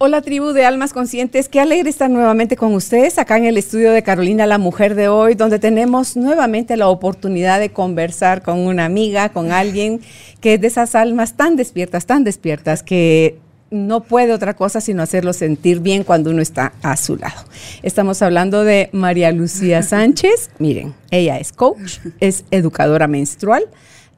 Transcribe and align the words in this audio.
Hola 0.00 0.22
tribu 0.22 0.52
de 0.52 0.64
almas 0.64 0.92
conscientes, 0.92 1.48
qué 1.48 1.58
alegre 1.58 1.90
estar 1.90 2.08
nuevamente 2.08 2.56
con 2.56 2.72
ustedes 2.72 3.18
acá 3.18 3.36
en 3.36 3.46
el 3.46 3.56
estudio 3.56 3.90
de 3.90 4.04
Carolina 4.04 4.46
la 4.46 4.56
Mujer 4.56 4.94
de 4.94 5.08
hoy, 5.08 5.34
donde 5.34 5.58
tenemos 5.58 6.16
nuevamente 6.16 6.76
la 6.76 6.86
oportunidad 6.86 7.58
de 7.58 7.70
conversar 7.70 8.42
con 8.42 8.60
una 8.60 8.84
amiga, 8.84 9.30
con 9.30 9.50
alguien 9.52 10.00
que 10.40 10.54
es 10.54 10.60
de 10.60 10.68
esas 10.68 10.94
almas 10.94 11.36
tan 11.36 11.56
despiertas, 11.56 12.06
tan 12.06 12.22
despiertas, 12.22 12.84
que 12.84 13.40
no 13.72 14.04
puede 14.04 14.32
otra 14.32 14.54
cosa 14.54 14.80
sino 14.80 15.02
hacerlo 15.02 15.32
sentir 15.32 15.80
bien 15.80 16.04
cuando 16.04 16.30
uno 16.30 16.42
está 16.42 16.74
a 16.80 16.96
su 16.96 17.16
lado. 17.16 17.44
Estamos 17.82 18.22
hablando 18.22 18.62
de 18.62 18.90
María 18.92 19.32
Lucía 19.32 19.82
Sánchez. 19.82 20.50
Miren, 20.60 20.94
ella 21.10 21.40
es 21.40 21.50
coach, 21.50 21.98
es 22.20 22.44
educadora 22.52 23.08
menstrual, 23.08 23.66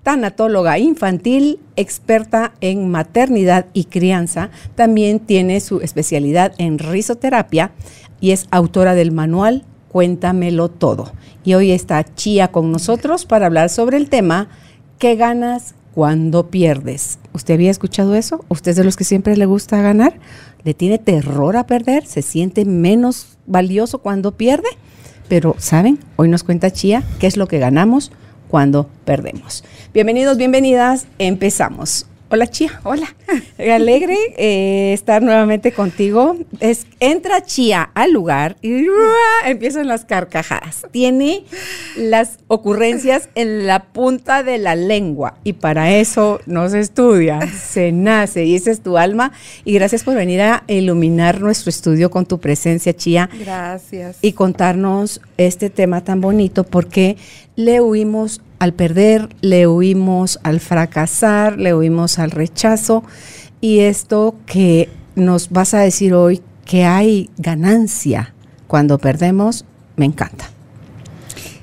tanatóloga 0.03 0.79
infantil, 0.79 1.61
experta 1.77 2.53
en 2.61 2.89
maternidad 2.91 3.67
y 3.73 3.85
crianza. 3.85 4.51
También 4.75 5.21
tiene 5.21 5.61
su 5.61 5.81
especialidad 5.81 6.53
en 6.59 6.79
risoterapia 6.79 7.73
y 8.21 8.33
es 8.33 8.47
autora 8.51 8.95
del 8.95 9.13
manual 9.13 9.65
Cuéntamelo 9.91 10.69
todo. 10.69 11.11
Y 11.43 11.55
hoy 11.55 11.73
está 11.73 12.05
Chía 12.15 12.53
con 12.53 12.71
nosotros 12.71 13.27
para 13.27 13.47
hablar 13.47 13.71
sobre 13.71 13.97
el 13.97 14.09
tema 14.09 14.49
¿Qué 14.99 15.17
ganas 15.17 15.75
cuando 15.95 16.49
pierdes? 16.49 17.19
¿Usted 17.33 17.55
había 17.55 17.73
escuchado 17.73 18.15
eso? 18.15 18.45
¿Usted 18.49 18.71
es 18.71 18.77
de 18.77 18.85
los 18.85 18.97
que 18.97 19.03
siempre 19.03 19.37
le 19.37 19.47
gusta 19.47 19.83
ganar? 19.83 20.15
¿Le 20.63 20.75
tiene 20.75 20.99
terror 20.99 21.57
a 21.57 21.67
perder? 21.67 22.07
¿Se 22.07 22.23
siente 22.23 22.65
menos 22.65 23.39
valioso 23.47 23.99
cuando 23.99 24.33
pierde? 24.33 24.69
Pero, 25.29 25.57
¿saben? 25.59 25.99
Hoy 26.17 26.29
nos 26.29 26.45
cuenta 26.45 26.71
Chía 26.71 27.03
qué 27.19 27.27
es 27.27 27.37
lo 27.37 27.49
que 27.49 27.59
ganamos 27.59 28.13
cuando 28.51 28.89
perdemos. 29.05 29.65
Bienvenidos, 29.95 30.37
bienvenidas. 30.37 31.07
Empezamos. 31.19 32.07
Hola 32.33 32.47
Chía, 32.47 32.81
hola. 32.85 33.13
Alegre 33.59 34.17
eh, 34.37 34.93
estar 34.93 35.21
nuevamente 35.21 35.73
contigo. 35.73 36.37
Es, 36.61 36.87
entra 37.01 37.43
Chía 37.43 37.91
al 37.93 38.13
lugar 38.13 38.57
y 38.63 38.87
empiezan 39.45 39.89
las 39.89 40.05
carcajadas. 40.05 40.87
Tiene 40.93 41.43
las 41.97 42.39
ocurrencias 42.47 43.31
en 43.35 43.67
la 43.67 43.83
punta 43.83 44.45
de 44.45 44.59
la 44.59 44.77
lengua 44.77 45.39
y 45.43 45.55
para 45.55 45.91
eso 45.97 46.41
no 46.47 46.69
se 46.69 46.79
estudia, 46.79 47.41
se 47.49 47.91
nace 47.91 48.45
y 48.45 48.55
esa 48.55 48.71
es 48.71 48.81
tu 48.81 48.97
alma. 48.97 49.33
Y 49.65 49.73
gracias 49.73 50.05
por 50.05 50.15
venir 50.15 50.41
a 50.41 50.63
iluminar 50.69 51.41
nuestro 51.41 51.71
estudio 51.71 52.13
con 52.13 52.27
tu 52.27 52.39
presencia, 52.39 52.95
Chía. 52.95 53.29
Gracias. 53.41 54.19
Y 54.23 54.35
contarnos 54.35 55.21
este 55.37 55.69
tema 55.69 56.05
tan 56.05 56.21
bonito 56.21 56.63
porque 56.63 57.17
le 57.65 57.81
huimos 57.81 58.41
al 58.59 58.73
perder, 58.73 59.29
le 59.41 59.67
huimos 59.67 60.41
al 60.43 60.61
fracasar, 60.61 61.59
le 61.59 61.75
huimos 61.75 62.19
al 62.19 62.31
rechazo. 62.31 63.05
Y 63.61 63.81
esto 63.81 64.37
que 64.47 64.89
nos 65.15 65.51
vas 65.51 65.75
a 65.75 65.81
decir 65.81 66.15
hoy, 66.15 66.43
que 66.65 66.85
hay 66.85 67.31
ganancia 67.37 68.35
cuando 68.67 68.99
perdemos, 68.99 69.65
me 69.97 70.07
encanta. 70.07 70.51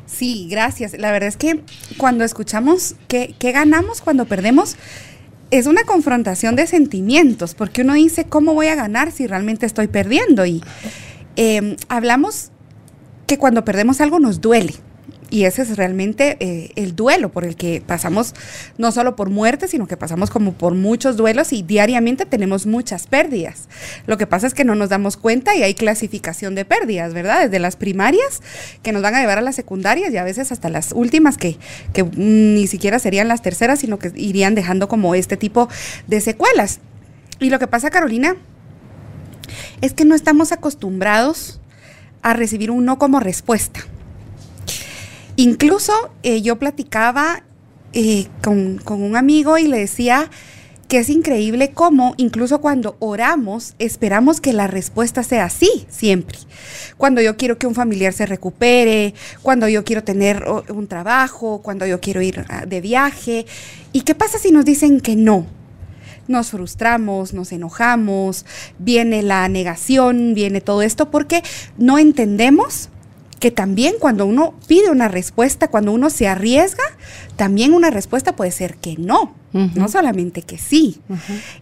Sí, 0.05 0.47
gracias. 0.49 0.97
La 0.97 1.11
verdad 1.11 1.29
es 1.29 1.37
que 1.37 1.61
cuando 1.97 2.23
escuchamos 2.23 2.95
qué, 3.07 3.35
ganamos 3.39 4.01
cuando 4.01 4.25
perdemos, 4.25 4.75
es 5.49 5.65
una 5.65 5.83
confrontación 5.83 6.55
de 6.55 6.67
sentimientos, 6.67 7.53
porque 7.55 7.81
uno 7.81 7.93
dice, 7.93 8.25
¿cómo 8.25 8.53
voy 8.53 8.67
a 8.67 8.75
ganar 8.75 9.11
si 9.11 9.27
realmente 9.27 9.65
estoy 9.65 9.87
perdiendo? 9.87 10.45
Y 10.45 10.61
eh, 11.35 11.77
hablamos 11.87 12.51
que 13.27 13.37
cuando 13.37 13.63
perdemos 13.63 14.01
algo 14.01 14.19
nos 14.19 14.41
duele. 14.41 14.73
Y 15.29 15.43
ese 15.43 15.61
es 15.63 15.75
realmente 15.75 16.37
eh, 16.39 16.71
el 16.75 16.95
duelo 16.95 17.29
por 17.29 17.43
el 17.43 17.57
que 17.57 17.81
pasamos, 17.85 18.33
no 18.77 18.93
solo 18.93 19.17
por 19.17 19.29
muerte, 19.29 19.67
sino 19.67 19.85
que 19.85 19.97
pasamos 19.97 20.29
como 20.29 20.53
por 20.53 20.73
muchos 20.73 21.17
duelos 21.17 21.51
y 21.51 21.63
diariamente 21.63 22.25
tenemos 22.25 22.65
muchas 22.65 23.07
pérdidas. 23.07 23.67
Lo 24.05 24.17
que 24.17 24.25
pasa 24.25 24.47
es 24.47 24.53
que 24.53 24.63
no 24.63 24.75
nos 24.75 24.87
damos 24.87 25.17
cuenta 25.17 25.53
y 25.55 25.63
hay 25.63 25.73
clasificación 25.73 26.55
de 26.55 26.63
pérdidas, 26.63 27.13
¿verdad? 27.13 27.43
Desde 27.43 27.59
las 27.59 27.75
primarias 27.75 28.41
que 28.83 28.93
nos 28.93 29.01
van 29.01 29.15
a 29.15 29.19
llevar 29.19 29.37
a 29.37 29.41
las 29.41 29.55
secundarias 29.55 30.13
y 30.13 30.17
a 30.17 30.23
veces 30.23 30.53
hasta 30.53 30.69
las 30.69 30.93
últimas 30.93 31.37
que, 31.37 31.57
que 31.91 32.03
ni 32.03 32.67
siquiera 32.67 32.97
serían 32.97 33.27
las 33.27 33.41
terceras, 33.41 33.79
sino 33.79 33.99
que 33.99 34.13
irían 34.15 34.55
dejando 34.55 34.87
como 34.87 35.13
este 35.13 35.35
tipo 35.35 35.67
de 36.07 36.21
secuelas. 36.21 36.79
Y 37.39 37.49
lo 37.49 37.59
que 37.59 37.67
pasa, 37.67 37.89
Carolina, 37.89 38.37
es 39.81 39.93
que 39.93 40.05
no 40.05 40.15
estamos 40.15 40.53
acostumbrados 40.53 41.59
a 42.21 42.33
recibir 42.33 42.71
un 42.71 42.85
no 42.85 42.97
como 42.97 43.19
respuesta. 43.19 43.81
Incluso 45.37 45.93
eh, 46.23 46.41
yo 46.41 46.57
platicaba 46.57 47.43
eh, 47.93 48.25
con, 48.43 48.81
un 48.87 49.15
amigo 49.15 49.59
y 49.59 49.67
le 49.67 49.77
decía 49.77 50.31
que 50.87 50.97
es 50.97 51.09
increíble 51.09 51.71
cómo 51.71 52.15
incluso 52.17 52.59
cuando 52.59 52.95
oramos 52.99 53.75
esperamos 53.77 54.41
que 54.41 54.51
la 54.51 54.65
respuesta 54.65 55.21
sea 55.21 55.45
así 55.45 55.85
siempre. 55.89 56.39
Cuando 56.97 57.21
yo 57.21 57.37
quiero 57.37 57.59
que 57.59 57.67
un 57.67 57.75
familiar 57.75 58.13
se 58.13 58.25
recupere, 58.25 59.13
cuando 59.43 59.67
yo 59.67 59.83
quiero 59.83 60.03
tener 60.03 60.43
un 60.69 60.87
trabajo, 60.87 61.61
cuando 61.61 61.85
yo 61.85 62.01
quiero 62.01 62.23
ir 62.23 62.43
ah, 62.49 62.65
de 62.65 62.81
viaje. 62.81 63.45
¿Y 63.93 64.01
qué 64.01 64.15
pasa 64.15 64.39
si 64.39 64.51
nos 64.51 64.65
dicen 64.65 65.01
que 65.01 65.15
no? 65.15 65.45
Nos 66.27 66.49
frustramos, 66.49 67.33
nos 67.33 67.51
enojamos, 67.51 68.43
viene 68.79 69.21
la 69.21 69.47
negación, 69.49 70.33
viene 70.33 70.61
todo 70.61 70.81
esto 70.81 71.11
porque 71.11 71.43
no 71.77 71.99
entendemos 71.99 72.89
que 73.39 73.51
también 73.51 73.95
cuando 73.99 74.25
uno 74.25 74.55
pide 74.67 74.89
una 74.89 75.07
respuesta, 75.07 75.67
cuando 75.67 75.91
uno 75.91 76.09
se 76.09 76.27
arriesga, 76.27 76.83
también 77.35 77.73
una 77.73 77.89
respuesta 77.89 78.35
puede 78.35 78.51
ser 78.51 78.77
que 78.77 78.95
no, 78.97 79.35
no 79.51 79.87
solamente 79.87 80.41
que 80.41 80.57
sí. 80.57 81.01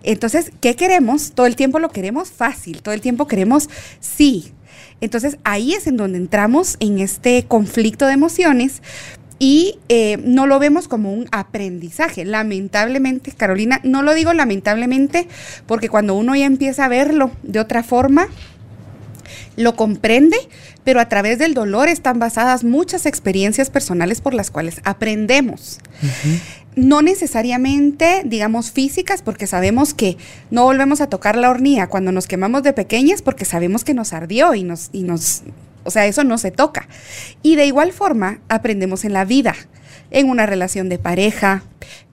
Entonces, 0.04 0.52
¿qué 0.62 0.76
queremos? 0.76 1.32
Todo 1.34 1.46
el 1.46 1.56
tiempo 1.56 1.80
lo 1.80 1.90
queremos 1.90 2.32
fácil, 2.32 2.82
todo 2.82 2.94
el 2.94 3.02
tiempo 3.02 3.28
queremos 3.28 3.70
sí. 4.00 4.54
Entonces, 5.02 5.38
ahí 5.44 5.74
es 5.74 5.88
en 5.88 5.98
donde 5.98 6.18
entramos 6.18 6.78
en 6.80 7.00
este 7.00 7.46
conflicto 7.46 8.06
de 8.08 8.14
emociones 8.14 8.82
y 9.38 9.80
eh, 9.90 10.18
no 10.24 10.48
lo 10.48 10.60
vemos 10.60 10.88
como 10.88 11.14
un 11.14 11.28
aprendizaje. 11.32 12.24
Lamentablemente, 12.24 13.34
Carolina, 13.34 13.82
no 13.84 14.02
lo 14.02 14.14
digo 14.14 14.34
lamentablemente 14.34 15.28
porque 15.66 15.90
cuando 15.90 16.16
uno 16.16 16.36
ya 16.36 16.46
empieza 16.46 16.86
a 16.86 16.90
verlo 16.90 17.32
de 17.44 17.60
otra 17.60 17.84
forma, 17.84 18.28
lo 19.58 19.76
comprende, 19.76 20.38
pero 20.86 21.02
a 21.02 21.10
través 21.10 21.38
del 21.40 21.54
dolor 21.54 21.90
están 21.90 22.20
basadas 22.20 22.64
muchas 22.64 23.06
experiencias 23.06 23.70
personales 23.70 24.22
por 24.22 24.34
las 24.34 24.52
cuales 24.52 24.80
aprendemos. 24.86 25.80
No 26.76 27.02
necesariamente, 27.02 28.22
digamos, 28.24 28.72
físicas, 28.72 29.22
porque 29.22 29.48
sabemos 29.48 29.94
que 29.94 30.18
no 30.52 30.64
volvemos 30.64 31.02
a 31.02 31.08
tocar 31.08 31.36
la 31.36 31.50
hornilla 31.50 31.88
cuando 31.88 32.12
nos 32.12 32.28
quemamos 32.28 32.64
de 32.64 32.72
pequeñas, 32.72 33.22
porque 33.22 33.46
sabemos 33.46 33.84
que 33.84 33.94
nos 33.94 34.14
ardió 34.14 34.54
y 34.54 34.64
nos, 34.64 34.90
y 34.94 35.04
nos, 35.04 35.42
o 35.84 35.90
sea, 35.90 36.06
eso 36.06 36.24
no 36.24 36.38
se 36.38 36.52
toca. 36.52 36.88
Y 37.42 37.56
de 37.56 37.66
igual 37.66 37.92
forma, 37.92 38.40
aprendemos 38.48 39.04
en 39.04 39.14
la 39.14 39.26
vida 39.26 39.56
en 40.12 40.30
una 40.30 40.46
relación 40.46 40.88
de 40.88 41.00
pareja, 41.00 41.64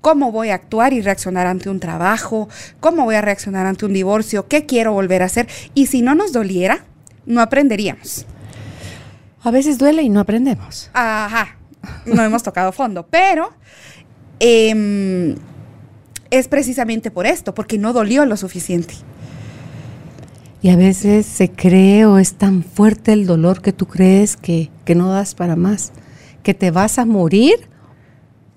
cómo 0.01 0.33
voy 0.33 0.49
a 0.49 0.55
actuar 0.55 0.95
y 0.95 1.03
reaccionar 1.03 1.47
ante 1.47 1.69
un 1.69 1.79
trabajo, 1.79 2.49
cómo 2.81 3.05
voy 3.05 3.17
a 3.17 3.21
reaccionar 3.21 3.67
ante 3.67 3.85
un 3.85 3.93
divorcio, 3.93 4.49
qué 4.49 4.65
quiero 4.65 4.93
volver 4.93 5.23
a 5.23 5.27
hacer. 5.27 5.47
Y 5.75 5.87
si 5.87 6.01
no 6.01 6.15
nos 6.15 6.33
doliera, 6.33 6.85
no 7.27 7.43
aprenderíamos. 7.43 8.27
A 9.43 9.51
veces 9.51 9.79
duele 9.79 10.03
y 10.03 10.09
no 10.09 10.21
aprendemos. 10.21 10.91
Ajá, 10.93 11.57
no 12.07 12.23
hemos 12.23 12.43
tocado 12.43 12.73
fondo, 12.73 13.07
pero 13.09 13.53
em, 14.39 15.35
es 16.31 16.49
precisamente 16.49 17.11
por 17.11 17.27
esto, 17.27 17.55
porque 17.55 17.79
no 17.79 17.93
dolió 17.93 18.25
lo 18.25 18.37
suficiente. 18.37 18.95
Y 20.63 20.71
a 20.71 20.77
veces 20.77 21.27
se 21.27 21.51
cree 21.51 22.07
o 22.07 22.19
es 22.19 22.35
tan 22.35 22.63
fuerte 22.63 23.13
el 23.13 23.27
dolor 23.27 23.63
que 23.63 23.73
tú 23.73 23.87
crees 23.87 24.37
que, 24.37 24.71
que 24.85 24.95
no 24.95 25.11
das 25.11 25.35
para 25.35 25.57
más, 25.57 25.93
que 26.45 26.55
te 26.55 26.71
vas 26.71 26.99
a 26.99 27.05
morir 27.05 27.72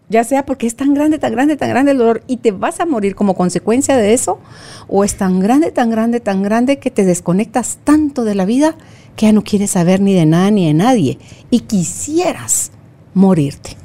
ya 0.09 0.23
sea 0.23 0.45
porque 0.45 0.67
es 0.67 0.75
tan 0.75 0.93
grande, 0.93 1.17
tan 1.17 1.31
grande, 1.31 1.57
tan 1.57 1.69
grande 1.69 1.91
el 1.91 1.97
dolor 1.97 2.23
y 2.27 2.37
te 2.37 2.51
vas 2.51 2.79
a 2.79 2.85
morir 2.85 3.15
como 3.15 3.35
consecuencia 3.35 3.97
de 3.97 4.13
eso, 4.13 4.39
o 4.87 5.03
es 5.03 5.17
tan 5.17 5.39
grande, 5.39 5.71
tan 5.71 5.89
grande, 5.89 6.19
tan 6.19 6.43
grande 6.43 6.79
que 6.79 6.91
te 6.91 7.05
desconectas 7.05 7.79
tanto 7.83 8.23
de 8.23 8.35
la 8.35 8.45
vida 8.45 8.75
que 9.15 9.25
ya 9.27 9.31
no 9.31 9.43
quieres 9.43 9.71
saber 9.71 10.01
ni 10.01 10.13
de 10.13 10.25
nada 10.25 10.51
ni 10.51 10.67
de 10.67 10.73
nadie 10.73 11.17
y 11.49 11.61
quisieras 11.61 12.71
morirte. 13.13 13.77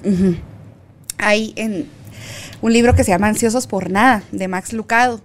Hay 1.19 1.52
en 1.56 1.87
un 2.61 2.72
libro 2.72 2.94
que 2.94 3.05
se 3.05 3.12
llama 3.12 3.28
Ansiosos 3.28 3.67
por 3.67 3.90
Nada, 3.90 4.22
de 4.32 4.49
Max 4.49 4.72
Lucado, 4.72 5.20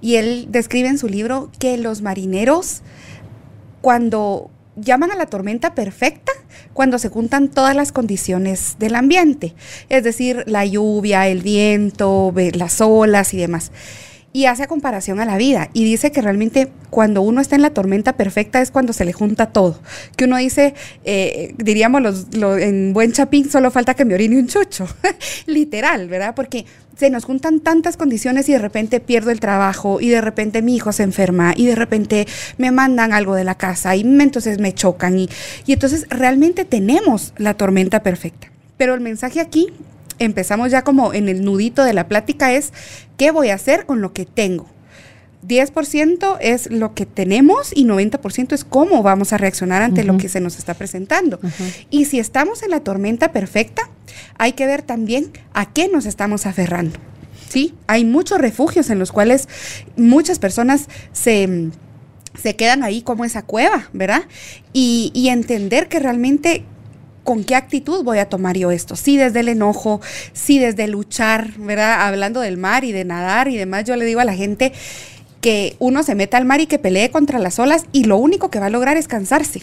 y 0.00 0.16
él 0.16 0.48
describe 0.50 0.88
en 0.88 0.98
su 0.98 1.08
libro 1.08 1.50
que 1.58 1.76
los 1.78 2.02
marineros, 2.02 2.82
cuando 3.80 4.50
llaman 4.76 5.10
a 5.10 5.16
la 5.16 5.26
tormenta 5.26 5.74
perfecta 5.74 6.32
cuando 6.72 6.98
se 6.98 7.08
juntan 7.08 7.48
todas 7.48 7.76
las 7.76 7.92
condiciones 7.92 8.76
del 8.78 8.94
ambiente, 8.94 9.54
es 9.88 10.04
decir, 10.04 10.44
la 10.46 10.64
lluvia, 10.64 11.28
el 11.28 11.42
viento, 11.42 12.32
las 12.54 12.80
olas 12.80 13.34
y 13.34 13.38
demás 13.38 13.70
y 14.34 14.46
hace 14.46 14.66
comparación 14.66 15.20
a 15.20 15.24
la 15.24 15.36
vida 15.36 15.70
y 15.74 15.84
dice 15.84 16.10
que 16.10 16.20
realmente 16.20 16.68
cuando 16.90 17.22
uno 17.22 17.40
está 17.40 17.54
en 17.54 17.62
la 17.62 17.70
tormenta 17.70 18.14
perfecta 18.14 18.60
es 18.60 18.72
cuando 18.72 18.92
se 18.92 19.04
le 19.04 19.12
junta 19.12 19.46
todo. 19.46 19.78
Que 20.16 20.24
uno 20.24 20.36
dice, 20.38 20.74
eh, 21.04 21.54
diríamos 21.56 22.02
los, 22.02 22.26
en 22.60 22.92
buen 22.92 23.12
chapín, 23.12 23.48
solo 23.48 23.70
falta 23.70 23.94
que 23.94 24.04
me 24.04 24.12
orine 24.12 24.36
un 24.36 24.48
chucho. 24.48 24.88
Literal, 25.46 26.08
¿verdad? 26.08 26.34
Porque 26.34 26.66
se 26.96 27.10
nos 27.10 27.24
juntan 27.24 27.60
tantas 27.60 27.96
condiciones 27.96 28.48
y 28.48 28.52
de 28.54 28.58
repente 28.58 28.98
pierdo 28.98 29.30
el 29.30 29.38
trabajo 29.38 30.00
y 30.00 30.08
de 30.08 30.20
repente 30.20 30.62
mi 30.62 30.74
hijo 30.74 30.90
se 30.90 31.04
enferma 31.04 31.54
y 31.56 31.66
de 31.66 31.76
repente 31.76 32.26
me 32.58 32.72
mandan 32.72 33.12
algo 33.12 33.36
de 33.36 33.44
la 33.44 33.54
casa 33.54 33.94
y 33.94 34.00
entonces 34.00 34.58
me 34.58 34.74
chocan 34.74 35.16
y, 35.16 35.28
y 35.64 35.74
entonces 35.74 36.06
realmente 36.10 36.64
tenemos 36.64 37.34
la 37.36 37.54
tormenta 37.54 38.02
perfecta. 38.02 38.50
Pero 38.78 38.94
el 38.94 39.00
mensaje 39.00 39.40
aquí 39.40 39.72
empezamos 40.18 40.70
ya 40.70 40.82
como 40.82 41.12
en 41.12 41.28
el 41.28 41.44
nudito 41.44 41.84
de 41.84 41.92
la 41.92 42.08
plática 42.08 42.52
es, 42.52 42.72
¿qué 43.16 43.30
voy 43.30 43.50
a 43.50 43.54
hacer 43.54 43.86
con 43.86 44.00
lo 44.00 44.12
que 44.12 44.26
tengo? 44.26 44.66
10% 45.46 46.38
es 46.40 46.70
lo 46.70 46.94
que 46.94 47.06
tenemos 47.06 47.72
y 47.74 47.84
90% 47.84 48.52
es 48.52 48.64
cómo 48.64 49.02
vamos 49.02 49.32
a 49.32 49.38
reaccionar 49.38 49.82
ante 49.82 50.04
lo 50.04 50.16
que 50.16 50.28
se 50.28 50.40
nos 50.40 50.58
está 50.58 50.74
presentando. 50.74 51.38
Y 51.90 52.06
si 52.06 52.18
estamos 52.18 52.62
en 52.62 52.70
la 52.70 52.80
tormenta 52.80 53.32
perfecta, 53.32 53.82
hay 54.38 54.52
que 54.52 54.66
ver 54.66 54.82
también 54.82 55.32
a 55.52 55.70
qué 55.72 55.88
nos 55.88 56.06
estamos 56.06 56.46
aferrando. 56.46 56.98
¿sí? 57.48 57.74
Hay 57.86 58.04
muchos 58.04 58.38
refugios 58.38 58.90
en 58.90 58.98
los 58.98 59.12
cuales 59.12 59.48
muchas 59.96 60.38
personas 60.38 60.88
se, 61.12 61.70
se 62.40 62.56
quedan 62.56 62.82
ahí 62.82 63.02
como 63.02 63.24
esa 63.24 63.42
cueva, 63.42 63.88
¿verdad? 63.92 64.24
Y, 64.72 65.10
y 65.14 65.28
entender 65.28 65.88
que 65.88 66.00
realmente 66.00 66.64
con 67.24 67.42
qué 67.42 67.56
actitud 67.56 68.04
voy 68.04 68.18
a 68.18 68.28
tomar 68.28 68.56
yo 68.56 68.70
esto. 68.70 68.94
Sí 68.94 69.16
desde 69.16 69.40
el 69.40 69.48
enojo, 69.48 70.00
sí 70.32 70.58
desde 70.58 70.86
luchar, 70.86 71.52
¿verdad? 71.58 72.06
Hablando 72.06 72.40
del 72.40 72.56
mar 72.56 72.84
y 72.84 72.92
de 72.92 73.04
nadar 73.04 73.48
y 73.48 73.56
demás, 73.56 73.84
yo 73.84 73.96
le 73.96 74.04
digo 74.04 74.20
a 74.20 74.24
la 74.24 74.34
gente 74.34 74.72
que 75.40 75.76
uno 75.78 76.02
se 76.02 76.14
meta 76.14 76.36
al 76.36 76.44
mar 76.44 76.60
y 76.60 76.66
que 76.66 76.78
pelee 76.78 77.10
contra 77.10 77.38
las 77.38 77.58
olas 77.58 77.84
y 77.92 78.04
lo 78.04 78.16
único 78.16 78.50
que 78.50 78.60
va 78.60 78.66
a 78.66 78.70
lograr 78.70 78.96
es 78.96 79.08
cansarse 79.08 79.62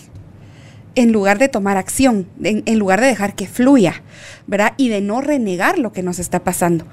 en 0.96 1.12
lugar 1.12 1.40
de 1.40 1.48
tomar 1.48 1.78
acción, 1.78 2.28
en, 2.44 2.78
lugar 2.80 3.00
de 3.02 3.08
dejar 3.08 3.36
que 3.36 3.48
fluya, 3.48 4.04
¿verdad? 4.48 4.74
Y 4.78 4.90
de 4.90 5.02
no 5.02 5.22
renegar 5.22 5.80
lo 5.80 5.94
que 5.94 6.04
nos 6.04 6.20
está 6.20 6.44
pasando. 6.44 6.86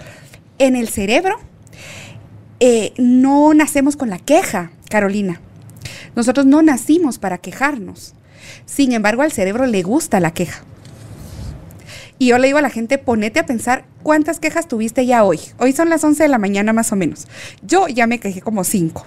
En 0.58 0.76
el 0.76 0.88
cerebro 0.88 1.36
eh, 2.60 2.92
no 2.96 3.52
nacemos 3.54 3.96
con 3.96 4.08
la 4.10 4.18
queja, 4.18 4.70
Carolina. 4.88 5.40
Nosotros 6.14 6.46
no 6.46 6.62
nacimos 6.62 7.18
para 7.18 7.38
quejarnos. 7.38 8.14
Sin 8.66 8.92
embargo, 8.92 9.22
al 9.22 9.32
cerebro 9.32 9.66
le 9.66 9.82
gusta 9.82 10.20
la 10.20 10.32
queja. 10.32 10.62
Y 12.18 12.28
yo 12.28 12.38
le 12.38 12.48
digo 12.48 12.58
a 12.58 12.62
la 12.62 12.70
gente, 12.70 12.98
ponete 12.98 13.38
a 13.38 13.46
pensar 13.46 13.84
cuántas 14.02 14.40
quejas 14.40 14.66
tuviste 14.66 15.06
ya 15.06 15.24
hoy. 15.24 15.38
Hoy 15.58 15.72
son 15.72 15.88
las 15.88 16.02
11 16.02 16.24
de 16.24 16.28
la 16.28 16.38
mañana 16.38 16.72
más 16.72 16.90
o 16.92 16.96
menos. 16.96 17.28
Yo 17.62 17.86
ya 17.86 18.06
me 18.06 18.18
quejé 18.18 18.40
como 18.40 18.64
cinco. 18.64 19.06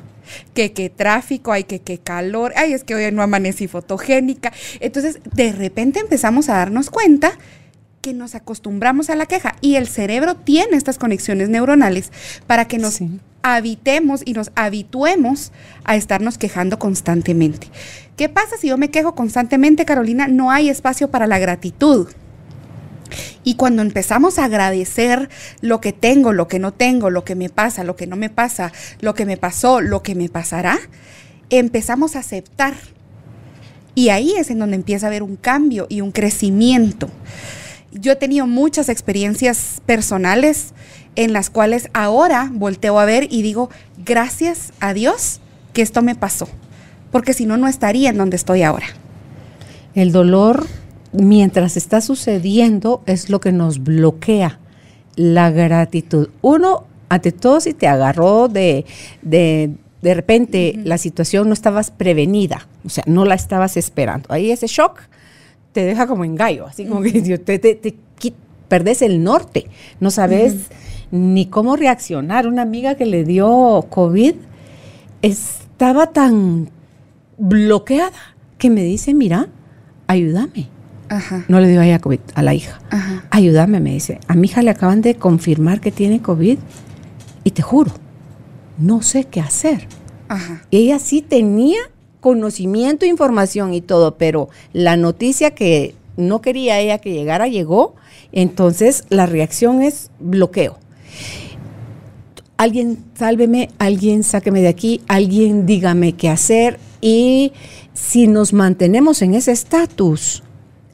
Que 0.53 0.71
qué 0.71 0.89
tráfico, 0.89 1.51
hay 1.51 1.65
que 1.65 1.81
qué 1.81 1.97
calor, 1.97 2.53
ay, 2.55 2.71
es 2.71 2.85
que 2.85 2.95
hoy 2.95 3.11
no 3.11 3.21
amanecí 3.21 3.67
fotogénica. 3.67 4.53
Entonces, 4.79 5.19
de 5.33 5.51
repente 5.51 5.99
empezamos 5.99 6.47
a 6.47 6.53
darnos 6.53 6.89
cuenta 6.89 7.33
que 8.01 8.13
nos 8.13 8.33
acostumbramos 8.33 9.09
a 9.09 9.15
la 9.15 9.25
queja 9.25 9.55
y 9.61 9.75
el 9.75 9.87
cerebro 9.87 10.35
tiene 10.35 10.77
estas 10.77 10.97
conexiones 10.97 11.49
neuronales 11.49 12.11
para 12.47 12.65
que 12.65 12.77
nos 12.77 12.99
habitemos 13.43 14.21
y 14.25 14.33
nos 14.33 14.51
habituemos 14.55 15.51
a 15.83 15.95
estarnos 15.95 16.37
quejando 16.37 16.79
constantemente. 16.79 17.67
¿Qué 18.15 18.29
pasa 18.29 18.57
si 18.57 18.67
yo 18.67 18.77
me 18.77 18.91
quejo 18.91 19.15
constantemente, 19.15 19.85
Carolina? 19.85 20.27
No 20.27 20.51
hay 20.51 20.69
espacio 20.69 21.09
para 21.09 21.27
la 21.27 21.39
gratitud. 21.39 22.07
Y 23.43 23.55
cuando 23.55 23.81
empezamos 23.81 24.37
a 24.37 24.45
agradecer 24.45 25.29
lo 25.61 25.81
que 25.81 25.93
tengo, 25.93 26.31
lo 26.33 26.47
que 26.47 26.59
no 26.59 26.71
tengo, 26.71 27.09
lo 27.09 27.23
que 27.23 27.35
me 27.35 27.49
pasa, 27.49 27.83
lo 27.83 27.95
que 27.95 28.07
no 28.07 28.15
me 28.15 28.29
pasa, 28.29 28.71
lo 28.99 29.13
que 29.13 29.25
me 29.25 29.37
pasó, 29.37 29.81
lo 29.81 30.03
que 30.03 30.15
me 30.15 30.29
pasará, 30.29 30.79
empezamos 31.49 32.15
a 32.15 32.19
aceptar. 32.19 32.75
Y 33.95 34.09
ahí 34.09 34.33
es 34.37 34.49
en 34.49 34.59
donde 34.59 34.75
empieza 34.75 35.07
a 35.07 35.09
haber 35.09 35.23
un 35.23 35.35
cambio 35.35 35.87
y 35.89 36.01
un 36.01 36.11
crecimiento. 36.11 37.09
Yo 37.91 38.13
he 38.13 38.15
tenido 38.15 38.47
muchas 38.47 38.87
experiencias 38.87 39.81
personales 39.85 40.73
en 41.15 41.33
las 41.33 41.49
cuales 41.49 41.89
ahora 41.93 42.49
volteo 42.53 42.99
a 42.99 43.05
ver 43.05 43.27
y 43.29 43.41
digo, 43.41 43.69
gracias 44.05 44.73
a 44.79 44.93
Dios 44.93 45.41
que 45.73 45.81
esto 45.81 46.01
me 46.01 46.15
pasó, 46.15 46.47
porque 47.11 47.33
si 47.33 47.45
no, 47.45 47.57
no 47.57 47.67
estaría 47.67 48.09
en 48.09 48.17
donde 48.17 48.37
estoy 48.37 48.63
ahora. 48.63 48.87
El 49.93 50.11
dolor, 50.11 50.65
mientras 51.11 51.77
está 51.77 52.01
sucediendo, 52.01 53.01
es 53.05 53.29
lo 53.29 53.39
que 53.39 53.51
nos 53.51 53.83
bloquea 53.83 54.59
la 55.15 55.51
gratitud. 55.51 56.29
Uno, 56.41 56.85
ante 57.09 57.31
todo, 57.31 57.59
si 57.59 57.73
te 57.73 57.87
agarró 57.87 58.47
de, 58.47 58.85
de, 59.21 59.71
de 60.01 60.13
repente 60.13 60.79
la 60.83 60.97
situación 60.97 61.47
no 61.47 61.53
estabas 61.53 61.91
prevenida, 61.91 62.67
o 62.85 62.89
sea, 62.89 63.03
no 63.07 63.25
la 63.25 63.35
estabas 63.35 63.75
esperando. 63.75 64.31
Ahí 64.31 64.51
ese 64.51 64.67
shock 64.67 65.01
te 65.73 65.83
deja 65.83 66.07
como 66.07 66.23
en 66.23 66.35
gallo, 66.35 66.65
así 66.67 66.85
como 66.85 67.01
que 67.01 67.11
te, 67.37 67.59
te, 67.59 67.75
te, 67.75 67.95
perdes 68.71 69.01
el 69.01 69.21
norte, 69.21 69.67
no 69.99 70.11
sabes 70.11 70.69
ni 71.11 71.45
cómo 71.45 71.75
reaccionar. 71.75 72.47
Una 72.47 72.61
amiga 72.61 72.95
que 72.95 73.05
le 73.05 73.23
dio 73.23 73.85
COVID 73.89 74.33
estaba 75.21 76.07
tan 76.07 76.69
bloqueada 77.37 78.11
que 78.57 78.69
me 78.69 78.83
dice, 78.83 79.13
mira, 79.13 79.47
ayúdame. 80.07 80.69
No 81.49 81.59
le 81.59 81.67
dio 81.67 81.81
a 81.81 81.85
ella 81.85 81.99
COVID, 81.99 82.19
a 82.35 82.41
la 82.41 82.53
hija. 82.53 82.79
Ayúdame, 83.31 83.81
me 83.81 83.91
dice. 83.91 84.19
A 84.27 84.35
mi 84.35 84.47
hija 84.47 84.61
le 84.61 84.71
acaban 84.71 85.01
de 85.01 85.15
confirmar 85.15 85.81
que 85.81 85.91
tiene 85.91 86.21
COVID 86.21 86.57
y 87.43 87.51
te 87.51 87.61
juro, 87.61 87.91
no 88.77 89.01
sé 89.01 89.25
qué 89.25 89.41
hacer. 89.41 89.87
Ella 90.71 90.99
sí 90.99 91.21
tenía 91.21 91.79
conocimiento, 92.21 93.05
información 93.05 93.73
y 93.73 93.81
todo, 93.81 94.17
pero 94.17 94.47
la 94.71 94.95
noticia 94.95 95.51
que 95.51 95.95
no 96.15 96.39
quería 96.39 96.79
ella 96.79 96.99
que 96.99 97.11
llegara 97.11 97.47
llegó, 97.47 97.95
entonces 98.31 99.03
la 99.09 99.25
reacción 99.25 99.81
es 99.81 100.11
bloqueo 100.19 100.77
alguien 102.61 103.03
sálveme, 103.15 103.71
alguien 103.79 104.23
sáqueme 104.23 104.61
de 104.61 104.67
aquí, 104.67 105.01
alguien 105.07 105.65
dígame 105.65 106.13
qué 106.13 106.29
hacer. 106.29 106.79
Y 107.01 107.53
si 107.95 108.27
nos 108.27 108.53
mantenemos 108.53 109.23
en 109.23 109.33
ese 109.33 109.51
estatus, 109.51 110.43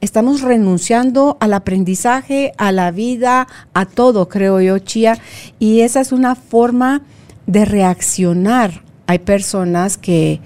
estamos 0.00 0.40
renunciando 0.40 1.36
al 1.40 1.52
aprendizaje, 1.52 2.52
a 2.56 2.72
la 2.72 2.90
vida, 2.90 3.48
a 3.74 3.84
todo, 3.84 4.30
creo 4.30 4.62
yo, 4.62 4.78
Chía. 4.78 5.18
Y 5.58 5.80
esa 5.80 6.00
es 6.00 6.10
una 6.10 6.36
forma 6.36 7.02
de 7.46 7.66
reaccionar. 7.66 8.82
Hay 9.06 9.18
personas 9.18 9.98
que 9.98 10.40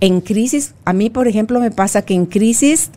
en 0.00 0.20
crisis, 0.20 0.74
a 0.84 0.92
mí 0.92 1.08
por 1.08 1.26
ejemplo 1.26 1.58
me 1.60 1.70
pasa 1.70 2.02
que 2.02 2.12
en 2.12 2.26
crisis, 2.26 2.90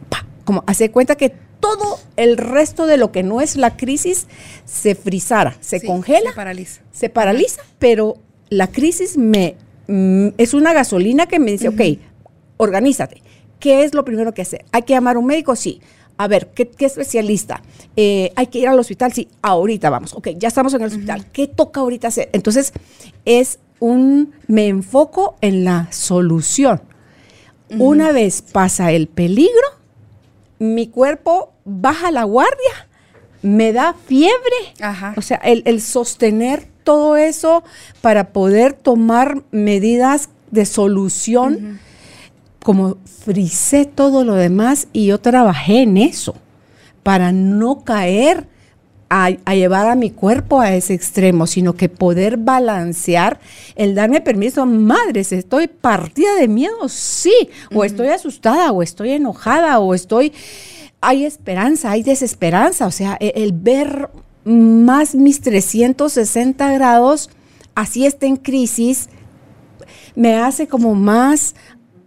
como 0.43 0.63
hace 0.67 0.91
cuenta 0.91 1.15
que 1.15 1.33
todo 1.59 1.99
el 2.17 2.37
resto 2.37 2.85
de 2.85 2.97
lo 2.97 3.11
que 3.11 3.23
no 3.23 3.41
es 3.41 3.55
la 3.55 3.77
crisis 3.77 4.27
se 4.65 4.95
frizara, 4.95 5.55
se 5.61 5.81
congela, 5.81 6.31
se 6.31 6.35
paraliza. 6.35 6.81
Se 6.91 7.09
paraliza, 7.09 7.61
pero 7.79 8.17
la 8.49 8.67
crisis 8.67 9.17
me 9.17 9.55
mm, 9.87 10.29
es 10.37 10.53
una 10.53 10.73
gasolina 10.73 11.27
que 11.27 11.39
me 11.39 11.51
dice, 11.51 11.69
ok, 11.69 11.81
organízate. 12.57 13.21
¿Qué 13.59 13.83
es 13.83 13.93
lo 13.93 14.03
primero 14.03 14.33
que 14.33 14.41
hacer? 14.41 14.65
¿Hay 14.73 14.81
que 14.81 14.93
llamar 14.93 15.15
a 15.15 15.19
un 15.19 15.25
médico? 15.25 15.55
Sí. 15.55 15.79
A 16.17 16.27
ver, 16.27 16.49
¿qué, 16.53 16.69
especialista? 16.79 17.63
Eh, 17.95 18.31
¿Hay 18.35 18.47
que 18.47 18.59
ir 18.59 18.67
al 18.67 18.77
hospital? 18.77 19.13
Sí, 19.13 19.29
ahorita 19.41 19.89
vamos. 19.89 20.13
Ok, 20.13 20.29
ya 20.37 20.49
estamos 20.49 20.73
en 20.73 20.81
el 20.81 20.87
hospital. 20.87 21.25
¿Qué 21.31 21.47
toca 21.47 21.79
ahorita 21.79 22.09
hacer? 22.09 22.29
Entonces, 22.33 22.73
es 23.25 23.59
un, 23.79 24.33
me 24.47 24.67
enfoco 24.67 25.37
en 25.41 25.63
la 25.63 25.91
solución. 25.91 26.81
Una 27.79 28.11
vez 28.11 28.43
pasa 28.43 28.91
el 28.91 29.07
peligro, 29.07 29.67
mi 30.63 30.87
cuerpo 30.87 31.53
baja 31.65 32.11
la 32.11 32.23
guardia, 32.23 32.87
me 33.41 33.73
da 33.73 33.93
fiebre. 33.93 34.73
O 35.17 35.21
sea, 35.21 35.37
el, 35.37 35.81
sostener 35.81 36.67
todo 36.83 37.17
eso 37.17 37.63
para 38.01 38.31
poder 38.31 38.73
tomar 38.73 39.43
medidas 39.51 40.29
de 40.51 40.65
solución, 40.65 41.79
como 42.63 42.97
frisé 43.25 43.85
todo 43.85 44.23
lo 44.23 44.35
demás 44.35 44.87
y 44.93 45.07
yo 45.07 45.19
trabajé 45.19 45.81
en 45.81 45.97
eso 45.97 46.35
para 47.03 47.31
no 47.33 47.83
caer 47.83 48.47
a, 49.09 49.29
llevar 49.53 49.87
a 49.87 49.95
mi 49.95 50.09
cuerpo 50.09 50.59
a 50.59 50.73
ese 50.73 50.93
extremo, 50.93 51.45
sino 51.45 51.73
que 51.73 51.89
poder 51.89 52.37
balancear 52.37 53.39
el 53.75 53.93
darme 53.95 54.21
permiso, 54.21 54.65
madres, 54.65 55.31
estoy 55.31 55.67
partida 55.67 56.35
de 56.35 56.47
miedo, 56.47 56.89
sí, 56.89 57.49
o 57.73 57.83
estoy 57.83 58.07
asustada, 58.07 58.71
o 58.71 58.81
estoy 58.81 59.11
enojada, 59.11 59.79
o 59.79 59.93
estoy 59.93 60.33
hay 61.01 61.25
esperanza, 61.25 61.91
hay 61.91 62.01
desesperanza, 62.01 62.87
o 62.87 62.91
sea, 62.91 63.17
e, 63.19 63.33
el, 63.35 63.51
ver 63.51 64.09
más 64.45 65.15
mis 65.15 65.41
360 65.41 66.71
grados, 66.71 67.29
así 67.75 68.05
está 68.05 68.25
en 68.25 68.37
crisis, 68.37 69.09
me 70.15 70.37
hace 70.37 70.67
como 70.67 70.95
más 70.95 71.55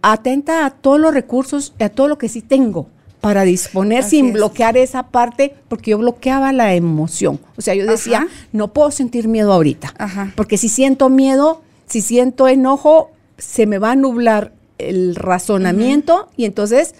atenta 0.01 0.65
a 0.65 0.71
todos 0.71 0.99
los 0.99 1.13
recursos 1.13 1.73
y 1.79 1.83
a 1.83 1.89
todo 1.89 2.07
lo 2.07 2.17
que 2.17 2.27
sí 2.27 2.41
tengo 2.41 2.89
para 3.27 3.43
disponer 3.43 3.99
Así 4.05 4.11
sin 4.11 4.27
es. 4.27 4.33
bloquear 4.35 4.77
esa 4.77 5.03
parte, 5.07 5.53
porque 5.67 5.91
yo 5.91 5.97
bloqueaba 5.97 6.53
la 6.53 6.73
emoción. 6.75 7.41
O 7.57 7.61
sea, 7.61 7.75
yo 7.75 7.85
decía, 7.85 8.19
Ajá. 8.19 8.27
no 8.53 8.69
puedo 8.69 8.89
sentir 8.89 9.27
miedo 9.27 9.51
ahorita, 9.51 9.93
Ajá. 9.97 10.31
porque 10.37 10.57
si 10.57 10.69
siento 10.69 11.09
miedo, 11.09 11.61
si 11.87 11.99
siento 11.99 12.47
enojo, 12.47 13.11
se 13.37 13.65
me 13.65 13.79
va 13.79 13.91
a 13.91 13.95
nublar 13.97 14.53
el 14.77 15.13
razonamiento 15.15 16.29
y 16.37 16.45
entonces, 16.45 16.95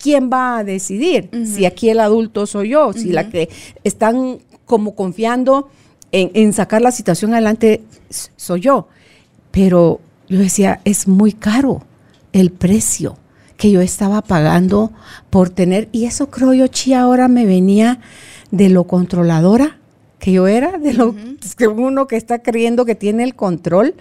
¿quién 0.00 0.30
va 0.32 0.58
a 0.58 0.62
decidir? 0.64 1.28
Si 1.44 1.66
aquí 1.66 1.88
el 1.88 1.98
adulto 1.98 2.46
soy 2.46 2.68
yo, 2.68 2.92
si 2.92 3.08
la 3.08 3.28
que 3.28 3.48
están 3.82 4.38
como 4.64 4.94
confiando 4.94 5.68
en, 6.12 6.30
en 6.34 6.52
sacar 6.52 6.80
la 6.80 6.92
situación 6.92 7.32
adelante 7.32 7.82
soy 8.36 8.60
yo. 8.60 8.86
Pero 9.50 9.98
yo 10.28 10.38
decía, 10.38 10.80
es 10.84 11.08
muy 11.08 11.32
caro 11.32 11.82
el 12.32 12.52
precio 12.52 13.16
que 13.62 13.70
yo 13.70 13.80
estaba 13.80 14.22
pagando 14.22 14.90
por 15.30 15.48
tener, 15.48 15.88
y 15.92 16.06
eso 16.06 16.30
creo 16.30 16.52
yo, 16.52 16.66
Chi, 16.66 16.94
ahora 16.94 17.28
me 17.28 17.46
venía 17.46 18.00
de 18.50 18.68
lo 18.68 18.88
controladora 18.88 19.78
que 20.18 20.32
yo 20.32 20.48
era, 20.48 20.78
de 20.78 20.94
lo 20.94 21.14
que 21.56 21.68
uno 21.68 22.08
que 22.08 22.16
está 22.16 22.40
creyendo 22.40 22.84
que 22.84 22.96
tiene 22.96 23.22
el 23.22 23.36
control. 23.36 23.94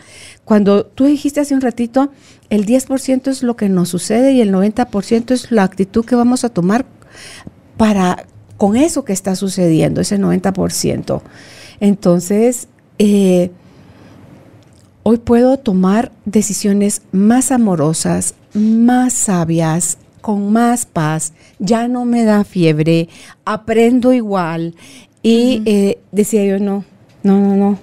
Cuando 0.46 0.88
tú 0.88 1.06
dijiste 1.06 1.42
hace 1.42 1.54
un 1.54 1.62
ratito, 1.62 2.10
el 2.50 2.66
10% 2.66 3.28
es 3.28 3.44
lo 3.44 3.56
que 3.56 3.70
nos 3.70 3.90
sucede 3.90 4.32
y 4.32 4.42
el 4.42 4.52
90% 4.52 5.30
es 5.30 5.52
la 5.52 5.62
actitud 5.62 6.06
que 6.06 6.16
vamos 6.16 6.44
a 6.44 6.50
tomar 6.50 6.88
para 7.78 8.26
con 8.58 8.76
eso 8.76 9.06
que 9.06 9.14
está 9.14 9.36
sucediendo, 9.36 10.02
ese 10.02 10.18
90%. 10.18 11.22
Entonces, 11.80 12.68
eh, 12.98 13.52
hoy 15.04 15.18
puedo 15.18 15.58
tomar 15.58 16.12
decisiones 16.26 17.02
más 17.12 17.52
amorosas, 17.52 18.36
más 18.54 19.14
sabias, 19.14 19.98
con 20.22 20.52
más 20.52 20.86
paz, 20.86 21.34
ya 21.60 21.88
no 21.88 22.06
me 22.06 22.24
da 22.24 22.44
fiebre, 22.44 23.10
aprendo 23.46 24.14
igual. 24.14 24.76
Y 25.24 25.62
eh, 25.66 26.00
decía 26.12 26.46
yo, 26.46 26.60
no, 26.60 26.84
no, 27.24 27.40
no, 27.40 27.56
no, 27.56 27.80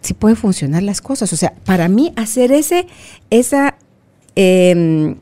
sí 0.00 0.14
puede 0.14 0.34
funcionar 0.36 0.82
las 0.82 1.00
cosas. 1.00 1.32
O 1.32 1.36
sea, 1.36 1.54
para 1.64 1.88
mí 1.88 2.12
hacer 2.16 2.50
ese, 2.52 2.86
esa, 3.30 3.76
em, 4.34 5.16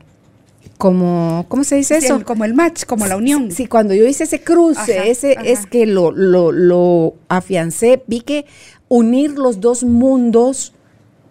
como, 0.77 1.45
¿cómo 1.49 1.63
se 1.63 1.75
dice 1.75 1.99
Sí, 1.99 2.05
eso? 2.05 2.15
el- 2.17 2.23
como 2.25 2.45
el 2.45 2.53
match, 2.53 2.85
como 2.85 3.05
la 3.07 3.17
unión. 3.17 3.51
Sí, 3.51 3.65
cuando 3.67 3.93
yo 3.93 4.07
hice 4.07 4.25
ese 4.25 4.41
cruce, 4.41 4.97
Ajá, 4.99 5.05
ese 5.07 5.33
ajá. 5.37 5.47
es 5.47 5.65
que 5.65 5.85
lo, 5.87 6.11
lo, 6.11 6.51
lo 6.51 7.15
afiancé, 7.29 8.03
vi 8.07 8.21
que 8.21 8.45
unir 8.87 9.31
los 9.31 9.59
dos 9.59 9.83
mundos 9.83 10.73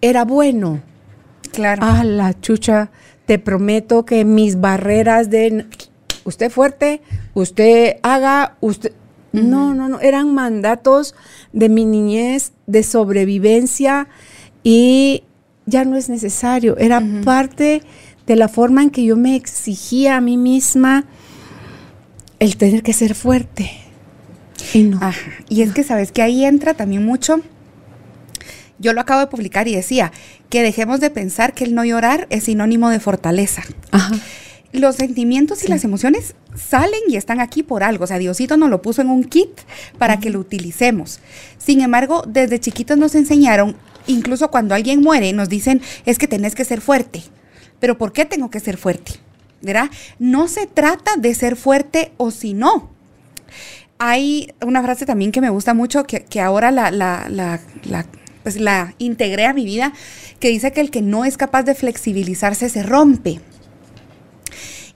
era 0.00 0.25
bueno. 0.25 0.81
Claro. 1.53 1.83
Ah, 1.85 2.05
la 2.05 2.38
chucha, 2.41 2.91
te 3.26 3.38
prometo 3.38 4.05
que 4.05 4.25
mis 4.25 4.61
barreras 4.61 5.31
de 5.31 5.67
usted 6.25 6.50
fuerte, 6.50 7.03
usted 7.35 7.97
haga, 8.03 8.57
usted. 8.61 8.93
No, 9.33 9.75
no, 9.75 9.91
no, 9.91 10.00
eran 10.00 10.33
mandatos 10.33 11.15
de 11.53 11.69
mi 11.69 11.85
niñez, 11.85 12.53
de 12.67 12.83
sobrevivencia 12.83 14.09
y 14.62 15.25
ya 15.67 15.85
no 15.85 15.97
es 15.97 16.09
necesario. 16.09 16.79
Era 16.79 17.03
parte 17.23 17.83
de 18.26 18.37
la 18.37 18.49
forma 18.49 18.83
en 18.83 18.91
que 18.91 19.05
yo 19.05 19.17
me 19.17 19.37
exigía 19.37 20.17
a 20.17 20.21
mí 20.23 20.38
misma 20.38 21.05
el 22.38 22.57
tener 22.57 22.83
que 22.83 22.95
ser 22.95 23.15
fuerte. 23.15 23.71
Y 24.73 24.85
no. 24.85 24.99
Ajá. 25.03 25.31
Y 25.50 25.62
es 25.62 25.73
que 25.73 25.85
sabes 25.85 26.12
que 26.12 26.23
ahí 26.23 26.45
entra 26.45 26.73
también 26.73 27.05
mucho. 27.05 27.41
Yo 28.78 28.92
lo 28.92 29.00
acabo 29.00 29.21
de 29.21 29.26
publicar 29.26 29.68
y 29.68 29.75
decía 29.75 30.12
que 30.50 30.62
dejemos 30.62 31.00
de 31.00 31.11
pensar 31.11 31.54
que 31.54 31.64
el 31.64 31.75
no 31.75 31.85
llorar 31.85 32.26
es 32.30 32.45
sinónimo 32.45 32.90
de 32.90 33.00
fortaleza. 33.00 33.62
Ajá. 33.90 34.14
Los 34.73 34.97
sentimientos 34.97 35.64
y 35.64 35.68
las 35.68 35.85
emociones 35.85 36.35
salen 36.54 37.00
y 37.09 37.16
están 37.16 37.40
aquí 37.40 37.62
por 37.62 37.83
algo. 37.83 38.04
O 38.04 38.06
sea, 38.06 38.18
Diosito 38.18 38.56
nos 38.56 38.68
lo 38.68 38.83
puso 38.83 39.00
en 39.00 39.09
un 39.09 39.25
kit 39.25 39.49
para 39.99 40.18
que 40.18 40.30
lo 40.30 40.40
utilicemos. 40.40 41.21
Sin 41.56 41.80
embargo, 41.80 42.25
desde 42.26 42.61
chiquitos 42.61 42.99
nos 42.99 43.14
enseñaron, 43.14 43.76
incluso 44.06 44.50
cuando 44.50 44.75
alguien 44.75 45.00
muere, 45.00 45.33
nos 45.33 45.49
dicen, 45.49 45.80
es 46.04 46.18
que 46.18 46.28
tenés 46.28 46.54
que 46.54 46.64
ser 46.64 46.80
fuerte. 46.80 47.23
Pero 47.80 47.97
¿por 47.97 48.12
qué 48.12 48.25
tengo 48.25 48.50
que 48.50 48.61
ser 48.61 48.76
fuerte? 48.76 49.12
¿Verdad? 49.62 49.90
No 50.18 50.49
se 50.49 50.66
trata 50.66 51.16
de 51.16 51.35
ser 51.35 51.56
fuerte 51.56 52.12
o 52.18 52.30
si 52.30 52.52
no. 52.52 52.90
Hay 53.99 54.52
una 54.61 54.83
frase 54.83 55.06
también 55.06 55.33
que 55.33 55.40
me 55.40 55.49
gusta 55.49 55.73
mucho, 55.73 56.04
que, 56.04 56.25
que 56.25 56.40
ahora 56.40 56.71
la, 56.71 56.90
la, 56.90 57.28
la, 57.30 57.61
la, 57.85 58.04
pues 58.47 58.61
la 58.61 58.95
integré 58.99 59.45
a 59.45 59.53
mi 59.53 59.65
vida, 59.65 59.93
que 60.38 60.50
dice 60.50 60.71
que 60.71 60.81
el 60.81 60.93
que 60.93 61.03
no 61.03 61.25
es 61.25 61.37
capaz 61.37 61.65
de 61.65 61.75
flexibilizarse 61.75 62.69
se 62.69 62.85
rompe. 62.85 63.41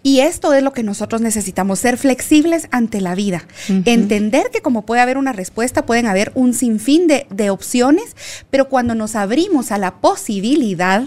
Y 0.04 0.20
esto 0.20 0.52
es 0.52 0.62
lo 0.62 0.72
que 0.72 0.84
nosotros 0.84 1.20
necesitamos, 1.20 1.80
ser 1.80 1.98
flexibles 1.98 2.68
ante 2.70 3.00
la 3.00 3.16
vida. 3.16 3.48
Entender 3.86 4.50
que 4.52 4.62
como 4.62 4.86
puede 4.86 5.00
haber 5.00 5.18
una 5.18 5.32
respuesta, 5.32 5.84
pueden 5.84 6.06
haber 6.06 6.30
un 6.36 6.54
sinfín 6.54 7.08
de, 7.08 7.26
de 7.28 7.50
opciones, 7.50 8.14
pero 8.50 8.68
cuando 8.68 8.94
nos 8.94 9.16
abrimos 9.16 9.72
a 9.72 9.78
la 9.78 9.96
posibilidad, 9.96 11.02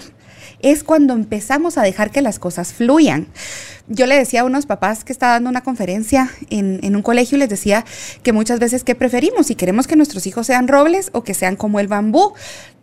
es 0.64 0.84
cuando 0.84 1.14
empezamos 1.14 1.78
a 1.78 1.84
dejar 1.84 2.10
que 2.10 2.22
las 2.22 2.40
cosas 2.40 2.74
fluyan. 2.74 3.28
Yo 3.88 4.08
le 4.08 4.18
decía 4.18 4.42
a 4.42 4.46
unos 4.46 4.66
papás 4.66 5.04
que 5.04 5.12
estaba 5.12 5.34
dando 5.34 5.50
una 5.50 5.62
conferencia 5.62 6.32
en, 6.50 6.96
un 6.96 7.02
colegio 7.02 7.36
y 7.36 7.40
les 7.40 7.50
decía 7.50 7.86
que 8.24 8.32
muchas 8.32 8.60
veces 8.60 8.86
qué 8.86 8.96
preferimos, 8.96 9.48
si 9.48 9.56
queremos 9.56 9.88
que 9.88 9.98
nuestros 9.98 10.26
hijos 10.26 10.48
sean 10.48 10.70
robles 10.70 11.10
o 11.12 11.24
que 11.24 11.34
sean 11.34 11.58
como 11.58 11.82
el 11.82 11.88
bambú. 11.88 12.34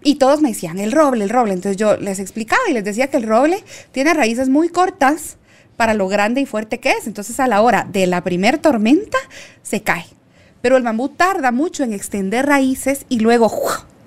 Y 0.03 0.17
todos 0.17 0.43
me 0.43 0.51
decían, 0.51 0.79
el 0.79 0.93
roble, 0.93 1.25
el 1.25 1.31
roble. 1.31 1.55
Entonces 1.55 1.79
yo 1.79 1.97
les 1.97 2.21
explicaba 2.21 2.61
y 2.69 2.75
les 2.75 2.85
decía 2.85 3.09
que 3.09 3.17
el 3.17 3.25
roble 3.25 3.65
tiene 3.93 4.13
raíces 4.13 4.51
muy 4.51 4.69
cortas 4.69 5.39
para 5.79 5.95
lo 5.95 6.07
grande 6.07 6.43
y 6.43 6.47
fuerte 6.47 6.81
que 6.81 6.91
es. 6.91 7.07
Entonces 7.07 7.41
a 7.41 7.47
la 7.47 7.63
hora 7.63 7.89
de 7.91 8.07
la 8.07 8.23
primer 8.23 8.59
tormenta 8.59 9.19
se 9.63 9.81
cae. 9.83 10.05
Pero 10.61 10.77
el 10.77 10.83
bambú 10.83 11.09
tarda 11.09 11.51
mucho 11.51 11.83
en 11.83 11.95
extender 11.95 12.45
raíces 12.45 13.07
y 13.09 13.21
luego. 13.21 13.51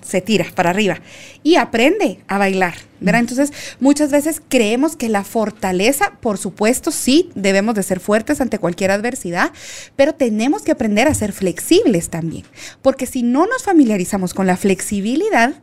Se 0.06 0.22
tira 0.22 0.46
para 0.56 0.72
arriba 0.72 1.00
y 1.44 1.56
aprende 1.56 2.20
a 2.28 2.38
bailar. 2.38 2.76
¿verdad? 3.00 3.20
Entonces 3.20 3.52
muchas 3.82 4.12
veces 4.12 4.42
creemos 4.48 4.96
que 4.96 5.10
la 5.10 5.26
fortaleza, 5.26 6.14
por 6.22 6.38
supuesto, 6.38 6.90
sí, 6.90 7.30
debemos 7.36 7.76
de 7.76 7.84
ser 7.84 8.00
fuertes 8.00 8.40
ante 8.40 8.60
cualquier 8.60 8.92
adversidad, 8.92 9.52
pero 9.98 10.14
tenemos 10.14 10.62
que 10.62 10.72
aprender 10.72 11.08
a 11.08 11.14
ser 11.14 11.34
flexibles 11.34 12.10
también. 12.10 12.46
Porque 12.82 13.06
si 13.06 13.22
no 13.22 13.46
nos 13.46 13.64
familiarizamos 13.64 14.34
con 14.34 14.48
la 14.48 14.56
flexibilidad, 14.56 15.54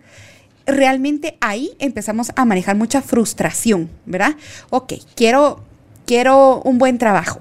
realmente 0.66 1.37
ahí 1.40 1.70
empezamos 1.78 2.30
a 2.37 2.44
manejar 2.44 2.76
mucha 2.76 3.02
frustración, 3.02 3.90
¿verdad? 4.06 4.37
Ok, 4.70 4.94
quiero, 5.14 5.64
quiero 6.06 6.61
un 6.62 6.78
buen 6.78 6.99
trabajo. 6.99 7.40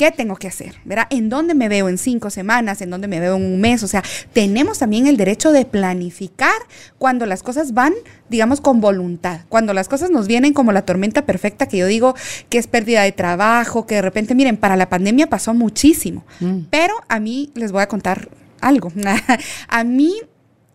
¿Qué 0.00 0.10
tengo 0.10 0.36
que 0.36 0.48
hacer? 0.48 0.76
¿Verdad? 0.86 1.08
¿En 1.10 1.28
dónde 1.28 1.54
me 1.54 1.68
veo 1.68 1.86
en 1.90 1.98
cinco 1.98 2.30
semanas? 2.30 2.80
¿En 2.80 2.88
dónde 2.88 3.06
me 3.06 3.20
veo 3.20 3.36
en 3.36 3.44
un 3.44 3.60
mes? 3.60 3.82
O 3.82 3.86
sea, 3.86 4.02
tenemos 4.32 4.78
también 4.78 5.06
el 5.06 5.18
derecho 5.18 5.52
de 5.52 5.66
planificar 5.66 6.56
cuando 6.96 7.26
las 7.26 7.42
cosas 7.42 7.74
van, 7.74 7.92
digamos, 8.30 8.62
con 8.62 8.80
voluntad. 8.80 9.40
Cuando 9.50 9.74
las 9.74 9.88
cosas 9.88 10.08
nos 10.08 10.26
vienen 10.26 10.54
como 10.54 10.72
la 10.72 10.86
tormenta 10.86 11.26
perfecta, 11.26 11.68
que 11.68 11.76
yo 11.76 11.86
digo 11.86 12.14
que 12.48 12.56
es 12.56 12.66
pérdida 12.66 13.02
de 13.02 13.12
trabajo, 13.12 13.86
que 13.86 13.96
de 13.96 14.00
repente, 14.00 14.34
miren, 14.34 14.56
para 14.56 14.74
la 14.74 14.88
pandemia 14.88 15.28
pasó 15.28 15.52
muchísimo. 15.52 16.24
Pero 16.70 16.94
a 17.08 17.20
mí 17.20 17.50
les 17.54 17.70
voy 17.70 17.82
a 17.82 17.86
contar 17.86 18.30
algo. 18.62 18.90
a 19.68 19.84
mí 19.84 20.14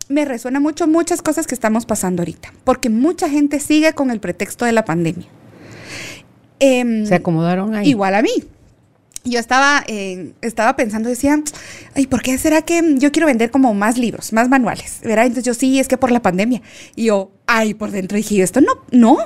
me 0.08 0.24
resuena 0.24 0.60
mucho 0.60 0.86
muchas 0.86 1.20
cosas 1.20 1.48
que 1.48 1.54
estamos 1.56 1.84
pasando 1.84 2.22
ahorita, 2.22 2.52
porque 2.62 2.90
mucha 2.90 3.28
gente 3.28 3.58
sigue 3.58 3.92
con 3.92 4.12
el 4.12 4.20
pretexto 4.20 4.66
de 4.66 4.70
la 4.70 4.84
pandemia. 4.84 5.26
Em, 6.60 7.04
Se 7.06 7.16
acomodaron 7.16 7.74
ahí. 7.74 7.88
Igual 7.88 8.14
a 8.14 8.22
mí. 8.22 8.30
Yo 9.26 9.40
estaba, 9.40 9.82
eh, 9.88 10.32
estaba 10.40 10.76
pensando, 10.76 11.08
decía, 11.08 11.42
ay, 11.94 12.06
¿por 12.06 12.22
qué 12.22 12.38
será 12.38 12.62
que 12.62 12.94
yo 12.96 13.10
quiero 13.10 13.26
vender 13.26 13.50
como 13.50 13.74
más 13.74 13.98
libros, 13.98 14.32
más 14.32 14.48
manuales? 14.48 15.00
¿Verdad? 15.02 15.26
Entonces 15.26 15.44
yo 15.44 15.54
sí, 15.54 15.80
es 15.80 15.88
que 15.88 15.98
por 15.98 16.12
la 16.12 16.22
pandemia. 16.22 16.62
Y 16.94 17.06
yo, 17.06 17.32
ay, 17.46 17.74
por 17.74 17.90
dentro 17.90 18.16
dije, 18.16 18.40
esto 18.42 18.60
no, 18.60 18.84
no. 18.92 19.18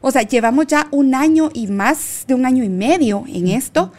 O 0.00 0.10
sea, 0.10 0.22
llevamos 0.22 0.66
ya 0.68 0.88
un 0.90 1.14
año 1.14 1.50
y 1.52 1.66
más 1.66 2.24
de 2.26 2.34
un 2.34 2.46
año 2.46 2.64
y 2.64 2.70
medio 2.70 3.24
en 3.28 3.48
esto. 3.48 3.92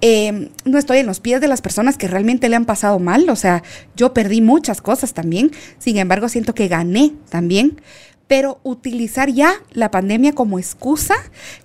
Eh, 0.00 0.50
no 0.64 0.78
estoy 0.78 0.98
en 0.98 1.06
los 1.06 1.20
pies 1.20 1.40
de 1.40 1.48
las 1.48 1.60
personas 1.60 1.96
que 1.96 2.08
realmente 2.08 2.48
le 2.48 2.56
han 2.56 2.64
pasado 2.64 2.98
mal. 2.98 3.28
O 3.30 3.36
sea, 3.36 3.62
yo 3.94 4.12
perdí 4.12 4.40
muchas 4.40 4.80
cosas 4.80 5.14
también. 5.14 5.52
Sin 5.78 5.96
embargo, 5.98 6.28
siento 6.28 6.54
que 6.54 6.66
gané 6.66 7.12
también. 7.28 7.80
Pero 8.26 8.60
utilizar 8.62 9.30
ya 9.30 9.54
la 9.72 9.90
pandemia 9.90 10.32
como 10.32 10.58
excusa, 10.58 11.14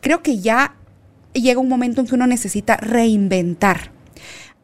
creo 0.01 0.22
que 0.22 0.39
ya 0.39 0.75
llega 1.42 1.60
un 1.60 1.70
momento 1.70 2.01
en 2.01 2.08
que 2.08 2.15
uno 2.15 2.27
necesita 2.27 2.77
reinventar. 2.77 3.92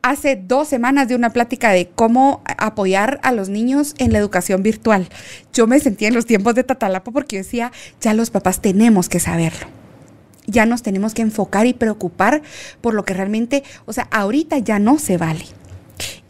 Hace 0.04 0.36
dos 0.36 0.68
semanas 0.68 1.08
de 1.08 1.16
una 1.16 1.30
plática 1.30 1.72
de 1.72 1.90
cómo 1.90 2.42
apoyar 2.58 3.20
a 3.22 3.32
los 3.32 3.50
niños 3.50 3.94
en 4.00 4.12
la 4.12 4.18
educación 4.18 4.64
virtual. 4.64 5.08
Yo 5.54 5.68
me 5.68 5.80
sentía 5.80 6.08
en 6.08 6.16
los 6.16 6.26
tiempos 6.26 6.56
de 6.56 6.64
Tatalapa 6.64 7.12
porque 7.12 7.38
decía, 7.38 7.72
ya 8.00 8.16
los 8.16 8.32
papás 8.32 8.62
tenemos 8.62 9.10
que 9.10 9.20
saberlo. 9.20 9.68
Ya 10.48 10.66
nos 10.66 10.82
tenemos 10.82 11.14
que 11.14 11.22
enfocar 11.22 11.68
y 11.68 11.74
preocupar 11.74 12.42
por 12.82 12.96
lo 12.96 13.06
que 13.06 13.14
realmente, 13.14 13.64
o 13.86 13.94
sea, 13.94 14.08
ahorita 14.10 14.58
ya 14.58 14.80
no 14.80 14.98
se 14.98 15.18
vale. 15.18 15.46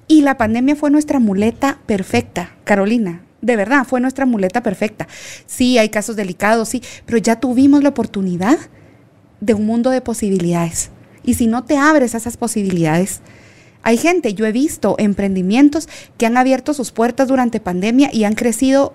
Y 0.08 0.22
la 0.22 0.38
pandemia 0.38 0.76
fue 0.76 0.92
nuestra 0.92 1.20
muleta 1.20 1.80
perfecta, 1.86 2.54
Carolina. 2.66 3.22
De 3.42 3.56
verdad, 3.56 3.86
fue 3.88 4.02
nuestra 4.02 4.26
muleta 4.26 4.62
perfecta. 4.62 5.08
Sí, 5.46 5.78
hay 5.78 5.88
casos 5.88 6.18
delicados, 6.18 6.68
sí, 6.68 6.84
pero 7.06 7.18
ya 7.20 7.40
tuvimos 7.40 7.82
la 7.84 7.90
oportunidad 7.90 8.58
de 9.42 9.56
un 9.56 9.66
mundo 9.66 9.90
de 9.90 10.00
posibilidades. 10.00 10.92
Y 11.24 11.34
si 11.34 11.48
no 11.48 11.66
te 11.66 11.78
abres 11.78 12.16
a 12.16 12.18
esas 12.18 12.38
posibilidades, 12.38 13.22
hay 13.84 13.98
gente, 13.98 14.34
yo 14.34 14.46
he 14.46 14.52
visto 14.52 14.96
emprendimientos 15.00 15.90
que 16.18 16.26
han 16.26 16.38
abierto 16.38 16.74
sus 16.74 16.92
puertas 16.92 17.28
durante 17.28 17.60
pandemia 17.60 18.10
y 18.14 18.24
han 18.24 18.36
crecido 18.36 18.94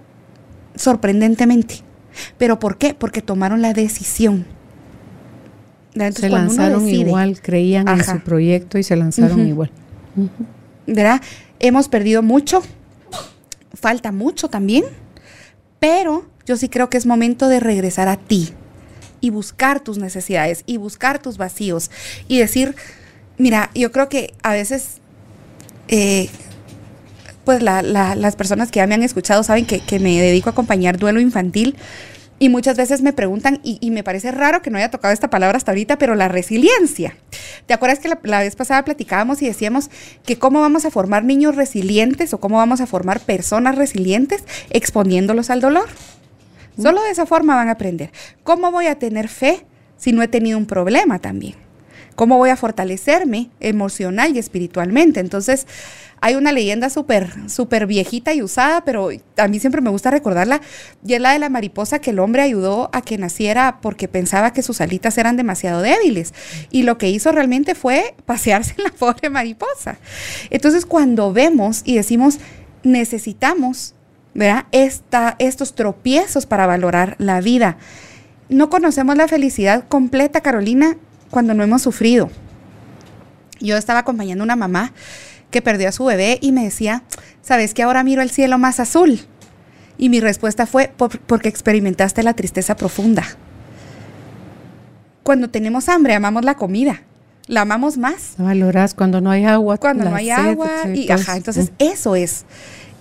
sorprendentemente. 0.77 1.83
¿Pero 2.39 2.59
por 2.59 2.79
qué? 2.79 2.95
Porque 2.95 3.21
tomaron 3.21 3.61
la 3.61 3.73
decisión. 3.73 4.47
se 6.15 6.29
lanzaron 6.31 6.89
igual, 6.89 7.41
creían 7.41 7.89
en 7.89 8.05
su 8.05 8.21
proyecto 8.21 8.79
y 8.79 8.83
se 8.83 8.97
lanzaron 8.97 9.47
igual. 9.47 9.71
¿Verdad? 10.87 11.21
Hemos 11.59 11.89
perdido 11.89 12.23
mucho, 12.23 12.63
falta 13.75 14.13
mucho 14.13 14.49
también, 14.49 14.85
pero 15.81 16.27
yo 16.47 16.57
sí 16.57 16.69
creo 16.69 16.89
que 16.89 16.97
es 16.97 17.07
momento 17.07 17.49
de 17.49 17.61
regresar 17.61 18.09
a 18.09 18.17
ti 18.17 18.53
y 19.21 19.31
buscar 19.31 19.81
tus 19.81 19.99
necesidades 19.99 20.63
y 20.67 20.77
buscar 20.77 21.21
tus 21.21 21.37
vacíos 21.39 21.91
y 22.29 22.39
decir, 22.39 22.75
mira, 23.39 23.71
yo 23.75 23.93
creo 23.93 24.09
que 24.09 24.35
a 24.43 24.53
veces, 24.53 24.99
eh, 25.89 26.29
pues 27.45 27.63
las 27.63 28.37
personas 28.37 28.71
que 28.71 28.79
ya 28.79 28.87
me 28.87 28.95
han 28.95 29.03
escuchado 29.03 29.43
saben 29.43 29.67
que, 29.67 29.99
me 30.01 30.21
dedico 30.21 30.49
a 30.49 30.53
acompañar 30.53 30.99
duelo 30.99 31.21
infantil. 31.21 31.77
Y 32.39 32.51
muchas 32.51 32.77
veces 32.77 33.01
me 33.01 33.15
preguntan, 33.15 33.61
y, 33.63 33.91
me 33.91 34.05
parece 34.05 34.31
raro 34.31 34.61
que 34.61 34.71
no 34.71 34.77
haya 34.77 34.91
tocado 34.91 35.15
esta 35.15 35.31
palabra 35.31 35.57
hasta 35.57 35.71
ahorita, 35.71 35.97
pero 35.97 36.15
la 36.15 36.29
resiliencia. 36.29 37.17
¿Te 37.65 37.73
acuerdas 37.73 37.99
que 37.99 38.11
la, 38.11 38.41
vez 38.41 38.57
pasada 38.57 38.85
platicábamos 38.85 39.41
y 39.41 39.47
decíamos 39.47 39.89
que 40.23 40.39
cómo 40.39 40.61
vamos 40.61 40.85
a 40.85 40.91
formar 40.91 41.25
niños 41.25 41.57
resilientes 41.57 42.35
o 42.35 42.39
cómo 42.39 42.59
vamos 42.59 42.83
a 42.83 42.87
formar 42.87 43.21
personas 43.21 43.77
resilientes 43.77 44.45
exponiéndolos 44.69 45.49
al 45.49 45.63
dolor? 45.63 45.89
Solo 46.81 47.03
de 47.03 47.11
esa 47.11 47.27
forma 47.27 47.55
van 47.55 47.69
a 47.69 47.73
aprender. 47.73 48.11
¿Cómo 48.45 48.71
voy 48.71 48.87
a 48.87 48.99
tener 48.99 49.29
fe 49.29 49.65
si 49.97 50.13
no 50.13 50.23
he 50.23 50.29
tenido 50.29 50.59
un 50.59 50.67
problema 50.67 51.19
también? 51.19 51.55
¿Cómo 52.17 52.39
voy 52.39 52.51
a 52.51 52.57
fortalecerme 52.57 53.51
emocional 53.61 54.35
y 54.35 54.39
espiritualmente? 54.39 55.21
Entonces, 55.21 55.67
hay 56.21 56.35
una 56.35 56.51
leyenda 56.51 56.89
súper, 56.89 57.31
súper 57.51 57.87
viejita 57.87 58.33
y 58.33 58.43
usada, 58.43 58.85
pero 58.85 59.11
a 59.37 59.49
mí 59.49 59.61
siempre 59.61 59.83
me 59.83 59.91
gusta 59.91 60.11
recordarla, 60.11 60.63
y 61.07 61.13
es 61.13 61.21
la 61.21 61.33
de 61.33 61.39
la 61.39 61.51
mariposa 61.51 61.99
que 61.99 62.11
el 62.11 62.19
hombre 62.19 62.41
ayudó 62.43 62.89
a 62.95 63.03
que 63.03 63.19
naciera 63.19 63.81
porque 63.83 64.09
pensaba 64.09 64.53
que 64.53 64.63
sus 64.63 64.81
alitas 64.81 65.19
eran 65.19 65.37
demasiado 65.37 65.83
débiles. 65.83 66.33
Y 66.71 66.85
lo 66.85 66.97
que 66.97 67.11
hizo 67.11 67.33
realmente 67.33 67.75
fue 67.75 68.15
pasearse 68.25 68.75
en 68.79 68.85
la 68.85 68.91
pobre 68.99 69.29
mariposa. 69.29 69.99
Entonces, 70.49 70.87
cuando 70.87 71.35
vemos 71.35 71.83
y 71.85 71.97
decimos, 71.97 72.39
necesitamos, 72.83 73.95
¿verdad? 74.37 74.67
Esta, 74.71 75.35
estos 75.39 75.75
tropiezos 75.75 76.47
para 76.47 76.67
valorar 76.67 77.17
la 77.19 77.41
vida. 77.41 77.79
No 78.49 78.69
conocemos 78.71 79.17
la 79.17 79.27
felicidad 79.27 79.85
completa, 79.89 80.43
Carolina, 80.43 80.97
cuando 81.31 81.55
no 81.55 81.65
hemos 81.65 81.83
sufrido. 81.83 82.31
Yo 83.61 83.77
estaba 83.77 84.01
acompañando 84.01 84.43
a 84.43 84.47
una 84.47 84.57
mamá 84.57 84.93
que 85.51 85.63
perdió 85.63 85.89
a 85.89 85.93
su 85.93 86.05
bebé 86.05 86.39
y 86.43 86.53
me 86.53 86.65
decía, 86.65 87.03
¿sabes 87.41 87.73
que 87.73 87.83
ahora 87.83 88.05
miro 88.05 88.21
el 88.21 88.31
cielo 88.31 88.59
más 88.59 88.79
azul? 88.79 89.21
Y 89.97 90.11
mi 90.11 90.21
respuesta 90.21 90.67
fue, 90.67 90.93
porque 90.97 91.49
experimentaste 91.49 92.23
la 92.23 92.35
tristeza 92.35 92.77
profunda. 92.77 93.25
Cuando 95.23 95.49
tenemos 95.49 95.89
hambre, 95.89 96.15
amamos 96.15 96.45
la 96.45 96.55
comida. 96.55 97.03
La 97.47 97.63
amamos 97.63 97.97
más. 97.97 98.35
Valoras 98.37 98.93
cuando 98.93 99.21
no 99.21 99.31
hay 99.31 99.47
agua. 99.47 99.79
Cuando 99.79 100.05
no 100.05 100.15
hay 100.15 100.31
agua. 100.31 100.69
Y, 100.93 101.11
ajá, 101.11 101.37
entonces 101.37 101.73
eso 101.79 102.15
es. 102.15 102.45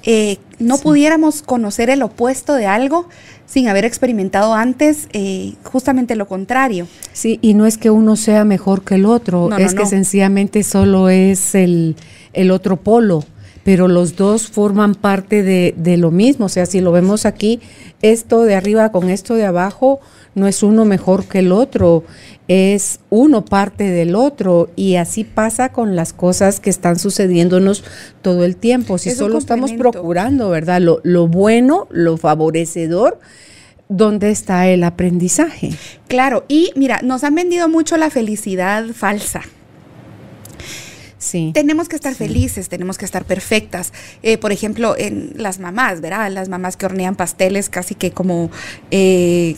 Eh, 0.06 0.38
no 0.60 0.78
pudiéramos 0.78 1.42
conocer 1.42 1.90
el 1.90 2.04
opuesto 2.04 2.54
de 2.54 2.68
algo 2.68 3.10
sin 3.46 3.68
haber 3.68 3.86
experimentado 3.86 4.54
antes 4.54 5.08
eh, 5.14 5.54
justamente 5.64 6.16
lo 6.16 6.28
contrario. 6.28 6.88
Sí, 7.14 7.40
y 7.42 7.54
no 7.54 7.66
es 7.66 7.78
que 7.78 7.90
uno 7.90 8.16
sea 8.16 8.44
mejor 8.44 8.84
que 8.84 8.96
el 8.96 9.06
otro, 9.06 9.56
es 9.58 9.74
que 9.74 9.86
sencillamente 9.86 10.64
solo 10.64 11.10
es 11.10 11.56
el, 11.56 11.96
otro 12.52 12.78
polo, 12.78 13.24
pero 13.64 13.88
los 13.88 14.16
dos 14.16 14.48
forman 14.48 14.94
parte 14.94 15.42
de, 15.42 15.74
de, 15.78 15.98
lo 15.98 16.12
mismo. 16.12 16.46
O 16.46 16.50
sea, 16.50 16.66
si 16.66 16.82
lo 16.82 16.92
vemos 16.92 17.26
aquí, 17.26 17.60
esto 18.02 18.44
de 18.44 18.56
arriba 18.56 18.92
con 18.92 19.10
esto 19.10 19.36
de 19.36 19.46
abajo, 19.46 20.00
no 20.36 20.48
es 20.48 20.64
uno 20.64 20.86
mejor 20.86 21.26
que 21.26 21.40
el 21.40 21.52
otro 21.52 22.04
es 22.48 23.00
uno 23.10 23.44
parte 23.44 23.86
del 23.90 24.16
otro 24.16 24.70
y 24.76 24.98
así 24.98 25.24
pasa 25.24 25.70
con 25.70 25.96
las 25.96 26.14
cosas 26.14 26.60
que 26.60 26.70
están 26.70 27.00
sucediéndonos 27.00 27.84
todo 28.22 28.46
el 28.46 28.56
tiempo. 28.56 28.98
Si 28.98 29.12
solo 29.12 29.38
estamos 29.38 29.72
procurando, 29.74 30.50
¿verdad? 30.50 30.82
Lo, 30.82 31.00
lo 31.04 31.28
bueno, 31.28 31.88
lo 31.90 32.18
favorecedor, 32.18 33.20
¿dónde 33.90 34.30
está 34.30 34.68
el 34.68 34.84
aprendizaje? 34.84 35.72
Claro, 36.08 36.46
y 36.48 36.72
mira, 36.76 37.00
nos 37.02 37.24
han 37.24 37.34
vendido 37.34 37.68
mucho 37.68 37.98
la 37.98 38.10
felicidad 38.10 38.86
falsa. 38.94 39.42
Sí. 41.18 41.50
Tenemos 41.56 41.90
que 41.90 41.96
estar 41.96 42.14
felices, 42.14 42.70
tenemos 42.70 43.00
que 43.00 43.06
estar 43.06 43.26
perfectas. 43.26 43.94
Eh, 44.22 44.38
por 44.38 44.52
ejemplo, 44.52 44.96
en 44.96 45.34
las 45.38 45.58
mamás, 45.58 46.00
¿verdad? 46.00 46.30
Las 46.32 46.50
mamás 46.50 46.78
que 46.78 46.86
hornean 46.86 47.16
pasteles 47.16 47.70
casi 47.70 47.96
que 47.96 48.12
como 48.12 48.52
eh, 48.92 49.56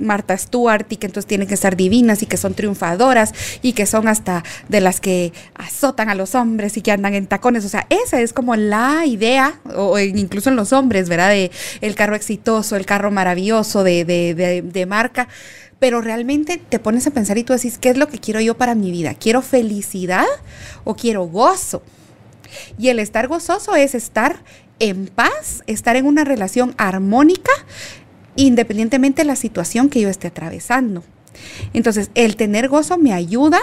Marta 0.00 0.36
Stewart 0.36 0.86
y 0.90 0.96
que 0.96 1.06
entonces 1.06 1.28
tienen 1.28 1.46
que 1.46 1.56
ser 1.56 1.76
divinas 1.76 2.22
y 2.22 2.26
que 2.26 2.36
son 2.36 2.54
triunfadoras 2.54 3.32
y 3.62 3.72
que 3.72 3.86
son 3.86 4.08
hasta 4.08 4.42
de 4.68 4.80
las 4.80 5.00
que 5.00 5.32
azotan 5.54 6.08
a 6.08 6.14
los 6.14 6.34
hombres 6.34 6.76
y 6.76 6.82
que 6.82 6.92
andan 6.92 7.14
en 7.14 7.26
tacones. 7.26 7.64
O 7.64 7.68
sea, 7.68 7.86
esa 7.90 8.20
es 8.20 8.32
como 8.32 8.56
la 8.56 9.04
idea, 9.06 9.60
o 9.76 9.98
incluso 9.98 10.50
en 10.50 10.56
los 10.56 10.72
hombres, 10.72 11.08
¿verdad? 11.08 11.30
De 11.30 11.50
el 11.80 11.94
carro 11.94 12.16
exitoso, 12.16 12.76
el 12.76 12.86
carro 12.86 13.10
maravilloso 13.10 13.84
de, 13.84 14.04
de, 14.04 14.62
de 14.62 14.86
marca. 14.86 15.28
Pero 15.78 16.02
realmente 16.02 16.58
te 16.58 16.78
pones 16.78 17.06
a 17.06 17.10
pensar 17.10 17.38
y 17.38 17.44
tú 17.44 17.54
decís, 17.54 17.78
¿qué 17.78 17.88
es 17.88 17.96
lo 17.96 18.08
que 18.08 18.18
quiero 18.18 18.40
yo 18.40 18.56
para 18.56 18.74
mi 18.74 18.90
vida? 18.90 19.14
¿Quiero 19.14 19.40
felicidad 19.40 20.26
o 20.84 20.94
quiero 20.94 21.24
gozo? 21.24 21.82
Y 22.78 22.88
el 22.88 22.98
estar 22.98 23.28
gozoso 23.28 23.76
es 23.76 23.94
estar 23.94 24.42
en 24.78 25.06
paz, 25.06 25.62
estar 25.66 25.96
en 25.96 26.06
una 26.06 26.24
relación 26.24 26.74
armónica 26.78 27.52
independientemente 28.46 29.22
de 29.22 29.26
la 29.26 29.36
situación 29.36 29.88
que 29.88 30.00
yo 30.00 30.08
esté 30.08 30.28
atravesando. 30.28 31.02
Entonces, 31.72 32.10
el 32.14 32.36
tener 32.36 32.68
gozo 32.68 32.98
me 32.98 33.12
ayuda 33.12 33.60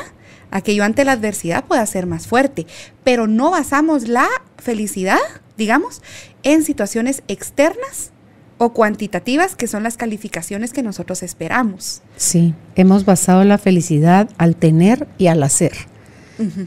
a 0.52 0.62
que 0.62 0.76
yo 0.76 0.84
ante 0.84 1.04
la 1.04 1.14
adversidad 1.14 1.66
pueda 1.66 1.86
ser 1.86 2.06
más 2.06 2.28
fuerte, 2.28 2.66
pero 3.04 3.28
no 3.28 3.52
basamos 3.52 4.08
la 4.08 4.28
felicidad, 4.58 5.20
digamos, 5.58 6.02
en 6.44 6.64
situaciones 6.64 7.24
externas 7.28 8.12
o 8.58 8.74
cuantitativas, 8.74 9.56
que 9.56 9.68
son 9.68 9.84
las 9.84 9.98
calificaciones 9.98 10.74
que 10.74 10.84
nosotros 10.84 11.22
esperamos. 11.22 12.02
Sí, 12.16 12.56
hemos 12.76 13.06
basado 13.06 13.44
la 13.44 13.58
felicidad 13.58 14.30
al 14.38 14.56
tener 14.56 15.08
y 15.18 15.28
al 15.28 15.44
hacer. 15.44 15.74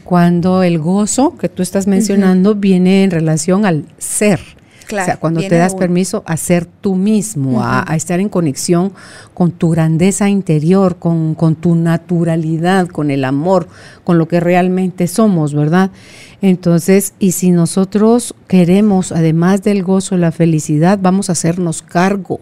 Cuando 0.03 0.63
el 0.63 0.79
gozo 0.79 1.37
que 1.37 1.47
tú 1.47 1.63
estás 1.63 1.87
mencionando 1.87 2.55
viene 2.55 3.05
en 3.05 3.11
relación 3.11 3.65
al 3.65 3.85
ser 3.97 4.41
o 4.85 5.05
sea, 5.05 5.17
cuando 5.17 5.41
te 5.41 5.55
das 5.55 5.75
permiso 5.75 6.23
a 6.25 6.37
ser 6.37 6.65
tú 6.65 6.95
mismo, 6.95 7.63
a, 7.63 7.85
estar 7.95 8.19
en 8.19 8.29
conexión 8.29 8.91
con 9.33 9.51
tu 9.51 9.69
grandeza 9.69 10.29
interior, 10.29 10.97
con, 10.97 11.35
tu 11.59 11.75
naturalidad, 11.75 12.87
con 12.87 13.11
el 13.11 13.23
amor, 13.23 13.67
con 14.03 14.17
lo 14.17 14.27
que 14.27 14.39
realmente 14.39 15.07
somos, 15.07 15.53
¿verdad? 15.53 15.91
Entonces, 16.41 17.13
y 17.19 17.33
si 17.33 17.51
nosotros 17.51 18.35
queremos, 18.47 19.11
además 19.11 19.63
del 19.63 19.83
gozo, 19.83 20.17
la 20.17 20.31
felicidad, 20.31 20.99
vamos 21.01 21.29
a 21.29 21.33
hacernos 21.33 21.81
cargo, 21.81 22.39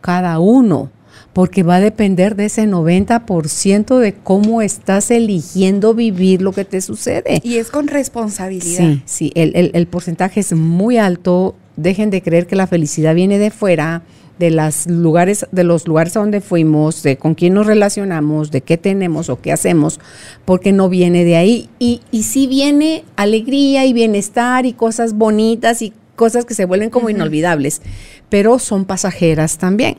cada 0.00 0.38
uno, 0.38 0.90
porque 1.32 1.62
va 1.62 1.76
a 1.76 1.80
depender 1.80 2.34
de 2.34 2.46
ese 2.46 2.66
90% 2.66 3.98
de 3.98 4.14
cómo 4.14 4.62
estás 4.62 5.10
eligiendo 5.10 5.92
vivir 5.94 6.40
lo 6.40 6.52
que 6.52 6.64
te 6.64 6.80
sucede. 6.80 7.40
Y 7.44 7.56
es 7.56 7.70
con 7.70 7.88
responsabilidad. 7.88 8.78
Sí, 8.78 9.02
sí, 9.04 9.32
el, 9.34 9.70
el 9.74 9.86
porcentaje 9.86 10.40
es 10.40 10.54
muy 10.54 10.96
alto 10.96 11.54
dejen 11.76 12.10
de 12.10 12.22
creer 12.22 12.46
que 12.46 12.56
la 12.56 12.66
felicidad 12.66 13.14
viene 13.14 13.38
de 13.38 13.50
fuera, 13.50 14.02
de 14.38 14.50
los 14.50 14.86
lugares, 14.86 15.46
de 15.50 15.64
los 15.64 15.86
lugares 15.86 16.16
a 16.16 16.20
donde 16.20 16.40
fuimos, 16.40 17.02
de 17.02 17.16
con 17.16 17.34
quién 17.34 17.54
nos 17.54 17.66
relacionamos, 17.66 18.50
de 18.50 18.60
qué 18.60 18.76
tenemos 18.76 19.30
o 19.30 19.40
qué 19.40 19.52
hacemos, 19.52 19.98
porque 20.44 20.72
no 20.72 20.88
viene 20.88 21.24
de 21.24 21.36
ahí. 21.36 21.70
Y, 21.78 22.02
y 22.10 22.24
sí 22.24 22.46
viene 22.46 23.04
alegría 23.16 23.86
y 23.86 23.92
bienestar 23.92 24.66
y 24.66 24.74
cosas 24.74 25.14
bonitas 25.14 25.80
y 25.82 25.92
cosas 26.16 26.44
que 26.44 26.54
se 26.54 26.64
vuelven 26.64 26.90
como 26.90 27.10
inolvidables, 27.10 27.82
pero 28.28 28.58
son 28.58 28.84
pasajeras 28.84 29.58
también. 29.58 29.96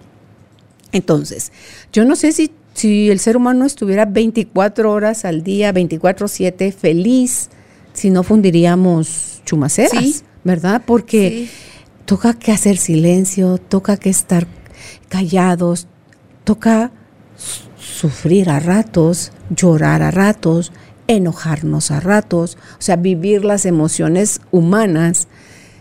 Entonces, 0.92 1.52
yo 1.94 2.06
no 2.06 2.16
sé 2.16 2.32
si, 2.32 2.52
si 2.74 3.10
el 3.10 3.20
ser 3.20 3.38
humano 3.38 3.66
estuviera 3.66 4.06
24 4.06 4.92
horas 4.92 5.26
al 5.26 5.44
día, 5.44 5.74
24/7 5.74 6.72
feliz, 6.74 7.50
si 7.94 8.10
no 8.10 8.24
fundiríamos 8.24 9.42
chumaceras, 9.46 10.24
¿verdad? 10.48 10.82
Porque 10.86 11.50
toca 12.06 12.34
que 12.34 12.52
hacer 12.52 12.78
silencio, 12.78 13.60
toca 13.60 13.98
que 13.98 14.10
estar 14.10 14.48
callados, 15.10 15.88
toca 16.46 16.92
sufrir 17.78 18.50
a 18.50 18.60
ratos, 18.60 19.34
llorar 19.50 20.02
a 20.02 20.10
ratos, 20.10 20.72
enojarnos 21.08 21.92
a 21.92 22.00
ratos, 22.00 22.58
o 22.80 22.82
sea, 22.82 22.96
vivir 22.96 23.46
las 23.46 23.66
emociones 23.66 24.42
humanas 24.52 25.28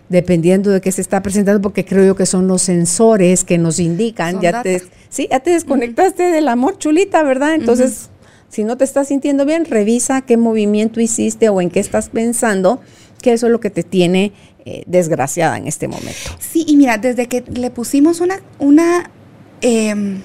dependiendo 0.09 0.71
de 0.71 0.81
qué 0.81 0.93
se 0.93 1.01
está 1.01 1.23
presentando, 1.23 1.61
porque 1.61 1.85
creo 1.85 2.05
yo 2.05 2.17
que 2.17 2.27
son 2.27 2.47
los 2.49 2.63
sensores 2.63 3.45
que 3.45 3.59
nos 3.59 3.79
indican. 3.79 4.35
Son 4.35 4.43
ya 4.43 4.53
data. 4.53 4.63
te, 4.65 4.83
sí, 5.09 5.29
ya 5.31 5.41
te 5.41 5.51
desconectaste 5.51 6.25
del 6.25 6.49
amor, 6.49 6.79
chulita, 6.79 7.23
¿verdad? 7.23 7.55
Entonces, 7.55 8.11
si 8.49 8.65
no 8.65 8.77
te 8.77 8.85
estás 8.85 9.09
sintiendo 9.09 9.45
bien, 9.45 9.65
revisa 9.65 10.23
qué 10.23 10.37
movimiento 10.37 11.01
hiciste 11.01 11.49
o 11.49 11.61
en 11.61 11.71
qué 11.71 11.81
estás 11.81 12.09
pensando, 12.09 12.81
que 13.21 13.33
eso 13.33 13.47
es 13.47 13.53
lo 13.53 13.61
que 13.61 13.71
te 13.71 13.83
tiene 13.83 14.33
eh, 14.69 14.83
desgraciada 14.87 15.57
en 15.57 15.69
este 15.69 15.87
momento. 15.87 16.37
Sí, 16.41 16.65
y 16.67 16.77
mira, 16.77 16.99
desde 16.99 17.29
que 17.29 17.45
le 17.47 17.71
pusimos 17.71 18.21
una, 18.21 18.41
una, 18.59 19.13
em, 19.61 20.23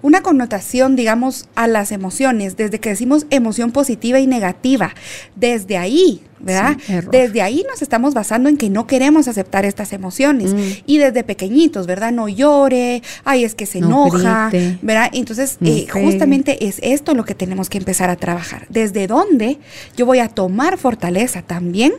una 0.00 0.22
connotación, 0.22 0.96
digamos, 0.96 1.46
a 1.54 1.66
las 1.66 1.92
emociones, 1.92 2.56
desde 2.56 2.80
que 2.80 2.88
decimos 2.88 3.26
emoción 3.28 3.72
positiva 3.72 4.20
y 4.20 4.26
negativa, 4.26 4.94
desde 5.36 5.76
ahí, 5.76 6.22
¿verdad? 6.42 6.76
Sí, 6.84 6.94
desde 7.10 7.42
ahí 7.42 7.64
nos 7.68 7.82
estamos 7.82 8.14
basando 8.14 8.48
en 8.48 8.56
que 8.56 8.70
no 8.70 8.86
queremos 8.86 9.28
aceptar 9.28 9.64
estas 9.64 9.92
emociones. 9.92 10.54
Mm. 10.54 10.60
Y 10.86 10.98
desde 10.98 11.24
pequeñitos, 11.24 11.86
¿verdad? 11.86 12.12
No 12.12 12.28
llore, 12.28 13.02
ay, 13.24 13.44
es 13.44 13.54
que 13.54 13.66
se 13.66 13.80
No 13.80 14.06
enoja, 14.06 14.48
grite. 14.50 14.78
¿verdad? 14.82 15.10
Entonces, 15.12 15.58
No 15.60 15.68
eh, 15.70 15.86
justamente 15.90 16.66
es 16.66 16.78
esto 16.82 17.14
lo 17.14 17.24
que 17.24 17.34
tenemos 17.34 17.68
que 17.68 17.78
empezar 17.78 18.10
a 18.10 18.16
trabajar. 18.16 18.66
Desde 18.68 19.06
dónde 19.06 19.58
yo 19.96 20.06
voy 20.06 20.18
a 20.18 20.28
tomar 20.28 20.78
fortaleza 20.78 21.42
también 21.42 21.92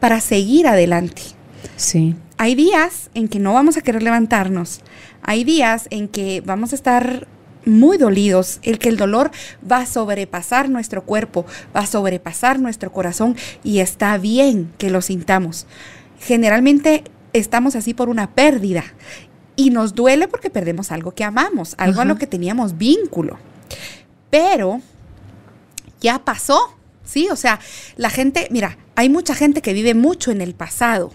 para 0.00 0.20
seguir 0.20 0.66
adelante. 0.66 1.22
Sí. 1.76 2.14
Hay 2.38 2.54
días 2.54 3.10
en 3.14 3.28
que 3.28 3.38
no 3.38 3.52
vamos 3.52 3.76
a 3.76 3.82
querer 3.82 4.02
levantarnos. 4.02 4.80
Hay 5.22 5.44
días 5.44 5.86
en 5.90 6.08
que 6.08 6.42
vamos 6.44 6.72
a 6.72 6.74
estar 6.74 7.28
muy 7.64 7.98
dolidos, 7.98 8.58
el 8.62 8.78
que 8.78 8.88
el 8.88 8.96
dolor 8.96 9.30
va 9.70 9.78
a 9.78 9.86
sobrepasar 9.86 10.68
nuestro 10.68 11.04
cuerpo, 11.04 11.46
va 11.74 11.80
a 11.80 11.86
sobrepasar 11.86 12.58
nuestro 12.58 12.92
corazón 12.92 13.36
y 13.62 13.78
está 13.78 14.18
bien 14.18 14.72
que 14.78 14.90
lo 14.90 15.02
sintamos. 15.02 15.66
Generalmente 16.20 17.04
estamos 17.32 17.76
así 17.76 17.94
por 17.94 18.08
una 18.08 18.30
pérdida 18.34 18.84
y 19.56 19.70
nos 19.70 19.94
duele 19.94 20.28
porque 20.28 20.50
perdemos 20.50 20.92
algo 20.92 21.12
que 21.12 21.24
amamos, 21.24 21.74
algo 21.78 22.00
a 22.00 22.04
lo 22.04 22.16
que 22.16 22.26
teníamos 22.26 22.78
vínculo. 22.78 23.38
Pero 24.30 24.80
ya 26.00 26.24
pasó, 26.24 26.76
¿sí? 27.04 27.28
O 27.30 27.36
sea, 27.36 27.60
la 27.96 28.10
gente, 28.10 28.48
mira, 28.50 28.78
hay 28.94 29.08
mucha 29.08 29.34
gente 29.34 29.62
que 29.62 29.72
vive 29.72 29.94
mucho 29.94 30.30
en 30.30 30.40
el 30.40 30.54
pasado. 30.54 31.12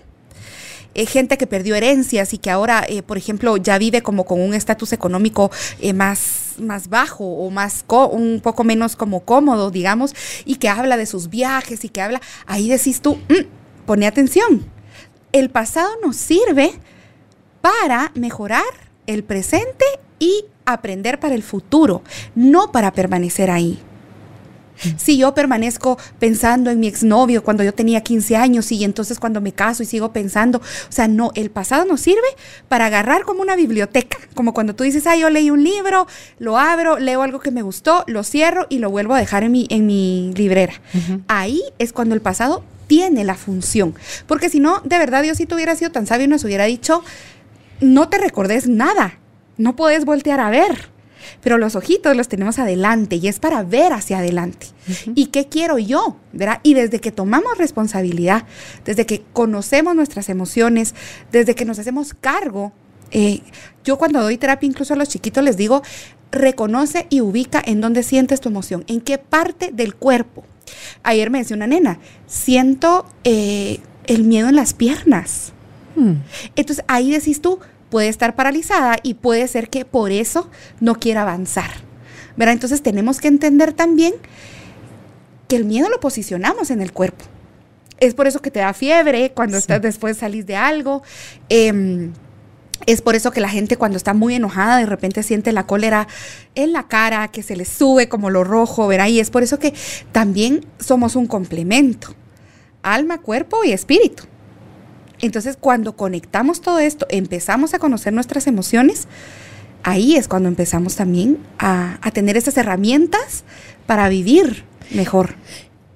Eh, 0.97 1.05
gente 1.05 1.37
que 1.37 1.45
perdió 1.45 1.75
herencias 1.75 2.33
y 2.33 2.39
que 2.39 2.49
ahora, 2.49 2.83
eh, 2.89 3.03
por 3.03 3.19
ejemplo, 3.19 3.55
ya 3.57 3.77
vive 3.77 4.01
como 4.01 4.25
con 4.25 4.41
un 4.41 4.55
estatus 4.55 4.93
económico 4.93 5.51
eh, 5.79 5.93
más, 5.93 6.55
más 6.57 6.89
bajo 6.89 7.23
o 7.23 7.51
más 7.51 7.85
un 7.87 8.41
poco 8.41 8.63
menos 8.63 8.95
como 8.95 9.19
cómodo, 9.19 9.69
digamos, 9.69 10.15
y 10.43 10.55
que 10.55 10.69
habla 10.69 10.97
de 10.97 11.05
sus 11.05 11.29
viajes 11.29 11.85
y 11.85 11.89
que 11.89 12.01
habla, 12.01 12.19
ahí 12.47 12.67
decís 12.67 13.01
tú, 13.01 13.17
"Mm, 13.29 13.45
pone 13.85 14.07
atención. 14.07 14.65
El 15.31 15.51
pasado 15.51 15.89
nos 16.03 16.15
sirve 16.15 16.71
para 17.61 18.11
mejorar 18.15 18.63
el 19.05 19.23
presente 19.23 19.85
y 20.17 20.45
aprender 20.65 21.19
para 21.19 21.35
el 21.35 21.43
futuro, 21.43 22.01
no 22.33 22.71
para 22.71 22.91
permanecer 22.91 23.51
ahí. 23.51 23.79
Si 24.97 25.17
yo 25.17 25.33
permanezco 25.33 25.97
pensando 26.19 26.69
en 26.69 26.79
mi 26.79 26.87
exnovio 26.87 27.43
cuando 27.43 27.63
yo 27.63 27.73
tenía 27.73 28.01
15 28.01 28.35
años 28.35 28.71
y 28.71 28.83
entonces 28.83 29.19
cuando 29.19 29.41
me 29.41 29.53
caso 29.53 29.83
y 29.83 29.85
sigo 29.85 30.11
pensando, 30.11 30.59
o 30.59 30.91
sea, 30.91 31.07
no, 31.07 31.31
el 31.35 31.49
pasado 31.49 31.85
nos 31.85 32.01
sirve 32.01 32.27
para 32.67 32.87
agarrar 32.87 33.23
como 33.23 33.41
una 33.41 33.55
biblioteca, 33.55 34.17
como 34.35 34.53
cuando 34.53 34.75
tú 34.75 34.83
dices, 34.83 35.05
ah, 35.07 35.15
yo 35.15 35.29
leí 35.29 35.49
un 35.49 35.63
libro, 35.63 36.07
lo 36.39 36.57
abro, 36.57 36.99
leo 36.99 37.21
algo 37.21 37.39
que 37.39 37.51
me 37.51 37.61
gustó, 37.61 38.03
lo 38.07 38.23
cierro 38.23 38.65
y 38.69 38.79
lo 38.79 38.89
vuelvo 38.89 39.13
a 39.13 39.19
dejar 39.19 39.43
en 39.43 39.51
mi, 39.51 39.67
en 39.69 39.85
mi 39.85 40.33
librera. 40.35 40.73
Ahí 41.27 41.61
es 41.79 41.93
cuando 41.93 42.15
el 42.15 42.21
pasado 42.21 42.63
tiene 42.87 43.23
la 43.23 43.35
función, 43.35 43.95
porque 44.27 44.49
si 44.49 44.59
no, 44.59 44.81
de 44.83 44.97
verdad, 44.97 45.23
Dios 45.23 45.37
si 45.37 45.47
hubiera 45.51 45.75
sido 45.75 45.91
tan 45.91 46.07
sabio 46.07 46.25
y 46.25 46.29
nos 46.29 46.43
hubiera 46.43 46.65
dicho, 46.65 47.03
no 47.81 48.09
te 48.09 48.17
recordes 48.17 48.67
nada, 48.67 49.19
no 49.57 49.75
puedes 49.75 50.05
voltear 50.05 50.39
a 50.39 50.49
ver. 50.49 50.96
Pero 51.41 51.57
los 51.57 51.75
ojitos 51.75 52.15
los 52.15 52.27
tenemos 52.27 52.59
adelante 52.59 53.17
y 53.17 53.27
es 53.27 53.39
para 53.39 53.63
ver 53.63 53.93
hacia 53.93 54.19
adelante. 54.19 54.67
¿Y 55.15 55.27
qué 55.27 55.47
quiero 55.47 55.77
yo? 55.77 56.17
¿verdad? 56.33 56.59
Y 56.63 56.73
desde 56.73 56.99
que 56.99 57.11
tomamos 57.11 57.57
responsabilidad, 57.57 58.45
desde 58.85 59.05
que 59.05 59.23
conocemos 59.33 59.95
nuestras 59.95 60.29
emociones, 60.29 60.93
desde 61.31 61.55
que 61.55 61.65
nos 61.65 61.79
hacemos 61.79 62.13
cargo, 62.13 62.71
eh, 63.11 63.41
yo 63.83 63.97
cuando 63.97 64.21
doy 64.21 64.37
terapia 64.37 64.67
incluso 64.67 64.93
a 64.93 64.97
los 64.97 65.09
chiquitos 65.09 65.43
les 65.43 65.57
digo, 65.57 65.81
reconoce 66.31 67.07
y 67.09 67.21
ubica 67.21 67.61
en 67.65 67.81
dónde 67.81 68.03
sientes 68.03 68.41
tu 68.41 68.49
emoción, 68.49 68.83
en 68.87 69.01
qué 69.01 69.17
parte 69.17 69.71
del 69.73 69.95
cuerpo. 69.95 70.45
Ayer 71.03 71.29
me 71.29 71.39
decía 71.39 71.55
una 71.55 71.67
nena, 71.67 71.99
siento 72.25 73.05
eh, 73.23 73.79
el 74.05 74.23
miedo 74.23 74.49
en 74.49 74.55
las 74.55 74.73
piernas. 74.73 75.53
Hmm. 75.95 76.15
Entonces 76.55 76.83
ahí 76.87 77.11
decís 77.11 77.41
tú, 77.41 77.59
puede 77.89 78.07
estar 78.09 78.35
paralizada 78.35 78.97
y 79.03 79.15
puede 79.15 79.47
ser 79.47 79.69
que 79.69 79.85
por 79.85 80.11
eso 80.11 80.49
no 80.79 80.95
quiera 80.95 81.21
avanzar. 81.23 81.69
¿verdad? 82.35 82.53
Entonces 82.53 82.83
tenemos 82.83 83.19
que 83.19 83.27
entender 83.27 83.73
también 83.73 84.13
que 85.47 85.55
el 85.55 85.65
miedo 85.65 85.89
lo 85.89 85.99
posicionamos 85.99 86.69
en 86.69 86.81
el 86.81 86.91
cuerpo. 86.91 87.25
Es 87.99 88.13
por 88.13 88.27
eso 88.27 88.41
que 88.43 88.51
te 88.51 88.59
da 88.59 88.73
fiebre 88.73 89.31
cuando 89.33 89.57
Sí. 89.57 89.61
estás 89.61 89.81
después 89.81 90.17
salís 90.17 90.45
de 90.45 90.55
algo. 90.55 91.01
Em, 91.49 92.13
es 92.85 93.01
por 93.01 93.15
eso 93.15 93.31
que 93.31 93.41
la 93.41 93.49
gente 93.49 93.75
cuando 93.77 93.97
está 93.97 94.13
muy 94.13 94.35
enojada 94.35 94.77
de 94.77 94.85
repente 94.85 95.23
siente 95.23 95.51
la 95.51 95.65
cólera 95.65 96.07
en 96.53 96.73
la 96.73 96.87
cara, 96.87 97.27
que 97.29 97.41
se 97.41 97.55
le 97.55 97.65
sube 97.65 98.07
como 98.07 98.29
lo 98.29 98.43
rojo, 98.43 98.85
¿verdad? 98.87 99.07
Y 99.07 99.19
es 99.19 99.31
por 99.31 99.41
eso 99.41 99.57
que 99.57 99.73
también 100.11 100.63
somos 100.79 101.15
un 101.15 101.25
complemento. 101.25 102.13
Alma, 102.83 103.17
cuerpo 103.19 103.63
y 103.63 103.71
espíritu. 103.71 104.25
Entonces, 105.21 105.57
cuando 105.59 105.95
conectamos 105.95 106.61
todo 106.61 106.79
esto, 106.79 107.07
empezamos 107.09 107.73
a 107.73 107.79
conocer 107.79 108.13
nuestras 108.13 108.47
emociones, 108.47 109.07
ahí 109.83 110.15
es 110.15 110.27
cuando 110.27 110.49
empezamos 110.49 110.95
también 110.95 111.37
a, 111.59 111.97
a 112.01 112.11
tener 112.11 112.37
esas 112.37 112.57
herramientas 112.57 113.43
para 113.85 114.09
vivir 114.09 114.63
mejor. 114.91 115.35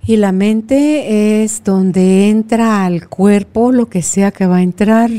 Y 0.05 0.17
la 0.17 0.31
mente 0.31 1.43
es 1.43 1.63
donde 1.63 2.29
entra 2.29 2.85
al 2.85 3.07
cuerpo 3.07 3.71
lo 3.71 3.87
que 3.87 4.01
sea 4.01 4.31
que 4.31 4.47
va 4.47 4.57
a 4.57 4.63
entrar, 4.63 5.11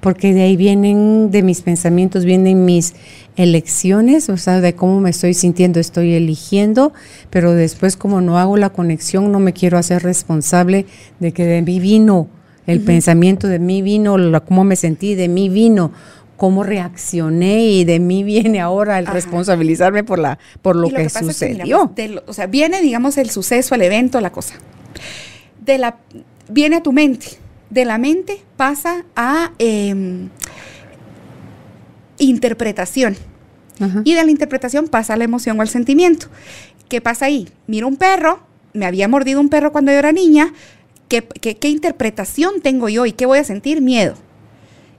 porque 0.00 0.32
de 0.32 0.42
ahí 0.42 0.56
vienen, 0.56 1.30
de 1.32 1.42
mis 1.42 1.62
pensamientos, 1.62 2.24
vienen 2.24 2.64
mis 2.64 2.94
elecciones, 3.34 4.28
o 4.28 4.36
sea, 4.36 4.60
de 4.60 4.74
cómo 4.74 5.00
me 5.00 5.10
estoy 5.10 5.34
sintiendo, 5.34 5.80
estoy 5.80 6.14
eligiendo, 6.14 6.92
pero 7.30 7.52
después 7.52 7.96
como 7.96 8.20
no 8.20 8.38
hago 8.38 8.56
la 8.56 8.70
conexión, 8.70 9.32
no 9.32 9.40
me 9.40 9.52
quiero 9.52 9.76
hacer 9.76 10.02
responsable 10.02 10.86
de 11.18 11.32
que 11.32 11.44
de 11.44 11.62
mí 11.62 11.80
vino 11.80 12.28
el 12.66 12.80
pensamiento, 12.80 13.48
de 13.48 13.58
mí 13.58 13.82
vino 13.82 14.18
la- 14.18 14.40
cómo 14.40 14.64
me 14.64 14.76
sentí, 14.76 15.14
de 15.14 15.28
mí 15.28 15.48
vino 15.48 15.92
cómo 16.36 16.62
reaccioné 16.64 17.66
y 17.66 17.84
de 17.84 17.98
mí 18.00 18.22
viene 18.24 18.60
ahora 18.60 18.98
el 18.98 19.06
Ajá. 19.06 19.14
responsabilizarme 19.14 20.04
por 20.04 20.18
la 20.18 20.38
por 20.60 20.76
lo, 20.76 20.88
Y 20.88 20.90
que, 20.94 21.04
pasa 21.04 21.20
es 21.20 21.38
que, 21.38 21.46
mira, 21.48 21.64
sucedió. 21.64 21.78
pues, 21.86 21.96
de 21.96 22.08
lo- 22.14 22.24
o 22.26 22.32
sea, 22.32 22.46
viene, 22.46 22.80
digamos, 22.82 23.16
el 23.18 23.30
suceso, 23.30 23.74
el 23.74 23.82
evento, 23.82 24.20
la 24.20 24.30
cosa. 24.32 24.54
De 25.64 25.78
la, 25.78 25.98
viene 26.48 26.76
a 26.76 26.82
tu 26.82 26.92
mente. 26.92 27.26
De 27.70 27.84
la 27.84 27.96
mente 27.98 28.42
pasa 28.56 29.04
a 29.16 29.52
em, 29.58 30.28
interpretación. 32.18 33.16
Ajá. 33.80 34.02
Y 34.04 34.14
de 34.14 34.24
la 34.24 34.30
interpretación 34.30 34.88
pasa 34.88 35.14
a 35.14 35.16
la 35.16 35.24
emoción 35.24 35.58
o 35.58 35.62
al 35.62 35.68
sentimiento. 35.68 36.26
¿Qué 36.88 37.00
pasa 37.00 37.26
ahí? 37.26 37.48
Miro 37.66 37.88
un 37.88 37.96
perro, 37.96 38.40
me 38.74 38.86
había 38.86 39.08
mordido 39.08 39.40
un 39.40 39.48
perro 39.48 39.72
cuando 39.72 39.92
yo 39.92 39.98
era 39.98 40.12
niña. 40.12 40.52
¿Qué, 41.12 41.22
qué, 41.22 41.58
qué 41.58 41.68
interpretación 41.68 42.62
tengo 42.62 42.88
yo 42.88 43.04
y 43.04 43.12
qué 43.12 43.26
voy 43.26 43.38
a 43.38 43.44
sentir? 43.44 43.82
Miedo. 43.82 44.14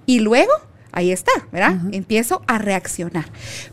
Y 0.06 0.20
luego, 0.20 0.52
ahí 0.92 1.12
está, 1.12 1.32
¿verdad? 1.52 1.76
Empiezo 1.92 2.44
a 2.46 2.60
reaccionar. 2.60 3.26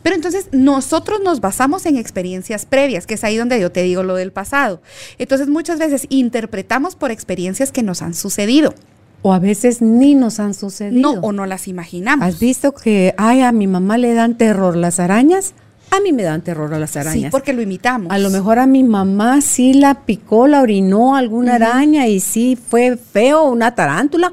Pero 0.02 0.16
entonces 0.16 0.48
nosotros 0.50 1.20
nos 1.22 1.42
basamos 1.42 1.84
en 1.84 1.98
experiencias 1.98 2.64
previas, 2.64 3.06
que 3.06 3.12
es 3.12 3.24
ahí 3.24 3.36
donde 3.36 3.60
yo 3.60 3.70
te 3.70 3.82
digo 3.82 4.04
lo 4.04 4.14
del 4.14 4.32
pasado. 4.32 4.80
Entonces 5.18 5.48
muchas 5.48 5.78
veces 5.78 6.06
interpretamos 6.08 6.96
por 6.96 7.10
experiencias 7.10 7.72
que 7.72 7.82
nos 7.82 8.00
han 8.00 8.14
sucedido. 8.14 8.74
O 9.20 9.34
a 9.34 9.38
veces 9.38 9.82
ni 9.82 10.14
nos 10.14 10.40
han 10.40 10.54
sucedido. 10.54 11.12
No, 11.12 11.20
o 11.20 11.32
no 11.32 11.44
las 11.44 11.68
imaginamos. 11.68 12.26
¿Has 12.26 12.40
visto 12.40 12.72
que, 12.72 13.14
ay, 13.18 13.42
a 13.42 13.52
mi 13.52 13.66
mamá 13.66 13.98
le 13.98 14.14
dan 14.14 14.38
terror 14.38 14.76
las 14.76 14.98
arañas? 14.98 15.52
A 15.90 16.00
mí 16.00 16.12
me 16.12 16.22
dan 16.22 16.42
terror 16.42 16.72
a 16.72 16.78
las 16.78 16.96
arañas. 16.96 17.24
Sí, 17.24 17.28
porque 17.30 17.52
lo 17.52 17.62
imitamos. 17.62 18.12
A 18.12 18.18
lo 18.18 18.30
mejor 18.30 18.58
a 18.58 18.66
mi 18.66 18.84
mamá 18.84 19.40
sí 19.40 19.74
la 19.74 19.94
picó, 20.04 20.46
la 20.46 20.62
orinó 20.62 21.16
alguna 21.16 21.56
araña 21.56 22.06
y 22.06 22.20
sí 22.20 22.56
fue 22.56 22.96
feo, 22.96 23.44
una 23.44 23.74
tarántula, 23.74 24.32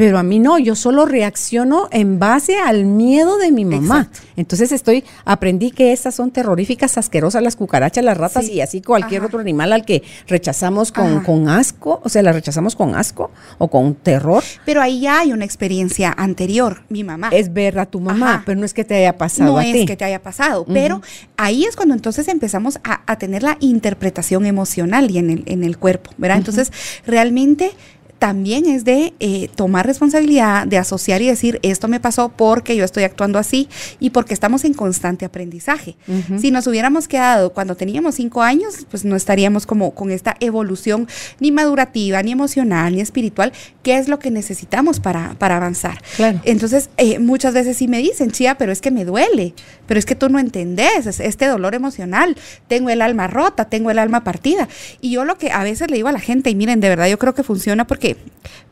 pero 0.00 0.16
a 0.18 0.22
mí 0.22 0.38
no, 0.38 0.58
yo 0.58 0.74
solo 0.76 1.04
reacciono 1.04 1.86
en 1.92 2.18
base 2.18 2.58
al 2.58 2.86
miedo 2.86 3.36
de 3.36 3.52
mi 3.52 3.66
mamá. 3.66 4.08
Exacto. 4.08 4.28
Entonces 4.36 4.72
estoy, 4.72 5.04
aprendí 5.26 5.72
que 5.72 5.92
estas 5.92 6.14
son 6.14 6.30
terroríficas, 6.30 6.96
asquerosas, 6.96 7.42
las 7.42 7.54
cucarachas, 7.54 8.02
las 8.02 8.16
ratas 8.16 8.46
Sí. 8.46 8.52
y 8.52 8.60
así 8.62 8.80
cualquier 8.80 9.20
Ajá. 9.20 9.26
otro 9.26 9.40
animal 9.40 9.74
al 9.74 9.84
que 9.84 10.02
rechazamos 10.26 10.90
con, 10.90 11.22
con 11.22 11.50
asco, 11.50 12.00
o 12.02 12.08
sea, 12.08 12.22
la 12.22 12.32
rechazamos 12.32 12.76
con 12.76 12.94
asco 12.94 13.30
o 13.58 13.68
con 13.68 13.94
terror. 13.94 14.42
Pero 14.64 14.80
ahí 14.80 15.00
ya 15.00 15.20
hay 15.20 15.34
una 15.34 15.44
experiencia 15.44 16.14
anterior, 16.16 16.82
mi 16.88 17.04
mamá. 17.04 17.28
Es 17.30 17.52
ver 17.52 17.78
a 17.78 17.84
tu 17.84 18.00
mamá, 18.00 18.36
Ajá. 18.36 18.42
pero 18.46 18.58
no 18.58 18.64
es 18.64 18.72
que 18.72 18.84
te 18.84 18.94
haya 18.94 19.18
pasado 19.18 19.52
no 19.52 19.58
a 19.58 19.66
es 19.66 19.72
ti. 19.74 19.84
que 19.84 19.96
te 19.98 20.06
haya 20.06 20.22
pasado, 20.22 20.64
pero 20.64 21.02
ahí 21.36 21.64
es 21.66 21.76
cuando 21.76 21.92
entonces 21.94 22.26
empezamos 22.28 22.78
a, 22.84 23.02
a 23.06 23.18
tener 23.18 23.42
la 23.42 23.58
interpretación 23.60 24.46
emocional 24.46 25.10
y 25.10 25.18
en 25.18 25.28
el, 25.28 25.42
en 25.44 25.62
el 25.62 25.76
cuerpo, 25.76 26.10
¿verdad? 26.16 26.38
Entonces, 26.38 26.72
realmente 27.04 27.72
también 28.20 28.66
es 28.66 28.84
de 28.84 29.14
eh, 29.18 29.48
tomar 29.56 29.86
responsabilidad, 29.86 30.66
de 30.66 30.76
asociar 30.76 31.22
y 31.22 31.26
decir, 31.26 31.58
esto 31.62 31.88
me 31.88 32.00
pasó 32.00 32.28
porque 32.28 32.76
yo 32.76 32.84
estoy 32.84 33.04
actuando 33.04 33.38
así 33.38 33.66
y 33.98 34.10
porque 34.10 34.34
estamos 34.34 34.66
en 34.66 34.74
constante 34.74 35.24
aprendizaje. 35.24 35.96
Si 36.38 36.50
nos 36.50 36.66
hubiéramos 36.66 37.08
quedado 37.08 37.54
cuando 37.54 37.76
teníamos 37.76 38.16
cinco 38.16 38.42
años, 38.42 38.86
pues 38.90 39.06
no 39.06 39.16
estaríamos 39.16 39.64
como 39.64 39.94
con 39.94 40.10
esta 40.10 40.36
evolución 40.40 41.08
ni 41.38 41.50
madurativa, 41.50 42.22
ni 42.22 42.32
emocional, 42.32 42.94
ni 42.94 43.00
espiritual, 43.00 43.54
que 43.82 43.96
es 43.96 44.06
lo 44.06 44.18
que 44.18 44.30
necesitamos 44.30 45.00
para, 45.00 45.34
para 45.38 45.56
avanzar. 45.56 46.02
Entonces, 46.44 46.90
eh, 46.98 47.18
muchas 47.20 47.54
veces 47.54 47.78
sí 47.78 47.88
me 47.88 47.98
dicen, 47.98 48.32
chía, 48.32 48.58
pero 48.58 48.70
es 48.70 48.82
que 48.82 48.90
me 48.90 49.06
duele, 49.06 49.54
pero 49.86 49.98
es 49.98 50.04
que 50.04 50.14
tú 50.14 50.28
no 50.28 50.38
entendés, 50.38 51.06
este 51.06 51.46
dolor 51.46 51.74
emocional, 51.74 52.36
tengo 52.68 52.90
el 52.90 53.00
alma 53.00 53.28
rota, 53.28 53.64
tengo 53.64 53.90
el 53.90 53.98
alma 53.98 54.24
partida. 54.24 54.68
Y 55.00 55.12
yo 55.12 55.24
lo 55.24 55.38
que 55.38 55.50
a 55.52 55.62
veces 55.62 55.90
le 55.90 55.96
digo 55.96 56.08
a 56.08 56.12
la 56.12 56.20
gente, 56.20 56.50
y 56.50 56.54
miren, 56.54 56.80
de 56.80 56.90
verdad 56.90 57.08
yo 57.08 57.18
creo 57.18 57.34
que 57.34 57.42
funciona 57.42 57.86
porque 57.86 58.09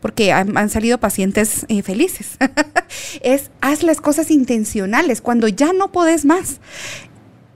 porque, 0.00 0.32
han, 0.32 0.70
salido 0.70 0.98
pacientes 0.98 1.66
eh, 1.68 1.82
felices, 1.82 2.36
es 3.22 3.50
haz 3.60 3.82
las 3.82 4.00
cosas 4.00 4.30
intencionales 4.30 5.20
cuando 5.20 5.48
ya 5.48 5.72
no 5.72 5.92
podés 5.92 6.24
más. 6.24 6.60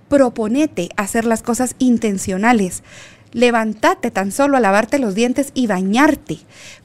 Proponete 0.09 0.91
hacer 0.97 1.25
las 1.25 1.43
cosas 1.43 1.75
intencionales. 1.79 2.83
Levántate 3.33 4.11
tan 4.11 4.31
solo 4.31 4.59
a 4.59 4.61
lavarte 4.61 4.99
los 4.99 5.15
dientes 5.15 5.53
y 5.55 5.67
bañarte. 5.67 6.39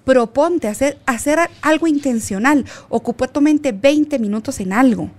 Proponte 0.06 0.70
hacer, 0.70 0.98
hacer 1.06 1.40
algo 1.62 1.88
intencional. 1.88 2.64
Ocupa 2.88 3.28
tu 3.28 3.42
mente 3.42 3.74
20 3.74 4.18
minutos 4.20 4.62
en 4.62 4.72
algo. 4.72 5.10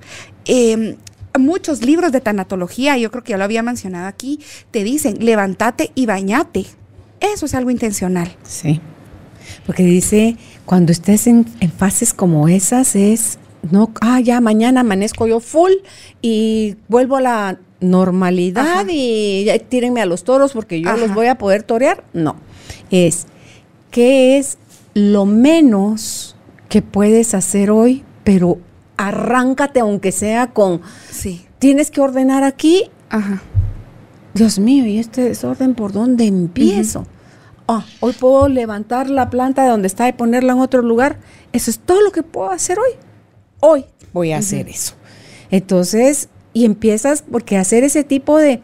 Em, 0.47 0.97
muchos 1.39 1.85
libros 1.85 2.13
de 2.13 2.23
tanatología, 2.23 2.97
yo 2.97 3.11
creo 3.11 3.25
que 3.25 3.31
ya 3.31 3.39
lo 3.39 3.45
había 3.45 3.63
mencionado 3.63 4.07
aquí, 4.07 4.41
te 4.71 4.85
dicen, 4.85 5.19
levántate 5.21 5.93
y 5.95 6.07
bañate. 6.07 6.65
Eso 7.21 7.45
es 7.45 7.55
algo 7.55 7.71
intencional. 7.71 8.35
Sí. 8.43 8.81
Porque 9.67 9.83
dice, 9.83 10.37
cuando 10.65 10.93
estés 10.93 11.27
en, 11.27 11.45
fases 11.77 12.15
como 12.15 12.49
esas 12.49 12.97
es, 12.97 13.39
no, 13.71 13.91
ah, 14.01 14.21
ya 14.21 14.41
mañana 14.41 14.81
amanezco 14.81 15.27
yo 15.27 15.41
full 15.41 15.73
y 16.23 16.77
vuelvo 16.89 17.17
a 17.17 17.21
la 17.21 17.61
normalidad 17.81 18.87
y 18.89 19.45
ya, 19.45 19.59
tírenme 19.59 20.01
a 20.01 20.07
los 20.07 20.25
toros 20.25 20.53
porque 20.53 20.81
yo 20.81 20.97
los 20.97 21.15
voy 21.15 21.27
a 21.27 21.39
poder 21.39 21.63
torear. 21.63 22.05
No, 22.13 22.37
es, 22.91 23.27
¿qué 23.91 24.39
es 24.39 24.59
lo 24.95 25.27
menos 25.27 26.37
que 26.69 26.83
puedes 26.83 27.35
hacer 27.35 27.71
hoy? 27.71 28.05
Pero 28.25 28.59
arráncate 28.97 29.81
aunque 29.81 30.13
sea 30.13 30.49
con, 30.49 30.83
sí. 31.11 31.47
tienes 31.59 31.91
que 31.91 32.01
ordenar 32.01 32.45
aquí. 32.45 32.91
Ajá. 33.11 33.43
Dios 34.35 34.59
mío, 34.59 34.87
¿y 34.87 34.99
este 34.99 35.23
desorden 35.23 35.75
por 35.75 35.93
dónde 35.93 36.25
empiezo? 36.25 37.07
Ah, 37.71 37.85
hoy 38.01 38.15
puedo 38.15 38.49
levantar 38.49 39.11
la 39.11 39.29
planta 39.29 39.63
de 39.63 39.69
donde 39.69 39.89
está 39.89 40.09
y 40.09 40.13
ponerla 40.15 40.55
en 40.55 40.61
otro 40.61 40.81
lugar. 40.81 41.19
Eso 41.53 41.71
es 41.71 41.79
todo 41.79 42.01
lo 42.01 42.13
que 42.13 42.23
puedo 42.23 42.51
hacer 42.51 42.79
hoy. 42.79 42.93
Hoy 43.61 43.85
voy 44.15 44.33
a 44.33 44.39
hacer 44.39 44.69
eso. 44.69 44.95
Entonces, 45.51 46.31
y 46.55 46.65
empiezas, 46.65 47.23
porque 47.31 47.59
hacer 47.59 47.85
ese 47.85 48.05
tipo 48.05 48.39
de, 48.39 48.61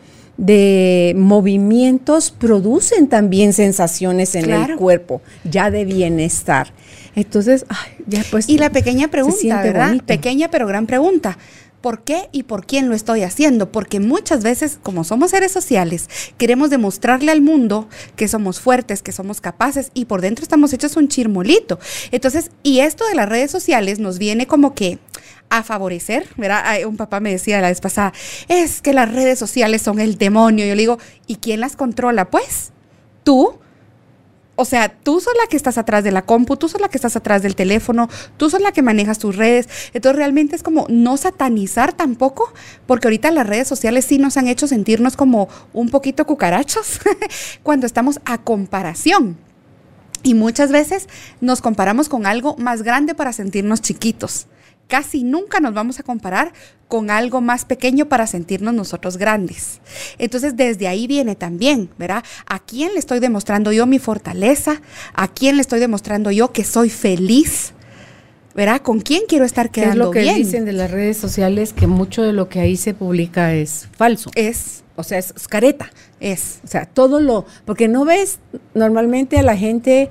movimientos 1.17 2.31
producen 2.31 3.09
también 3.09 3.53
sensaciones 3.53 4.35
en 4.35 4.51
el 4.51 4.77
cuerpo, 4.77 5.21
ya 5.45 5.71
de 5.71 5.85
bienestar. 5.85 6.73
Entonces, 7.15 7.67
ya 8.07 8.25
pues. 8.31 8.49
Y 8.49 8.57
la 8.59 8.71
pequeña 8.71 9.09
pregunta, 9.09 9.63
¿verdad? 9.63 9.97
Pequeña 10.05 10.49
pero 10.51 10.67
gran 10.67 10.87
pregunta. 10.87 11.39
¿Por 11.85 12.03
qué 12.03 12.31
y 12.33 12.45
por 12.45 12.65
quién 12.65 12.89
lo 12.89 12.95
estoy 12.95 13.25
haciendo? 13.25 13.71
Porque 13.71 14.01
muchas 14.01 14.43
veces, 14.43 14.79
como 14.83 15.05
somos 15.05 15.33
seres 15.33 15.53
sociales, 15.53 16.09
queremos 16.39 16.71
demostrarle 16.71 17.31
al 17.31 17.43
mundo 17.43 17.91
que 18.17 18.27
somos 18.27 18.59
fuertes, 18.59 19.03
que 19.03 19.13
somos 19.13 19.43
capaces 19.43 19.91
y 19.93 20.07
por 20.07 20.23
dentro 20.23 20.45
estamos 20.45 20.73
hechos 20.73 20.97
un 20.97 21.09
chirmolito. 21.09 21.79
Entonces, 22.11 22.51
y 22.63 22.81
esto 22.81 23.07
de 23.07 23.15
las 23.15 23.29
redes 23.29 23.51
sociales 23.51 23.99
nos 23.99 24.19
viene 24.19 24.47
como 24.47 24.75
que 24.75 24.99
a 25.51 25.63
favorecer, 25.63 26.27
¿verdad? 26.39 26.87
Un 26.87 26.97
papá 26.97 27.21
me 27.21 27.33
decía 27.33 27.61
la 27.61 27.69
vez 27.69 27.83
pasada, 27.83 28.15
es 28.49 28.81
que 28.81 28.95
las 28.95 29.13
redes 29.13 29.39
sociales 29.39 29.83
son 29.83 30.01
el 30.01 30.17
demonio. 30.17 30.65
Yo 30.65 30.75
le 30.75 30.81
digo, 30.81 30.99
¿y 31.27 31.37
quién 31.37 31.61
las 31.61 31.77
controla? 31.77 32.31
Pues 32.31 32.73
tú, 33.25 33.59
o 34.57 34.65
sea, 34.65 34.89
tú 34.89 35.21
sos 35.21 35.35
la 35.41 35.49
que 35.49 35.57
estás 35.57 35.79
atrás 35.79 36.05
de 36.05 36.13
la 36.13 36.23
compu, 36.23 36.57
tú 36.57 36.69
sos 36.69 36.81
la 36.81 36.89
que 36.89 36.99
estás 36.99 37.17
atrás 37.17 37.43
del 37.43 37.57
teléfono, 37.57 38.09
tú 38.37 38.51
sos 38.51 38.61
la 38.61 38.73
que 38.73 38.83
manejas 38.83 39.19
tus 39.19 39.37
redes. 39.37 39.69
Entonces 39.93 40.17
realmente 40.17 40.55
es 40.55 40.63
como 40.63 40.87
no 40.89 41.17
satanizar 41.17 41.93
tampoco, 41.93 42.53
porque 42.87 43.09
ahorita 43.09 43.31
las 43.31 43.47
redes 43.47 43.67
sociales 43.67 44.05
sí 44.05 44.19
nos 44.19 44.37
han 44.37 44.47
hecho 44.47 44.67
sentirnos 44.69 45.17
como 45.17 45.49
un 45.73 45.89
poquito 45.89 46.25
cucarachos 46.27 47.01
cuando 47.63 47.87
estamos 47.87 48.21
a 48.25 48.39
comparación. 48.39 49.37
Y 50.23 50.35
muchas 50.35 50.71
veces 50.71 51.09
nos 51.41 51.61
comparamos 51.61 52.09
con 52.09 52.25
algo 52.25 52.57
más 52.57 52.83
grande 52.83 53.15
para 53.15 53.33
sentirnos 53.33 53.83
chiquitos 53.83 54.47
casi 54.89 55.25
nunca 55.25 55.61
nos 55.61 55.75
vamos 55.75 55.99
a 56.01 56.03
comparar 56.03 56.53
con 56.89 57.11
algo 57.11 57.41
más 57.41 57.65
pequeño 57.65 58.07
para 58.07 58.27
sentirnos 58.27 58.75
nosotros 58.75 59.17
grandes. 59.17 59.81
Entonces, 60.19 60.57
desde 60.57 60.87
ahí 60.87 61.07
viene 61.07 61.35
también, 61.35 61.91
¿verdad? 61.99 62.23
¿A 62.47 62.61
quién 62.61 62.93
le 62.93 62.99
estoy 62.99 63.21
demostrando 63.21 63.73
yo 63.73 63.87
mi 63.87 63.99
fortaleza? 63.99 64.81
¿A 65.15 65.29
quién 65.29 65.57
le 65.57 65.63
estoy 65.63 65.81
demostrando 65.81 66.31
yo 66.31 66.53
que 66.53 66.65
soy 66.65 66.91
feliz? 66.91 67.73
¿Verdad? 68.55 68.83
¿Con 68.83 69.01
quién 69.01 69.23
quiero 69.27 69.45
estar 69.45 69.71
quedando 69.71 70.13
bien? 70.13 70.25
Es 70.25 70.31
lo 70.31 70.37
que 70.37 70.45
dicen 70.45 70.65
de 70.65 70.73
las 70.73 70.91
redes 70.91 71.17
sociales 71.17 71.73
que 71.73 71.89
mucho 71.89 72.23
de 72.23 72.33
lo 72.33 72.49
que 72.49 72.61
ahí 72.61 72.77
se 72.77 72.95
publica 72.95 73.53
es 73.53 73.89
falso. 73.97 74.31
Es, 74.37 74.85
o 74.95 75.03
sea, 75.03 75.19
es 75.19 75.33
careta. 75.49 75.91
Es, 76.21 76.61
o 76.63 76.69
sea, 76.69 76.87
todo 76.87 77.19
lo, 77.19 77.47
porque 77.65 77.89
no 77.89 78.05
ves 78.05 78.39
normalmente 78.75 79.39
a 79.39 79.43
la 79.43 79.57
gente 79.57 80.11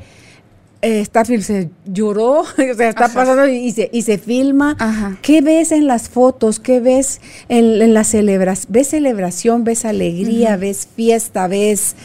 eh, 0.83 1.03
Starfield 1.05 1.43
se 1.43 1.69
lloró, 1.85 2.41
o 2.41 2.45
sea, 2.75 2.89
está 2.89 3.07
pasando 3.07 3.47
y 3.47 3.71
se, 3.71 3.89
y 3.93 4.01
se 4.01 4.17
filma. 4.17 4.75
¿Qué 5.21 5.41
ves 5.41 5.71
en 5.71 5.87
las 5.87 6.09
fotos? 6.09 6.59
¿Qué 6.59 6.81
ves 6.81 7.21
en, 7.47 7.93
las 7.93 8.07
celebraciones? 8.07 8.69
¿Ves 8.69 8.89
celebración? 8.89 9.63
¿Ves 9.63 9.85
alegría? 9.85 10.57
¿Ves 10.57 10.89
fiesta? 10.93 11.47
¿Ves 11.47 11.95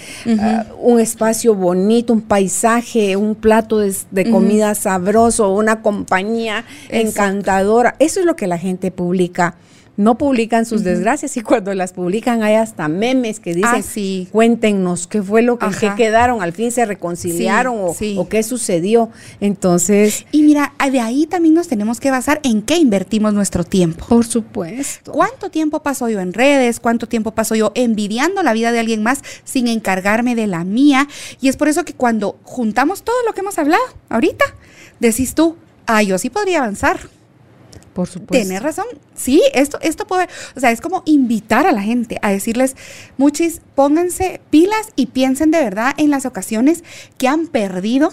ah, 0.41 0.67
un 0.81 1.01
espacio 1.01 1.57
bonito, 1.57 2.13
un 2.13 2.21
paisaje, 2.23 3.17
un 3.17 3.35
plato 3.35 3.79
de, 3.79 4.31
comida 4.31 4.77
sabroso, 4.77 5.53
una 5.53 5.83
compañía 5.83 6.65
encantadora? 6.89 7.97
Eso 7.99 8.21
es 8.21 8.27
lo 8.27 8.37
que 8.37 8.47
la 8.47 8.59
gente 8.59 8.93
publica 8.93 9.57
no 9.99 10.17
publican 10.17 10.65
sus 10.65 10.85
desgracias 10.85 11.37
y 11.37 11.41
cuando 11.41 11.75
las 11.75 11.93
publican 11.93 12.45
hay 12.45 12.55
hasta 12.55 12.87
memes 12.87 13.41
que 13.41 13.53
dicen, 13.53 13.83
ah, 13.83 14.31
cuéntenos 14.31 15.09
qué 15.09 15.21
fue 15.25 15.43
lo 15.43 15.59
que, 15.59 15.67
quedaron, 15.97 16.41
al 16.41 16.53
fin 16.53 16.71
se 16.71 16.87
reconciliaron 16.87 17.75
o, 17.81 18.29
qué 18.29 18.45
sucedió. 18.45 19.11
Entonces... 19.41 20.25
Y 20.31 20.45
mira, 20.45 20.73
de 20.91 21.01
ahí 21.01 21.27
también 21.27 21.55
nos 21.55 21.67
tenemos 21.67 21.99
que 21.99 22.13
basar 22.13 22.39
en 22.45 22.63
qué 22.63 22.77
invertimos 22.77 23.35
nuestro 23.35 23.65
tiempo. 23.65 24.07
Por 24.07 24.25
supuesto. 24.25 25.11
¿Cuánto 25.11 25.51
tiempo 25.51 25.83
paso 25.83 26.09
yo 26.09 26.21
en 26.21 26.33
redes? 26.33 26.79
¿Cuánto 26.79 27.09
tiempo 27.09 27.33
paso 27.33 27.57
yo 27.57 27.73
envidiando 27.75 28.45
la 28.45 28.53
vida 28.53 28.71
de 28.71 28.79
alguien 28.79 29.03
más 29.03 29.23
sin 29.43 29.67
encargarme 29.67 30.37
de 30.37 30.47
la 30.47 30.63
mía? 30.63 31.09
Y 31.41 31.49
es 31.49 31.57
por 31.57 31.67
eso 31.67 31.85
que 31.85 31.95
cuando 31.95 32.39
juntamos 32.45 33.03
todo 33.03 33.17
lo 33.27 33.33
que 33.33 33.41
hemos 33.41 33.59
hablado 33.59 33.83
ahorita, 34.11 34.45
decís 35.01 35.35
tú, 35.35 35.57
ah, 35.87 36.05
yo 36.05 36.19
sí 36.19 36.31
podría 36.31 36.59
avanzar 36.59 37.01
por 37.99 38.07
supuesto. 38.07 38.47
Tienes 38.47 38.63
razón. 38.63 38.85
Sí, 39.17 39.43
esto, 39.55 39.81
esto 39.83 40.07
puede, 40.07 40.29
o 40.55 40.61
sea, 40.61 40.71
es 40.71 40.81
como 40.81 41.03
invitar 41.05 41.67
a 41.67 41.73
la 41.73 41.83
gente 41.83 42.21
a 42.23 42.31
decirles, 42.31 42.77
muchis, 43.17 43.61
pónganse 43.75 44.41
pilas 44.51 44.91
y 44.95 45.07
piensen 45.07 45.51
de 45.51 45.59
verdad 45.59 45.95
en 45.97 46.11
las 46.11 46.25
ocasiones 46.25 46.85
que 47.17 47.27
han 47.27 47.49
perdido 47.49 48.13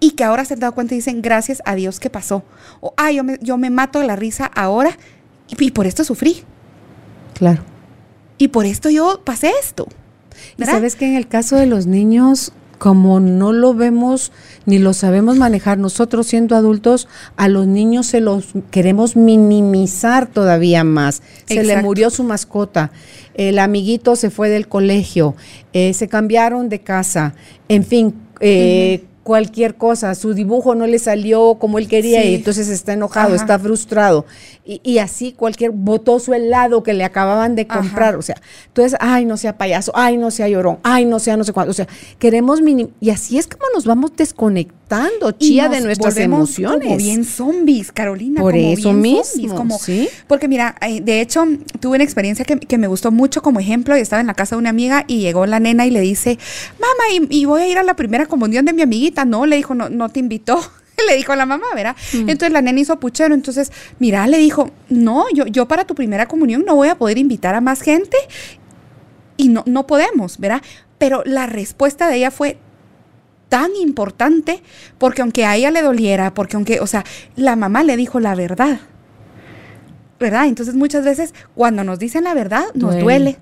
y 0.00 0.12
que 0.12 0.24
ahora 0.24 0.46
se 0.46 0.54
han 0.54 0.60
dado 0.60 0.72
cuenta 0.72 0.94
y 0.94 0.96
dicen, 0.96 1.20
gracias 1.20 1.60
a 1.66 1.74
Dios 1.74 2.00
que 2.00 2.08
pasó. 2.08 2.42
O, 2.80 2.94
ay, 2.96 3.16
yo 3.16 3.22
me, 3.22 3.38
yo 3.42 3.58
me 3.58 3.68
mato 3.68 3.98
de 3.98 4.06
la 4.06 4.16
risa 4.16 4.46
ahora 4.46 4.96
y, 5.46 5.70
por 5.72 5.86
esto 5.86 6.02
sufrí. 6.02 6.42
Claro. 7.34 7.62
Y 8.38 8.48
por 8.48 8.64
esto 8.64 8.88
yo 8.88 9.20
pasé 9.26 9.52
esto. 9.62 9.88
Y 10.56 10.64
sabes 10.64 10.96
que 10.96 11.04
en 11.04 11.16
el 11.16 11.28
caso 11.28 11.56
de 11.56 11.66
los 11.66 11.84
niños, 11.84 12.54
como 12.80 13.20
no 13.20 13.52
lo 13.52 13.74
vemos 13.74 14.32
ni 14.64 14.78
lo 14.78 14.94
sabemos 14.94 15.36
manejar 15.36 15.76
nosotros 15.76 16.26
siendo 16.26 16.56
adultos, 16.56 17.08
a 17.36 17.46
los 17.46 17.66
niños 17.66 18.06
se 18.06 18.20
los 18.20 18.46
queremos 18.70 19.16
minimizar 19.16 20.26
todavía 20.26 20.82
más. 20.82 21.22
Se 21.44 21.62
le 21.62 21.82
murió 21.82 22.08
su 22.08 22.24
mascota, 22.24 22.90
el 23.34 23.58
amiguito 23.58 24.16
se 24.16 24.30
fue 24.30 24.48
del 24.48 24.66
colegio, 24.66 25.36
eh, 25.74 25.92
se 25.92 26.08
cambiaron 26.08 26.70
de 26.70 26.80
casa, 26.80 27.34
en 27.68 27.84
fin, 27.84 28.14
eh, 28.40 29.04
cualquier 29.22 29.74
cosa, 29.76 30.14
su 30.14 30.34
dibujo 30.34 30.74
no 30.74 30.86
le 30.86 30.98
salió 30.98 31.56
como 31.56 31.78
él 31.78 31.88
quería 31.88 32.24
y 32.24 32.34
entonces 32.34 32.68
está 32.68 32.94
enojado, 32.94 33.34
está 33.34 33.58
frustrado. 33.58 34.24
Y, 34.64 34.98
así 34.98 35.32
cualquier, 35.32 35.72
botó 35.72 36.20
su 36.20 36.32
helado 36.32 36.82
que 36.82 36.94
le 36.94 37.04
acababan 37.04 37.54
de 37.54 37.66
comprar, 37.66 38.16
o 38.16 38.22
sea, 38.22 38.36
entonces, 38.68 38.98
ay, 39.00 39.24
no 39.24 39.36
sea 39.36 39.58
payaso, 39.58 39.92
ay, 39.94 40.16
no 40.16 40.30
sea 40.30 40.48
llorón, 40.48 40.78
ay, 40.82 41.04
no 41.04 41.18
sea 41.18 41.36
no 41.36 41.44
sé 41.44 41.52
cuánto, 41.52 41.70
o 41.70 41.74
sea, 41.74 41.88
queremos, 42.18 42.60
y 43.00 43.10
así 43.10 43.38
es 43.38 43.46
como 43.46 43.64
nos 43.74 43.84
vamos 43.84 44.12
desconectando 44.16 44.79
chía 45.38 45.68
de 45.68 45.80
nuestras 45.80 46.16
emociones. 46.16 46.84
Como 46.84 46.96
bien 46.96 47.24
zombies, 47.24 47.92
Carolina. 47.92 48.40
Por 48.40 48.52
como 48.52 48.72
eso 48.72 48.82
bien 48.90 49.00
mismo, 49.00 49.24
zombies, 49.24 49.52
como- 49.52 49.78
¿sí? 49.78 50.08
Porque 50.26 50.48
mira, 50.48 50.74
eh, 50.80 51.00
de 51.00 51.20
hecho, 51.20 51.44
tuve 51.80 51.96
una 51.96 52.04
experiencia 52.04 52.44
que, 52.44 52.58
que 52.58 52.78
me 52.78 52.86
gustó 52.88 53.10
mucho 53.10 53.42
como 53.42 53.60
ejemplo. 53.60 53.96
y 53.96 54.00
estaba 54.00 54.20
en 54.20 54.26
la 54.26 54.34
casa 54.34 54.56
de 54.56 54.58
una 54.60 54.70
amiga 54.70 55.04
y 55.06 55.20
llegó 55.20 55.46
la 55.46 55.60
nena 55.60 55.86
y 55.86 55.90
le 55.90 56.00
dice, 56.00 56.38
mamá, 56.80 57.26
y, 57.30 57.38
y 57.40 57.44
voy 57.44 57.62
a 57.62 57.68
ir 57.68 57.78
a 57.78 57.82
la 57.82 57.94
primera 57.94 58.26
comunión 58.26 58.64
de 58.64 58.72
mi 58.72 58.82
amiguita. 58.82 59.24
No, 59.24 59.46
le 59.46 59.56
dijo, 59.56 59.74
no, 59.74 59.88
no 59.88 60.08
te 60.08 60.20
invitó. 60.20 60.60
Le 61.08 61.16
dijo 61.16 61.32
a 61.32 61.36
la 61.36 61.46
mamá, 61.46 61.64
¿verdad? 61.74 61.96
Entonces 62.12 62.52
la 62.52 62.60
nena 62.60 62.78
hizo 62.78 63.00
puchero. 63.00 63.34
Entonces, 63.34 63.72
mira, 63.98 64.26
le 64.26 64.36
dijo, 64.36 64.70
no, 64.90 65.24
yo, 65.32 65.46
yo 65.46 65.66
para 65.66 65.86
tu 65.86 65.94
primera 65.94 66.28
comunión 66.28 66.62
no 66.66 66.74
voy 66.76 66.88
a 66.88 66.98
poder 66.98 67.16
invitar 67.16 67.54
a 67.54 67.62
más 67.62 67.80
gente 67.80 68.18
y 69.38 69.48
no, 69.48 69.62
no 69.66 69.86
podemos, 69.86 70.38
¿verdad? 70.38 70.60
Pero 70.98 71.22
la 71.24 71.46
respuesta 71.46 72.08
de 72.08 72.16
ella 72.16 72.30
fue 72.30 72.58
tan 73.50 73.76
importante 73.76 74.62
porque 74.96 75.20
aunque 75.20 75.44
a 75.44 75.56
ella 75.56 75.70
le 75.70 75.82
doliera, 75.82 76.32
porque 76.32 76.56
aunque, 76.56 76.80
o 76.80 76.86
sea, 76.86 77.04
la 77.36 77.54
mamá 77.56 77.82
le 77.84 77.98
dijo 77.98 78.18
la 78.20 78.34
verdad, 78.34 78.80
¿verdad? 80.18 80.46
Entonces 80.46 80.74
muchas 80.74 81.04
veces 81.04 81.34
cuando 81.54 81.84
nos 81.84 81.98
dicen 81.98 82.24
la 82.24 82.32
verdad 82.32 82.64
nos 82.74 82.92
Duele. 82.92 83.02
duele. 83.02 83.38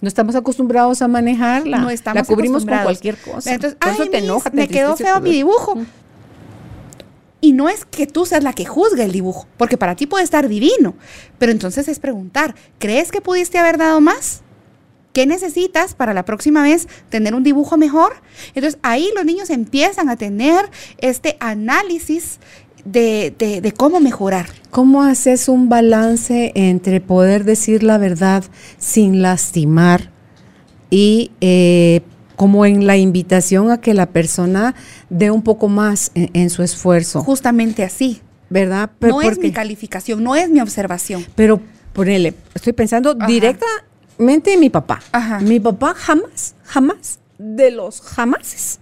No 0.00 0.08
estamos 0.08 0.34
acostumbrados 0.34 1.02
a 1.02 1.08
manejarla. 1.08 1.76
No 1.78 1.90
estamos 1.90 2.22
la 2.22 2.34
cubrimos 2.34 2.64
con 2.64 2.78
cualquier 2.78 3.18
cosa. 3.18 3.52
Entonces, 3.52 3.76
Por 3.78 3.90
eso 3.92 4.02
"Ay, 4.04 4.08
te 4.08 4.18
enoja, 4.18 4.48
te 4.50 4.56
me 4.56 4.66
quedó 4.68 4.96
feo 4.96 5.16
mi 5.16 5.20
duele". 5.20 5.36
dibujo. 5.36 5.76
Mm. 5.76 5.86
Y 7.42 7.52
no 7.52 7.68
es 7.68 7.84
que 7.86 8.06
tú 8.06 8.24
seas 8.26 8.42
la 8.44 8.52
que 8.52 8.64
juzgue 8.66 9.02
el 9.04 9.12
dibujo, 9.12 9.46
porque 9.56 9.76
para 9.78 9.96
ti 9.96 10.06
puede 10.06 10.24
estar 10.24 10.48
divino. 10.48 10.94
Pero 11.38 11.52
entonces 11.52 11.88
es 11.88 11.98
preguntar, 11.98 12.54
¿crees 12.78 13.10
que 13.10 13.20
pudiste 13.20 13.58
haber 13.58 13.78
dado 13.78 14.00
más? 14.00 14.42
¿Qué 15.12 15.26
necesitas 15.26 15.94
para 15.94 16.14
la 16.14 16.24
próxima 16.24 16.62
vez 16.62 16.86
tener 17.08 17.34
un 17.34 17.42
dibujo 17.42 17.76
mejor? 17.76 18.12
Entonces 18.54 18.78
ahí 18.82 19.10
los 19.16 19.24
niños 19.24 19.50
empiezan 19.50 20.08
a 20.08 20.16
tener 20.16 20.64
este 20.98 21.36
análisis 21.40 22.38
de, 22.84 23.34
de- 23.38 23.60
de 23.60 23.72
cómo 23.72 24.00
mejorar. 24.00 24.46
¿Cómo 24.70 25.02
haces 25.02 25.48
un 25.48 25.68
balance 25.68 26.52
entre 26.54 27.00
poder 27.00 27.44
decir 27.44 27.82
la 27.82 27.98
verdad 27.98 28.44
sin 28.78 29.20
lastimar 29.20 30.10
y 30.90 31.32
eh, 31.40 32.00
como 32.36 32.64
en 32.64 32.86
la 32.86 32.96
invitación 32.96 33.70
a 33.70 33.80
que 33.80 33.92
la 33.94 34.06
persona 34.06 34.74
dé 35.10 35.30
un 35.30 35.42
poco 35.42 35.68
más 35.68 36.10
en, 36.14 36.30
en 36.32 36.50
su 36.50 36.62
esfuerzo? 36.62 37.22
Justamente 37.22 37.82
así. 37.84 38.20
¿Verdad? 38.48 38.90
Pero 38.98 39.14
no 39.14 39.22
es 39.22 39.38
mi 39.38 39.52
calificación, 39.52 40.24
no 40.24 40.34
es 40.34 40.50
mi 40.50 40.60
observación. 40.60 41.24
Pero 41.36 41.60
ponele, 41.92 42.34
estoy 42.54 42.72
pensando 42.72 43.10
Ajá. 43.10 43.26
En 44.28 44.60
mi 44.60 44.70
papá. 44.70 45.00
Ajá. 45.12 45.40
Mi 45.40 45.58
papá 45.60 45.94
jamás, 45.94 46.54
jamás, 46.64 47.18
de 47.38 47.70
los 47.70 48.00
jamases, 48.02 48.80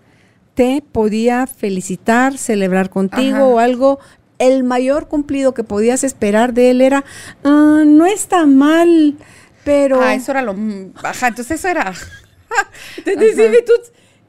te 0.55 0.83
podía 0.93 1.47
felicitar, 1.47 2.37
celebrar 2.37 2.91
contigo 2.91 3.37
Ajá. 3.37 3.45
o 3.47 3.59
algo. 3.59 3.99
El 4.39 4.63
mayor 4.65 5.09
cumplido 5.09 5.55
que 5.55 5.65
podías 5.65 6.05
esperar 6.05 6.53
de 6.55 6.71
él 6.71 6.81
era, 6.81 7.05
"Ah, 7.45 7.83
no 7.87 8.07
está 8.07 8.47
mal, 8.47 9.17
pero... 9.65 10.01
Ah, 10.01 10.15
eso 10.15 10.31
era 10.33 10.43
lo... 10.43 10.55
Ajá, 11.03 11.29
entonces 11.29 11.59
eso 11.59 11.69
era... 11.69 11.93
Tú- 13.05 13.13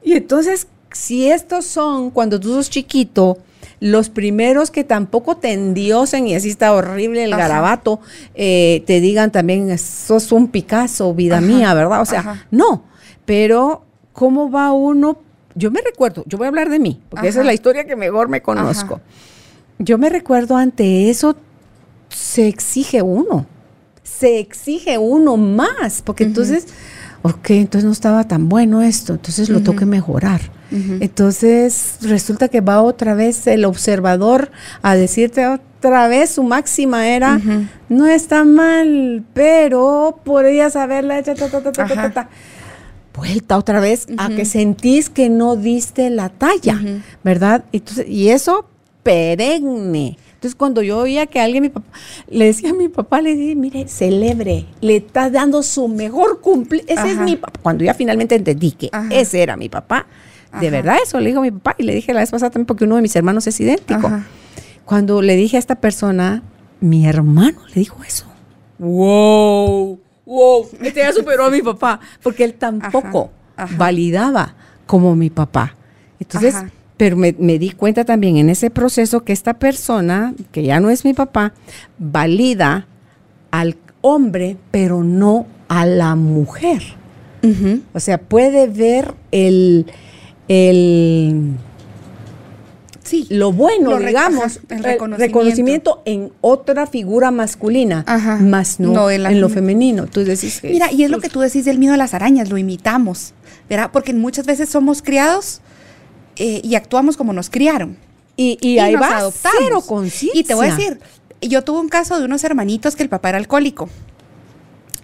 Y 0.02 0.14
entonces, 0.14 0.66
si 0.92 1.30
estos 1.30 1.64
son, 1.66 2.10
cuando 2.10 2.40
tú 2.40 2.54
sos 2.54 2.70
chiquito, 2.70 3.38
los 3.80 4.10
primeros 4.10 4.70
que 4.70 4.84
tampoco 4.84 5.38
te 5.38 5.52
endiosen, 5.52 6.28
y 6.28 6.34
así 6.34 6.50
está 6.50 6.72
horrible 6.74 7.24
el 7.24 7.32
Ajá. 7.32 7.42
garabato, 7.42 8.00
eh, 8.34 8.84
te 8.86 9.00
digan 9.00 9.32
también, 9.32 9.76
sos 9.78 10.32
un 10.32 10.48
Picasso, 10.48 11.14
vida 11.14 11.38
Ajá. 11.38 11.46
mía, 11.46 11.74
¿verdad? 11.74 12.02
O 12.02 12.04
sea, 12.04 12.20
Ajá. 12.20 12.46
no, 12.50 12.84
pero 13.24 13.84
¿cómo 14.12 14.50
va 14.50 14.72
uno? 14.72 15.18
Yo 15.54 15.70
me 15.70 15.80
recuerdo, 15.80 16.24
yo 16.26 16.36
voy 16.38 16.44
a 16.44 16.48
hablar 16.48 16.68
de 16.68 16.78
mí, 16.78 17.00
porque 17.08 17.28
esa 17.28 17.40
es 17.40 17.46
la 17.46 17.54
historia 17.54 17.84
que 17.84 17.96
mejor 17.96 18.28
me 18.28 18.42
conozco. 18.42 19.00
Yo 19.78 19.96
me 19.96 20.10
recuerdo 20.10 20.56
ante 20.56 21.08
eso, 21.08 21.36
se 22.10 22.48
exige 22.48 23.00
uno, 23.00 23.46
se 24.02 24.38
exige 24.38 24.98
uno 24.98 25.38
más, 25.38 26.02
porque 26.02 26.24
entonces, 26.24 26.66
ok, 27.22 27.50
entonces 27.50 27.86
no 27.86 27.92
estaba 27.92 28.24
tan 28.24 28.48
bueno 28.50 28.82
esto, 28.82 29.14
entonces 29.14 29.48
lo 29.48 29.62
tengo 29.62 29.76
que 29.78 29.86
mejorar. 29.86 30.40
Ujú. 30.72 30.98
Entonces 31.00 31.96
resulta 32.02 32.48
que 32.48 32.60
va 32.60 32.82
otra 32.82 33.14
vez 33.14 33.46
el 33.46 33.64
observador 33.64 34.50
a 34.82 34.94
decirte 34.96 35.46
otra 35.46 36.08
vez, 36.08 36.30
su 36.30 36.42
máxima 36.42 37.08
era, 37.08 37.36
Ujú. 37.36 37.66
no 37.88 38.06
está 38.06 38.44
mal, 38.44 39.24
pero 39.34 40.20
podrías 40.24 40.76
haberla 40.76 41.18
hecho, 41.18 41.34
ta, 41.34 41.48
ta, 41.48 41.62
ta, 41.62 41.72
ta, 41.72 41.86
ta, 41.86 41.92
Ajá. 41.92 42.10
ta". 42.12 42.28
vuelta 43.14 43.58
otra 43.58 43.80
vez 43.80 44.06
a 44.16 44.26
Ujú. 44.28 44.36
que 44.36 44.44
sentís 44.44 45.10
que 45.10 45.28
no 45.28 45.56
diste 45.56 46.08
la 46.10 46.28
talla. 46.28 46.78
¿verdad? 47.24 47.64
Entonces, 47.72 48.06
y 48.08 48.28
eso 48.30 48.66
perenne. 49.02 50.16
Entonces, 50.34 50.54
cuando 50.54 50.80
yo 50.80 50.98
oía 51.00 51.26
que 51.26 51.38
alguien, 51.38 51.62
mi 51.64 51.68
papá, 51.68 51.86
le 52.28 52.46
decía 52.46 52.70
a 52.70 52.72
mi 52.72 52.88
papá, 52.88 53.20
le 53.20 53.36
dije, 53.36 53.54
mire, 53.56 53.88
celebre, 53.88 54.64
le 54.80 54.96
está 54.96 55.28
dando 55.28 55.62
su 55.62 55.86
mejor 55.88 56.40
cumpleaños. 56.40 56.90
Ese 56.90 57.08
es 57.10 57.16
Ajá. 57.16 57.24
mi 57.24 57.36
papá. 57.36 57.60
Cuando 57.62 57.84
ya 57.84 57.92
finalmente 57.92 58.36
entendí 58.36 58.70
que 58.72 58.88
Ajá. 58.90 59.08
ese 59.10 59.42
era 59.42 59.56
mi 59.58 59.68
papá, 59.68 60.06
de 60.58 60.70
verdad 60.70 60.96
eso 61.02 61.20
le 61.20 61.28
dijo 61.30 61.40
mi 61.42 61.50
papá. 61.50 61.76
Y 61.78 61.84
le 61.84 61.94
dije 61.94 62.12
la 62.12 62.20
vez 62.20 62.30
pasada 62.30 62.50
también 62.50 62.66
porque 62.66 62.84
uno 62.84 62.96
de 62.96 63.02
mis 63.02 63.14
hermanos 63.16 63.46
es 63.46 63.60
idéntico. 63.60 64.06
Ajá. 64.06 64.26
Cuando 64.84 65.22
le 65.22 65.36
dije 65.36 65.56
a 65.56 65.60
esta 65.60 65.76
persona, 65.76 66.42
mi 66.80 67.06
hermano 67.06 67.58
le 67.68 67.74
dijo 67.74 68.02
eso. 68.06 68.26
¡Wow! 68.78 70.00
¡Wow! 70.26 70.68
Este 70.82 71.00
ya 71.00 71.12
superó 71.12 71.44
a 71.44 71.50
mi 71.50 71.62
papá. 71.62 72.00
Porque 72.22 72.44
él 72.44 72.54
tampoco 72.54 73.30
Ajá, 73.56 73.64
ajá. 73.64 73.76
validaba 73.76 74.54
como 74.86 75.14
mi 75.14 75.30
papá. 75.30 75.76
Entonces, 76.18 76.54
Ajá. 76.54 76.70
pero 76.96 77.16
me, 77.16 77.34
me 77.38 77.58
di 77.58 77.70
cuenta 77.70 78.04
también 78.04 78.36
en 78.36 78.48
ese 78.50 78.70
proceso 78.70 79.22
que 79.24 79.32
esta 79.32 79.54
persona, 79.54 80.34
que 80.52 80.62
ya 80.64 80.80
no 80.80 80.90
es 80.90 81.04
mi 81.04 81.14
papá, 81.14 81.52
valida 81.98 82.86
al 83.50 83.76
hombre, 84.00 84.56
pero 84.70 85.04
no 85.04 85.46
a 85.68 85.86
la 85.86 86.16
mujer. 86.16 86.82
O 87.94 88.00
sea, 88.00 88.18
puede 88.18 88.66
ver 88.66 89.14
el, 89.30 89.86
el 90.50 91.54
Sí. 93.04 93.26
lo 93.30 93.50
bueno, 93.52 93.98
Lo 93.98 94.06
digamos, 94.06 94.60
el 94.68 94.84
reconocimiento. 94.84 95.16
reconocimiento 95.16 96.02
en 96.04 96.32
otra 96.42 96.86
figura 96.86 97.30
masculina, 97.32 98.04
Ajá. 98.06 98.36
más 98.36 98.78
no, 98.78 98.92
No, 98.92 99.10
en, 99.10 99.22
lo 99.40 99.48
fem- 99.48 99.54
femenino. 99.54 100.06
Tú 100.06 100.22
decís 100.24 100.60
que 100.60 100.68
Mira, 100.70 100.92
y 100.92 101.02
es 101.04 101.10
lo 101.10 101.18
que 101.20 101.28
tú 101.28 101.40
decís 101.40 101.64
del 101.64 101.78
miedo 101.78 101.94
a 101.94 101.96
las 101.96 102.14
arañas, 102.14 102.50
lo 102.50 102.58
imitamos, 102.58 103.32
¿verdad? 103.68 103.90
Porque 103.92 104.12
muchas 104.14 104.44
veces 104.46 104.68
somos 104.68 105.02
criados 105.02 105.60
eh, 106.36 106.60
y 106.62 106.74
actuamos 106.76 107.16
como 107.16 107.32
nos 107.32 107.48
criaron. 107.50 107.96
y, 108.36 108.58
y 108.60 108.78
ahí 108.78 108.92
nos 108.94 109.02
va 109.02 109.18
adoptamos. 109.18 109.58
cero 109.60 109.80
conciencia. 109.86 110.40
Y 110.40 110.44
te 110.44 110.54
voy 110.54 110.68
a 110.68 110.74
decir, 110.76 110.98
yo 111.42 111.62
tuve 111.62 111.80
un 111.80 111.88
caso 111.88 112.18
de 112.18 112.24
unos 112.26 112.42
hermanitos 112.44 112.96
que 112.96 113.02
el 113.02 113.08
papá 113.08 113.30
era 113.30 113.38
alcohólico. 113.38 113.88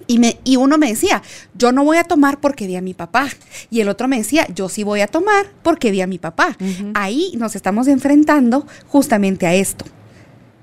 Y, 0.06 0.18
me, 0.18 0.38
y 0.44 0.56
uno 0.56 0.78
me 0.78 0.88
decía, 0.88 1.22
yo 1.54 1.72
no 1.72 1.84
voy 1.84 1.96
a 1.96 2.04
tomar 2.04 2.40
porque 2.40 2.66
vi 2.66 2.76
a 2.76 2.80
mi 2.80 2.94
papá. 2.94 3.28
Y 3.70 3.80
el 3.80 3.88
otro 3.88 4.08
me 4.08 4.18
decía, 4.18 4.46
yo 4.54 4.68
sí 4.68 4.84
voy 4.84 5.00
a 5.00 5.08
tomar 5.08 5.46
porque 5.62 5.90
vi 5.90 6.00
a 6.00 6.06
mi 6.06 6.18
papá. 6.18 6.56
Ahí 6.94 7.32
nos 7.36 7.56
estamos 7.56 7.88
enfrentando 7.88 8.66
justamente 8.88 9.46
a 9.46 9.54
esto. 9.54 9.84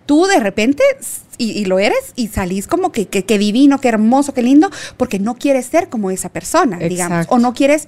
Tú 0.06 0.26
de 0.26 0.40
repente, 0.40 0.84
y, 1.38 1.52
y 1.52 1.66
lo 1.66 1.80
eres, 1.80 2.12
y 2.16 2.28
salís 2.28 2.68
como 2.68 2.92
que, 2.92 3.08
que, 3.08 3.24
que 3.24 3.38
divino, 3.38 3.80
que 3.80 3.88
hermoso, 3.88 4.34
que 4.34 4.42
lindo, 4.42 4.70
porque 4.98 5.18
no 5.20 5.36
quieres 5.36 5.66
ser 5.66 5.90
como 5.90 6.12
esa 6.12 6.30
persona, 6.30 6.78
digamos. 6.78 7.28
O 7.30 7.40
no 7.40 7.54
quieres, 7.54 7.88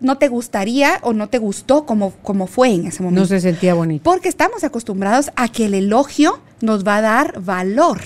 no 0.00 0.18
te 0.18 0.28
gustaría 0.28 0.98
o 1.02 1.12
no 1.12 1.28
te 1.28 1.38
gustó 1.38 1.86
como, 1.86 2.12
como 2.22 2.46
fue 2.46 2.70
en 2.70 2.86
ese 2.86 3.02
momento. 3.02 3.22
no 3.22 3.26
se 3.26 3.40
sentía 3.40 3.74
bonito. 3.74 4.04
Porque 4.04 4.28
estamos 4.28 4.62
acostumbrados 4.64 5.30
a 5.36 5.48
que 5.48 5.66
el 5.66 5.74
elogio 5.74 6.40
nos 6.60 6.86
va 6.86 6.98
a 6.98 7.00
dar 7.00 7.40
valor. 7.40 8.00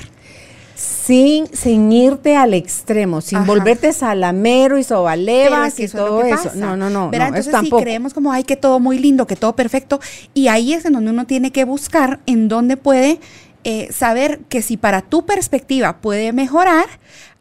Sin 0.80 1.46
ceñirte 1.48 2.36
al 2.36 2.54
extremo, 2.54 3.20
sin 3.20 3.38
Ajá. 3.38 3.46
volverte 3.46 3.92
salamero 3.92 4.78
y 4.78 4.82
Pero 4.82 4.96
sobalevas 5.00 5.68
es 5.68 5.74
que 5.74 5.82
y 5.82 5.84
es 5.84 5.92
todo 5.92 6.22
que 6.22 6.30
eso. 6.30 6.52
No, 6.54 6.74
no, 6.74 6.88
no, 6.88 7.10
Verá, 7.10 7.24
no, 7.24 7.28
Entonces, 7.36 7.52
tampoco. 7.52 7.78
si 7.80 7.84
creemos 7.84 8.14
como, 8.14 8.32
ay, 8.32 8.44
que 8.44 8.56
todo 8.56 8.80
muy 8.80 8.98
lindo, 8.98 9.26
que 9.26 9.36
todo 9.36 9.54
perfecto, 9.54 10.00
y 10.32 10.48
ahí 10.48 10.72
es 10.72 10.86
en 10.86 10.94
donde 10.94 11.10
uno 11.10 11.26
tiene 11.26 11.52
que 11.52 11.64
buscar 11.64 12.20
en 12.24 12.48
dónde 12.48 12.78
puede 12.78 13.20
eh, 13.64 13.92
saber 13.92 14.40
que 14.48 14.62
si 14.62 14.78
para 14.78 15.02
tu 15.02 15.26
perspectiva 15.26 15.98
puede 16.00 16.32
mejorar, 16.32 16.86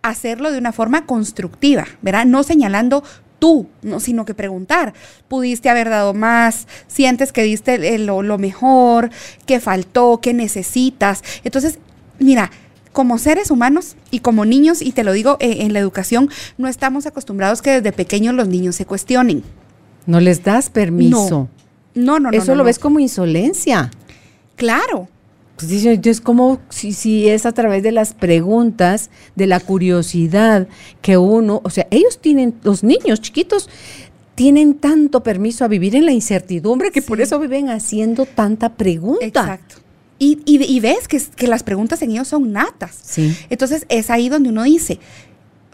hacerlo 0.02 0.52
de 0.52 0.58
una 0.58 0.73
forma 0.73 1.06
constructiva, 1.06 1.86
¿verdad? 2.02 2.25
No 2.25 2.43
señalando 2.43 3.04
tú, 3.39 3.67
no, 3.84 4.02
sino 4.02 4.25
que 4.25 4.34
preguntar, 4.34 4.93
¿pudiste 5.30 5.69
haber 5.69 5.89
dado 5.89 6.13
más? 6.13 6.67
¿Sientes 6.88 7.32
que 7.32 7.43
diste 7.43 7.95
eh, 7.95 7.99
lo, 7.99 8.21
lo 8.21 8.38
mejor? 8.38 9.12
¿Qué 9.45 9.62
faltó? 9.62 10.19
¿Qué 10.21 10.34
necesitas? 10.34 11.23
Entonces, 11.45 11.80
mira, 12.19 12.52
como 12.91 13.17
seres 13.17 13.52
humanos 13.52 13.95
y 14.12 14.19
como 14.19 14.45
niños, 14.45 14.82
y 14.82 14.91
te 14.91 15.04
lo 15.04 15.12
digo 15.13 15.38
eh, 15.39 15.58
en 15.62 15.73
la 15.73 15.80
educación, 15.80 16.30
no 16.58 16.67
estamos 16.67 17.06
acostumbrados 17.06 17.62
que 17.62 17.71
desde 17.71 17.92
pequeños 17.92 18.33
los 18.33 18.48
niños 18.48 18.75
se 18.75 18.85
cuestionen. 18.85 19.44
No 20.06 20.19
les 20.19 20.44
das 20.44 20.69
permiso. 20.69 21.50
No, 21.94 22.19
no, 22.19 22.31
no. 22.31 22.37
eso 22.37 22.52
no, 22.52 22.56
lo 22.56 22.63
ves 22.63 22.79
como 22.79 23.00
insolencia. 23.00 23.92
Claro. 24.56 25.08
Pues 25.56 25.71
es 25.71 26.21
como 26.21 26.60
si, 26.69 26.94
si 26.94 27.27
es 27.27 27.46
a 27.46 27.52
través 27.52 27.83
de 27.83 27.92
las 27.92 28.13
preguntas, 28.13 29.10
de 29.35 29.46
la 29.46 29.60
curiosidad 29.60 30.69
que 31.02 31.17
uno, 31.17 31.60
o 31.63 31.69
sea, 31.69 31.85
ellos 31.92 32.19
tienen, 32.19 32.56
los 32.63 32.81
niños 32.81 33.19
chiquitos 33.19 33.69
tienen 34.35 34.75
tanto 34.75 35.21
permiso 35.21 35.65
a 35.65 35.67
vivir 35.67 35.98
en 35.98 36.06
la 36.06 36.13
incertidumbre 36.13 36.92
que 36.92 37.02
por 37.02 37.19
eso 37.19 37.37
viven 37.40 37.69
haciendo 37.69 38.25
tanta 38.25 38.69
pregunta. 38.69 39.25
Exacto. 39.25 39.75
Y, 40.20 40.40
y- 40.46 40.62
y 40.63 40.80
ves 40.82 41.08
que, 41.08 41.20
que 41.36 41.48
las 41.48 41.63
preguntas 41.63 42.02
en 42.02 42.12
ellos 42.12 42.28
son 42.28 42.52
natas. 42.52 42.98
Sí. 43.02 43.36
Entonces 43.50 43.86
es 43.90 44.10
ahí 44.10 44.28
donde 44.30 44.50
uno 44.50 44.63
dice, 44.63 45.00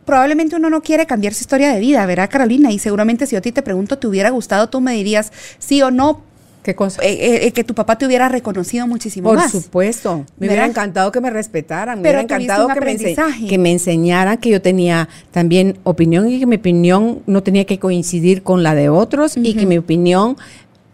probablemente 0.05 0.55
uno 0.55 0.69
no 0.69 0.81
quiere 0.81 1.05
cambiar 1.07 1.33
su 1.33 1.41
historia 1.41 1.73
de 1.73 1.79
vida, 1.79 2.05
¿verdad, 2.05 2.29
Carolina? 2.31 2.71
Y 2.71 2.79
seguramente 2.79 3.25
si 3.25 3.31
yo 3.33 3.39
a 3.39 3.41
ti 3.41 3.51
te 3.51 3.63
pregunto, 3.63 3.97
¿te 3.97 4.07
hubiera 4.07 4.29
gustado? 4.29 4.69
Tú 4.69 4.81
me 4.81 4.93
dirías 4.93 5.31
sí 5.57 5.81
o 5.81 5.89
no, 5.89 6.21
¿Qué 6.61 6.75
cosa? 6.75 7.01
eh, 7.03 7.13
eh, 7.13 7.45
eh, 7.47 7.51
que 7.51 7.63
tu 7.63 7.73
papá 7.75 7.95
te 7.97 8.05
hubiera 8.07 8.27
reconocido 8.29 8.87
muchísimo 8.87 9.29
Por 9.29 9.37
más. 9.37 9.51
supuesto. 9.51 10.17
Me 10.17 10.21
¿Verdad? 10.21 10.29
hubiera 10.39 10.65
encantado 10.65 11.11
que 11.11 11.21
me 11.21 11.29
respetaran. 11.29 11.99
Me 11.99 12.03
Pero 12.03 12.19
hubiera 12.19 12.35
encantado 12.35 12.67
que 12.69 12.81
me, 12.81 13.47
que 13.47 13.57
me 13.59 13.71
enseñaran 13.71 14.37
que 14.37 14.49
yo 14.49 14.61
tenía 14.61 15.07
también 15.31 15.77
opinión 15.83 16.27
y 16.29 16.39
que 16.39 16.45
mi 16.47 16.55
opinión 16.57 17.21
no 17.27 17.41
tenía 17.43 17.65
que 17.65 17.77
coincidir 17.79 18.41
con 18.43 18.61
la 18.63 18.73
de 18.75 18.89
otros 18.89 19.37
y 19.37 19.53
que 19.55 19.65
mi 19.67 19.77
opinión, 19.77 20.37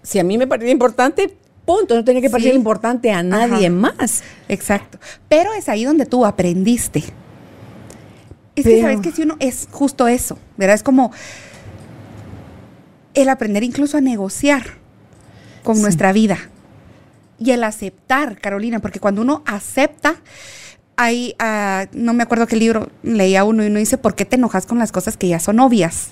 si 0.04 0.20
a 0.20 0.24
mí 0.26 0.38
me 0.38 0.46
parecía 0.48 0.72
importante, 0.74 1.36
punto, 1.76 1.96
no 1.96 2.04
tenía 2.04 2.22
que 2.22 2.28
Sí. 2.28 2.32
parecer 2.32 2.54
importante 2.56 3.12
a 3.12 3.24
nadie 3.24 3.68
Ajá. 3.68 3.76
más. 3.76 4.24
Exacto. 4.50 5.00
Pero 5.30 5.54
es 5.54 5.70
ahí 5.70 5.84
donde 5.86 6.06
tú 6.06 6.26
aprendiste. 6.26 7.04
Es 8.56 8.66
que 8.66 8.82
sabes 8.82 9.00
que 9.02 9.12
si 9.12 9.22
uno 9.24 9.38
es 9.40 9.68
justo 9.72 10.08
eso, 10.08 10.38
¿verdad? 10.58 10.76
Es 10.76 10.84
como 10.84 11.12
el 13.14 13.30
aprender 13.30 13.64
incluso 13.64 13.98
a 13.98 14.02
negociar 14.02 14.64
con 15.64 15.76
Sí. 15.78 15.82
nuestra 15.82 16.12
vida 16.14 16.38
y 17.40 17.52
el 17.52 17.64
aceptar, 17.64 18.40
Carolina, 18.40 18.80
porque 18.80 19.00
cuando 19.00 19.22
uno 19.22 19.42
acepta, 19.46 20.16
hay, 20.98 21.36
ah, 21.40 21.88
no 21.94 22.14
me 22.14 22.24
acuerdo 22.24 22.46
qué 22.48 22.56
libro 22.56 22.90
leía 23.04 23.44
uno 23.44 23.64
y 23.64 23.68
uno 23.68 23.80
dice, 23.80 23.98
¿por 23.98 24.16
qué 24.16 24.26
te 24.26 24.36
enojas 24.36 24.66
con 24.66 24.78
las 24.80 24.92
cosas 24.92 25.18
que 25.18 25.28
ya 25.28 25.40
son 25.40 25.60
obvias? 25.60 26.10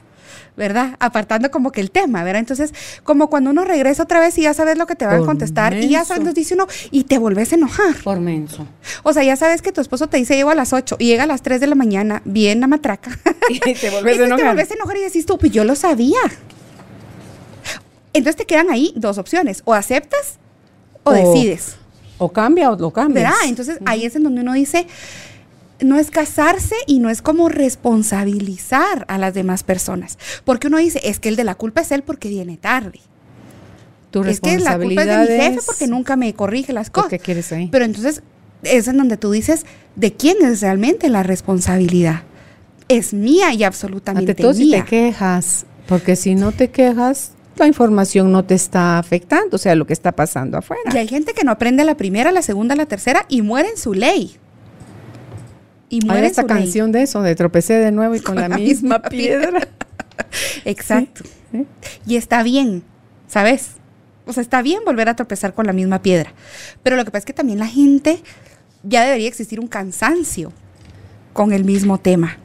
¿Verdad? 0.59 0.97
Apartando 0.99 1.49
como 1.51 1.71
que 1.71 1.79
el 1.79 1.89
tema, 1.89 2.21
¿verdad? 2.21 2.41
Entonces, 2.41 2.73
como 3.05 3.29
cuando 3.29 3.49
uno 3.51 3.63
regresa 3.63 4.03
otra 4.03 4.19
vez 4.19 4.37
y 4.37 4.41
ya 4.41 4.53
sabes 4.53 4.77
lo 4.77 4.87
que 4.87 4.95
te 4.95 5.05
van 5.05 5.23
a 5.23 5.25
contestar 5.25 5.73
y 5.73 5.87
ya 5.87 6.03
sabes, 6.03 6.21
nos 6.25 6.35
dice 6.35 6.53
uno, 6.53 6.67
y 6.91 7.05
te 7.05 7.17
volvés 7.17 7.53
a 7.53 7.55
enojar. 7.55 7.95
Por 8.03 8.19
menso. 8.19 8.67
O 9.03 9.13
sea, 9.13 9.23
ya 9.23 9.37
sabes 9.37 9.61
que 9.61 9.71
tu 9.71 9.79
esposo 9.79 10.07
te 10.07 10.17
dice 10.17 10.35
llego 10.35 10.49
a 10.49 10.55
las 10.55 10.73
8 10.73 10.97
y 10.99 11.05
llega 11.05 11.23
a 11.23 11.27
las 11.27 11.43
3 11.43 11.61
de 11.61 11.67
la 11.67 11.75
mañana, 11.75 12.21
bien 12.25 12.61
a 12.61 12.67
matraca. 12.67 13.09
Y 13.49 13.59
te 13.61 13.71
y 13.87 13.89
volvés 13.89 13.89
a 13.89 13.95
entonces 13.95 14.17
te 14.17 14.23
enojar. 14.25 14.47
volvés 14.47 14.71
a 14.71 14.73
enojar 14.73 14.97
y 14.97 15.01
decís 15.01 15.25
tú, 15.25 15.37
pues 15.37 15.51
yo 15.53 15.63
lo 15.63 15.75
sabía. 15.77 16.19
Entonces 18.13 18.35
te 18.35 18.45
quedan 18.45 18.69
ahí 18.69 18.91
dos 18.97 19.17
opciones, 19.17 19.61
o 19.65 19.73
aceptas 19.73 20.39
o, 21.03 21.11
O- 21.11 21.13
decides. 21.13 21.75
O 22.17 22.33
cambia 22.33 22.69
o 22.69 22.75
lo 22.77 22.91
cambias. 22.91 23.23
¿Verdad? 23.31 23.47
Entonces 23.47 23.79
ahí 23.85 24.03
es 24.03 24.13
en 24.17 24.23
donde 24.23 24.41
uno 24.41 24.51
dice, 24.51 24.87
no 25.81 25.97
es 25.97 26.11
casarse 26.11 26.75
y 26.87 26.99
no 26.99 27.09
es 27.09 27.21
como 27.21 27.49
responsabilizar 27.49 29.05
a 29.07 29.17
las 29.17 29.33
demás 29.33 29.63
personas. 29.63 30.17
Porque 30.43 30.67
uno 30.67 30.77
dice, 30.77 31.01
es 31.03 31.19
que 31.19 31.29
el 31.29 31.35
de 31.35 31.43
la 31.43 31.55
culpa 31.55 31.81
es 31.81 31.91
él 31.91 32.03
porque 32.03 32.29
viene 32.29 32.57
tarde. 32.57 32.99
tu 34.11 34.23
Es 34.23 34.39
que 34.39 34.59
la 34.59 34.77
culpa 34.77 35.01
es 35.03 35.07
de 35.07 35.17
mi 35.19 35.41
jefe 35.41 35.59
porque 35.65 35.87
nunca 35.87 36.15
me 36.15 36.33
corrige 36.33 36.73
las 36.73 36.89
¿Por 36.89 37.03
cosas. 37.03 37.09
¿Qué 37.09 37.19
quieres 37.19 37.51
ahí? 37.51 37.69
Pero 37.71 37.85
entonces 37.85 38.23
es 38.63 38.87
en 38.87 38.97
donde 38.97 39.17
tú 39.17 39.31
dices, 39.31 39.65
¿de 39.95 40.13
quién 40.13 40.37
es 40.43 40.61
realmente 40.61 41.09
la 41.09 41.23
responsabilidad? 41.23 42.23
Es 42.87 43.13
mía 43.13 43.53
y 43.53 43.63
absolutamente 43.63 44.31
Ante 44.31 44.41
todo, 44.41 44.53
si 44.53 44.65
mía. 44.65 44.83
te 44.83 44.89
quejas, 44.89 45.65
porque 45.87 46.15
si 46.15 46.35
no 46.35 46.51
te 46.51 46.69
quejas, 46.69 47.31
la 47.55 47.67
información 47.67 48.31
no 48.31 48.43
te 48.45 48.55
está 48.55 48.97
afectando, 48.97 49.55
o 49.55 49.59
sea, 49.59 49.75
lo 49.75 49.85
que 49.85 49.93
está 49.93 50.11
pasando 50.11 50.57
afuera. 50.57 50.81
Y 50.93 50.97
hay 50.97 51.07
gente 51.07 51.33
que 51.33 51.43
no 51.43 51.51
aprende 51.51 51.83
la 51.83 51.95
primera, 51.97 52.31
la 52.31 52.41
segunda, 52.41 52.75
la 52.75 52.85
tercera 52.85 53.25
y 53.29 53.41
muere 53.41 53.69
en 53.69 53.77
su 53.77 53.93
ley. 53.93 54.37
Y 55.89 55.99
Hay 56.03 56.07
muere 56.07 56.19
en 56.19 56.25
esta 56.25 56.43
su 56.43 56.47
ley. 56.47 56.57
canción 56.57 56.91
de 56.91 57.01
eso, 57.01 57.21
de 57.21 57.35
tropecé 57.35 57.73
de 57.73 57.91
nuevo 57.91 58.15
y 58.15 58.19
con, 58.21 58.35
la, 58.35 58.49
misma 58.49 59.01
piedra. 59.09 59.67
Exacto. 60.65 61.23
Sí. 61.51 61.65
Y 62.05 62.15
está 62.15 62.43
bien, 62.43 62.83
¿sabes? 63.27 63.71
O 64.25 64.33
sea, 64.33 64.41
está 64.41 64.61
bien 64.61 64.81
volver 64.85 65.09
a 65.09 65.15
tropezar 65.15 65.53
con 65.53 65.65
la 65.65 65.73
misma 65.73 66.01
piedra. 66.01 66.31
Pero 66.83 66.95
lo 66.95 67.05
que 67.05 67.11
pasa 67.11 67.19
es 67.19 67.25
que 67.25 67.33
también 67.33 67.59
la 67.59 67.67
gente 67.67 68.21
ya 68.83 69.03
debería 69.03 69.27
existir 69.27 69.59
un 69.59 69.67
cansancio 69.67 70.53
con 71.33 71.51
el 71.51 71.63
mismo 71.63 71.97
tema. 71.97 72.37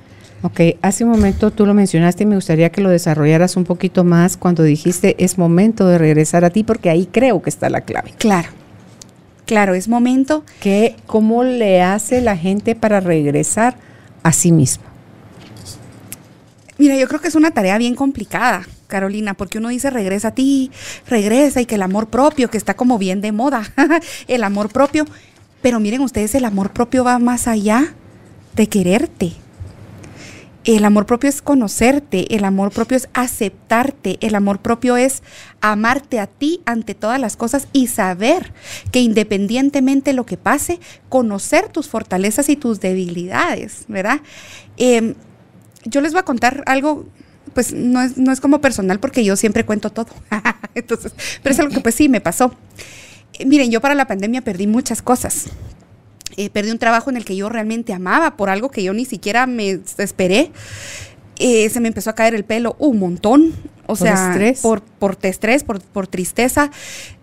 Ok, 0.42 0.60
hace 0.82 1.04
un 1.04 1.10
momento 1.10 1.50
tú 1.50 1.64
lo 1.64 1.72
mencionaste 1.72 2.24
y 2.24 2.26
me 2.26 2.34
gustaría 2.34 2.70
que 2.70 2.82
lo 2.82 2.90
desarrollaras 2.90 3.56
un 3.56 3.64
poquito 3.64 4.04
más 4.04 4.36
cuando 4.36 4.62
dijiste 4.62 5.16
es 5.18 5.38
momento 5.38 5.86
de 5.86 5.96
regresar 5.96 6.44
a 6.44 6.50
ti, 6.50 6.64
porque 6.64 6.90
ahí 6.90 7.06
creo 7.10 7.40
que 7.40 7.48
está 7.48 7.70
la 7.70 7.80
clave. 7.80 8.12
Claro. 8.18 8.48
Claro, 9.46 9.74
es 9.74 9.88
momento 9.88 10.44
¿Qué, 10.60 10.96
¿Cómo 11.06 11.44
le 11.44 11.82
hace 11.82 12.20
la 12.20 12.36
gente 12.36 12.74
para 12.74 13.00
regresar 13.00 13.76
a 14.22 14.32
sí 14.32 14.52
mismo? 14.52 14.84
Mira, 16.78 16.96
yo 16.96 17.06
creo 17.06 17.20
que 17.20 17.28
es 17.28 17.34
una 17.34 17.52
tarea 17.52 17.78
bien 17.78 17.94
complicada, 17.94 18.66
Carolina, 18.88 19.34
porque 19.34 19.58
uno 19.58 19.68
dice 19.68 19.90
regresa 19.90 20.28
a 20.28 20.34
ti, 20.34 20.72
regresa 21.06 21.60
y 21.60 21.66
que 21.66 21.76
el 21.76 21.82
amor 21.82 22.08
propio, 22.08 22.50
que 22.50 22.58
está 22.58 22.74
como 22.74 22.98
bien 22.98 23.20
de 23.20 23.32
moda, 23.32 23.62
el 24.28 24.42
amor 24.42 24.70
propio. 24.70 25.04
Pero 25.62 25.78
miren 25.78 26.00
ustedes, 26.00 26.34
el 26.34 26.44
amor 26.44 26.72
propio 26.72 27.04
va 27.04 27.18
más 27.18 27.46
allá 27.46 27.94
de 28.56 28.68
quererte. 28.68 29.43
El 30.64 30.86
amor 30.86 31.04
propio 31.04 31.28
es 31.28 31.42
conocerte, 31.42 32.34
el 32.34 32.44
amor 32.44 32.72
propio 32.72 32.96
es 32.96 33.08
aceptarte, 33.12 34.16
el 34.22 34.34
amor 34.34 34.60
propio 34.60 34.96
es 34.96 35.22
amarte 35.60 36.18
a 36.20 36.26
ti 36.26 36.62
ante 36.64 36.94
todas 36.94 37.20
las 37.20 37.36
cosas 37.36 37.68
y 37.74 37.88
saber 37.88 38.54
que 38.90 39.00
independientemente 39.00 40.10
de 40.10 40.16
lo 40.16 40.24
que 40.24 40.38
pase, 40.38 40.80
conocer 41.10 41.68
tus 41.68 41.88
fortalezas 41.88 42.48
y 42.48 42.56
tus 42.56 42.80
debilidades, 42.80 43.84
¿verdad? 43.88 44.20
Em, 44.78 45.14
yo 45.84 46.00
les 46.00 46.12
voy 46.12 46.20
a 46.20 46.24
contar 46.24 46.62
algo, 46.64 47.04
pues 47.52 47.74
no 47.74 48.00
es, 48.00 48.16
no 48.16 48.32
es 48.32 48.40
como 48.40 48.62
personal 48.62 49.00
porque 49.00 49.22
yo 49.22 49.36
siempre 49.36 49.66
cuento 49.66 49.90
todo. 49.90 50.08
Entonces, 50.74 51.12
pero 51.42 51.52
es 51.52 51.60
algo 51.60 51.74
que 51.74 51.80
pues 51.80 51.94
sí 51.94 52.08
me 52.08 52.22
pasó. 52.22 52.54
Miren, 53.44 53.70
yo 53.70 53.82
para 53.82 53.94
la 53.94 54.06
pandemia 54.06 54.40
perdí 54.40 54.66
muchas 54.66 55.02
cosas. 55.02 55.46
Eh, 56.36 56.50
perdí 56.50 56.70
un 56.70 56.78
trabajo 56.78 57.10
en 57.10 57.16
el 57.16 57.24
que 57.24 57.36
yo 57.36 57.48
realmente 57.48 57.92
amaba 57.92 58.36
por 58.36 58.50
algo 58.50 58.70
que 58.70 58.82
yo 58.82 58.92
ni 58.92 59.04
siquiera 59.04 59.46
me 59.46 59.80
esperé. 59.98 60.50
Eh, 61.38 61.68
se 61.68 61.80
me 61.80 61.88
empezó 61.88 62.10
a 62.10 62.14
caer 62.14 62.34
el 62.34 62.44
pelo 62.44 62.76
un 62.78 62.98
montón. 62.98 63.52
O 63.86 63.88
¿Por 63.88 63.98
sea, 63.98 64.30
estrés? 64.30 64.60
por, 64.60 64.80
por 64.80 65.18
estrés, 65.22 65.62
por, 65.62 65.78
por 65.82 66.06
tristeza. 66.06 66.70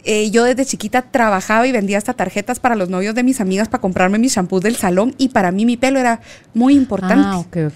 Eh, 0.03 0.29
yo 0.29 0.43
desde 0.43 0.63
chiquita 0.63 1.01
trabajaba 1.01 1.65
y 1.65 1.71
vendía 1.71 1.97
hasta 1.97 2.13
tarjetas 2.13 2.59
para 2.59 2.75
los 2.75 2.87
novios 2.87 3.15
de 3.15 3.23
mis 3.23 3.41
amigas 3.41 3.67
para 3.67 3.81
comprarme 3.81 4.19
mis 4.19 4.35
shampoos 4.35 4.61
del 4.61 4.75
salón 4.75 5.15
y 5.17 5.29
para 5.29 5.51
mí 5.51 5.65
mi 5.65 5.75
pelo 5.75 5.99
era 5.99 6.21
muy 6.53 6.75
importante. 6.75 7.25
Ah. 7.27 7.69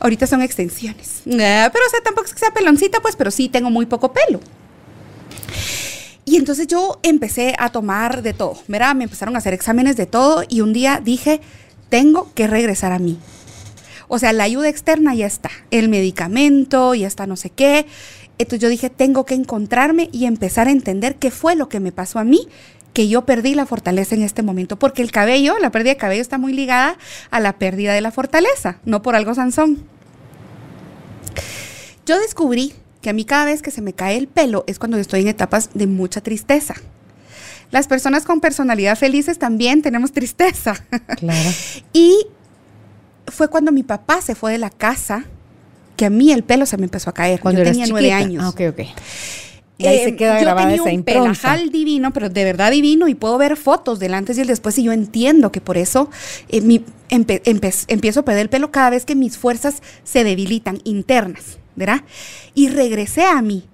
Ahorita 0.00 0.26
son 0.26 0.42
extensiones. 0.42 1.22
Ah, 1.26 1.70
pero 1.72 1.84
o 1.86 1.90
sea, 1.90 2.00
tampoco 2.02 2.26
es 2.26 2.32
que 2.32 2.40
sea 2.40 2.52
peloncita, 2.52 3.00
pues, 3.00 3.14
pero 3.14 3.30
sí 3.30 3.48
tengo 3.48 3.70
muy 3.70 3.86
poco 3.86 4.12
pelo. 4.12 4.40
Y 6.24 6.36
entonces 6.36 6.68
yo 6.68 6.98
empecé 7.02 7.54
a 7.58 7.70
tomar 7.70 8.22
de 8.22 8.32
todo, 8.32 8.56
¿verdad? 8.68 8.94
Me 8.94 9.04
empezaron 9.04 9.34
a 9.34 9.38
hacer 9.38 9.54
exámenes 9.54 9.96
de 9.96 10.06
todo 10.06 10.44
y 10.48 10.60
un 10.60 10.72
día 10.72 11.00
dije, 11.02 11.40
tengo 11.88 12.32
que 12.34 12.46
regresar 12.46 12.92
a 12.92 12.98
mí. 12.98 13.18
O 14.08 14.18
sea, 14.18 14.32
la 14.32 14.44
ayuda 14.44 14.68
externa 14.68 15.14
ya 15.14 15.26
está, 15.26 15.50
el 15.70 15.88
medicamento, 15.88 16.94
ya 16.94 17.06
está 17.06 17.26
no 17.26 17.36
sé 17.36 17.50
qué. 17.50 17.86
Entonces 18.38 18.60
yo 18.60 18.68
dije, 18.68 18.90
tengo 18.90 19.24
que 19.24 19.34
encontrarme 19.34 20.08
y 20.12 20.26
empezar 20.26 20.68
a 20.68 20.70
entender 20.70 21.16
qué 21.16 21.30
fue 21.30 21.56
lo 21.56 21.68
que 21.68 21.80
me 21.80 21.92
pasó 21.92 22.18
a 22.18 22.24
mí, 22.24 22.46
que 22.92 23.08
yo 23.08 23.24
perdí 23.24 23.54
la 23.54 23.66
fortaleza 23.66 24.14
en 24.14 24.22
este 24.22 24.42
momento. 24.42 24.78
Porque 24.78 25.02
el 25.02 25.10
cabello, 25.10 25.58
la 25.58 25.70
pérdida 25.70 25.92
de 25.92 25.96
cabello 25.96 26.22
está 26.22 26.38
muy 26.38 26.52
ligada 26.52 26.98
a 27.30 27.40
la 27.40 27.54
pérdida 27.54 27.94
de 27.94 28.00
la 28.00 28.10
fortaleza, 28.10 28.78
no 28.84 29.02
por 29.02 29.16
algo 29.16 29.34
Sansón. 29.34 29.84
Yo 32.04 32.18
descubrí 32.18 32.74
que 33.02 33.10
a 33.10 33.12
mí 33.12 33.24
cada 33.26 33.44
vez 33.44 33.60
que 33.60 33.70
se 33.70 33.82
me 33.82 33.92
cae 33.92 34.16
el 34.16 34.28
pelo 34.28 34.64
es 34.66 34.78
cuando 34.78 34.96
yo 34.96 35.02
estoy 35.02 35.20
en 35.20 35.28
etapas 35.28 35.68
de 35.74 35.86
mucha 35.86 36.22
tristeza. 36.22 36.74
Las 37.70 37.86
personas 37.88 38.24
con 38.24 38.40
personalidad 38.40 38.96
felices 38.96 39.38
también 39.38 39.82
tenemos 39.82 40.12
tristeza. 40.12 40.74
Claro. 41.18 41.50
y 41.92 42.26
fue 43.26 43.48
cuando 43.48 43.72
mi 43.72 43.82
papá 43.82 44.20
se 44.22 44.34
fue 44.34 44.52
de 44.52 44.58
la 44.58 44.70
casa 44.70 45.24
que 45.96 46.06
a 46.06 46.10
mí 46.10 46.32
el 46.32 46.42
pelo 46.42 46.64
se 46.66 46.76
me 46.78 46.84
empezó 46.84 47.10
a 47.10 47.14
caer. 47.14 47.40
Cuando 47.40 47.62
yo 47.62 47.70
tenía 47.70 47.86
nueve 47.88 48.12
años. 48.12 48.42
Ah, 48.44 48.48
ok, 48.50 48.60
ok. 48.70 48.80
Y 49.78 49.86
ahí 49.86 49.96
Eh, 49.98 50.04
se 50.04 50.16
queda 50.16 50.34
yo 50.38 50.42
grabada 50.42 50.68
tenía 50.68 50.82
esa 50.82 50.94
un 50.94 51.02
pelajal 51.02 51.70
divino, 51.72 52.12
pero 52.12 52.28
de 52.28 52.44
verdad 52.44 52.70
divino, 52.70 53.08
y 53.08 53.14
puedo 53.14 53.36
ver 53.38 53.56
fotos 53.56 53.98
del 53.98 54.14
antes 54.14 54.38
y 54.38 54.42
el 54.42 54.46
después, 54.46 54.78
y 54.78 54.84
yo 54.84 54.92
entiendo 54.92 55.50
que 55.50 55.60
por 55.60 55.76
eso 55.76 56.08
eh, 56.50 56.60
mi- 56.60 56.84
empiezo 57.10 58.20
a 58.20 58.24
perder 58.24 58.42
el 58.42 58.48
pelo 58.48 58.70
cada 58.70 58.90
vez 58.90 59.04
que 59.04 59.14
mis 59.16 59.38
fuerzas 59.38 59.82
se 60.04 60.24
debilitan, 60.24 60.78
internas, 60.84 61.58
¿verdad? 61.76 62.02
Y 62.54 62.68
regresé 62.68 63.24
a 63.24 63.40
mí, 63.42 63.64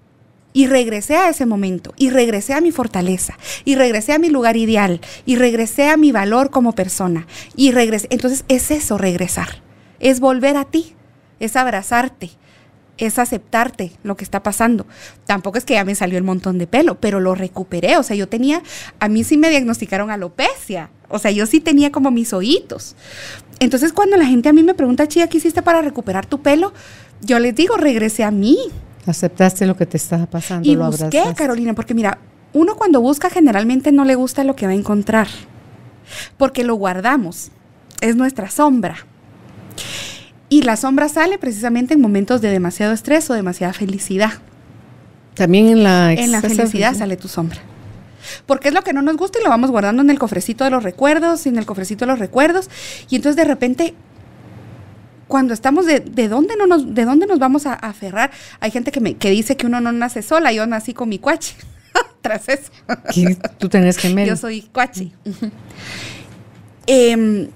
y 0.53 0.67
regresé 0.67 1.17
a 1.17 1.29
ese 1.29 1.47
momento, 1.47 1.95
y 1.97 2.11
regresé 2.11 2.55
a 2.55 2.61
mi 2.61 2.73
fortaleza, 2.73 3.39
y 3.65 3.75
regresé 3.77 4.13
a 4.13 4.19
mi 4.19 4.29
lugar 4.29 4.57
ideal, 4.57 5.01
y 5.27 5.37
regresé 5.37 5.89
a 5.89 5.97
mi 5.97 6.13
valor 6.13 6.51
como 6.51 6.75
persona, 6.75 7.27
y 7.57 7.73
regresé. 7.73 8.09
Entonces 8.11 8.45
es 8.49 8.71
eso, 8.71 8.99
regresar, 8.99 9.63
es 10.01 10.21
volver 10.21 10.57
a 10.57 10.65
ti, 10.65 10.95
es 11.41 11.57
abrazarte, 11.57 12.31
es 12.99 13.19
aceptarte 13.19 13.93
lo 14.03 14.17
que 14.17 14.25
está 14.25 14.43
pasando. 14.43 14.87
Tampoco 15.25 15.57
es 15.57 15.65
que 15.65 15.75
ya 15.75 15.85
me 15.85 15.95
salió 15.95 16.19
el 16.19 16.25
montón 16.25 16.59
de 16.59 16.67
pelo, 16.67 17.01
pero 17.01 17.21
lo 17.21 17.35
recuperé. 17.35 17.97
O 17.97 18.03
sea, 18.03 18.17
yo 18.17 18.29
tenía, 18.29 18.63
a 18.99 19.09
mí 19.09 19.25
sí 19.25 19.37
me 19.37 19.51
diagnosticaron 19.51 20.11
alopecia. 20.11 20.91
O 21.09 21.19
sea, 21.19 21.31
yo 21.31 21.47
sí 21.47 21.61
tenía 21.61 21.91
como 21.93 22.11
mis 22.11 22.33
oídos. 22.33 22.97
Entonces, 23.61 23.93
cuando 23.93 24.17
la 24.17 24.27
gente 24.27 24.49
a 24.49 24.53
mí 24.53 24.63
me 24.63 24.75
pregunta, 24.75 25.09
Chía, 25.09 25.29
¿qué 25.29 25.39
hiciste 25.39 25.63
para 25.63 25.81
recuperar 25.81 26.27
tu 26.27 26.43
pelo? 26.43 26.73
Yo 27.21 27.39
les 27.39 27.55
digo, 27.55 27.77
regresé 27.77 28.25
a 28.25 28.31
mí. 28.31 28.59
Aceptaste 29.07 29.67
lo 29.67 29.77
que 29.77 29.87
te 29.87 29.97
estaba 29.97 30.27
pasando. 30.27 30.69
Y 30.69 30.77
busqué, 30.77 31.23
Carolina, 31.37 31.75
porque 31.75 31.95
mira, 31.95 32.19
uno 32.53 32.77
cuando 32.77 33.01
busca 33.01 33.31
generalmente 33.31 33.93
no 33.93 34.05
le 34.05 34.15
gusta 34.15 34.45
lo 34.45 34.57
que 34.57 34.67
va 34.67 34.73
a 34.73 34.75
encontrar, 34.75 35.29
porque 36.37 36.65
lo 36.65 36.75
guardamos, 36.75 37.51
es 38.01 38.17
nuestra 38.17 38.51
sombra. 38.51 38.97
Y 40.49 40.63
la 40.63 40.77
sombra 40.77 41.09
sale 41.09 41.39
precisamente 41.39 41.95
en 41.95 42.01
momentos 42.01 42.41
de 42.41 42.51
demasiado 42.51 42.93
estrés 42.93 43.29
o 43.31 43.35
demasiada 43.35 43.73
felicidad. 43.73 44.33
También 45.35 45.69
en 45.69 45.85
la, 45.85 46.13
en 46.13 46.33
la 46.33 46.41
felicidad 46.41 46.95
sale 46.95 47.17
tu 47.17 47.29
sombra. 47.29 47.61
Porque 48.47 48.69
es 48.69 48.75
lo 48.75 48.83
que 48.83 48.93
no 48.93 49.03
nos 49.03 49.17
gusta 49.17 49.39
y 49.39 49.45
lo 49.45 49.51
vamos 49.51 49.71
guardando 49.71 50.03
en 50.03 50.11
el 50.11 50.19
cofrecito 50.19 50.65
de 50.65 50.71
los 50.71 50.83
recuerdos, 50.83 51.47
en 51.47 51.57
el 51.57 51.67
cofrecito 51.67 52.05
de 52.05 52.13
los 52.13 52.19
recuerdos. 52.19 52.69
Y 53.09 53.17
entonces 53.17 53.37
de 53.37 53.45
repente, 53.45 53.95
cuando 55.29 55.55
estamos 55.55 55.87
de, 55.87 56.01
de 56.01 56.29
dónde 56.29 56.57
no 56.57 56.67
nos, 56.67 56.95
de 56.95 57.05
dónde 57.05 57.27
nos 57.27 57.39
vamos 57.39 57.67
a, 57.67 57.75
aferrar, 57.75 58.31
hay 58.61 58.71
gente 58.71 58.91
que 58.91 59.01
me 59.01 59.15
que 59.15 59.31
dice 59.31 59.57
que 59.57 59.67
uno 59.67 59.81
no 59.81 59.93
nace 59.93 60.23
sola, 60.23 60.53
yo 60.53 60.67
nací 60.67 60.95
con 60.95 61.09
mi 61.09 61.19
cuache. 61.19 61.55
Tras 62.21 62.49
eso. 62.49 62.73
Tú 63.59 63.69
tenés 63.69 63.97
que 63.97 64.13
Yo 64.27 64.37
soy 64.37 64.63
cuache. 64.63 65.13
eh, 66.87 67.49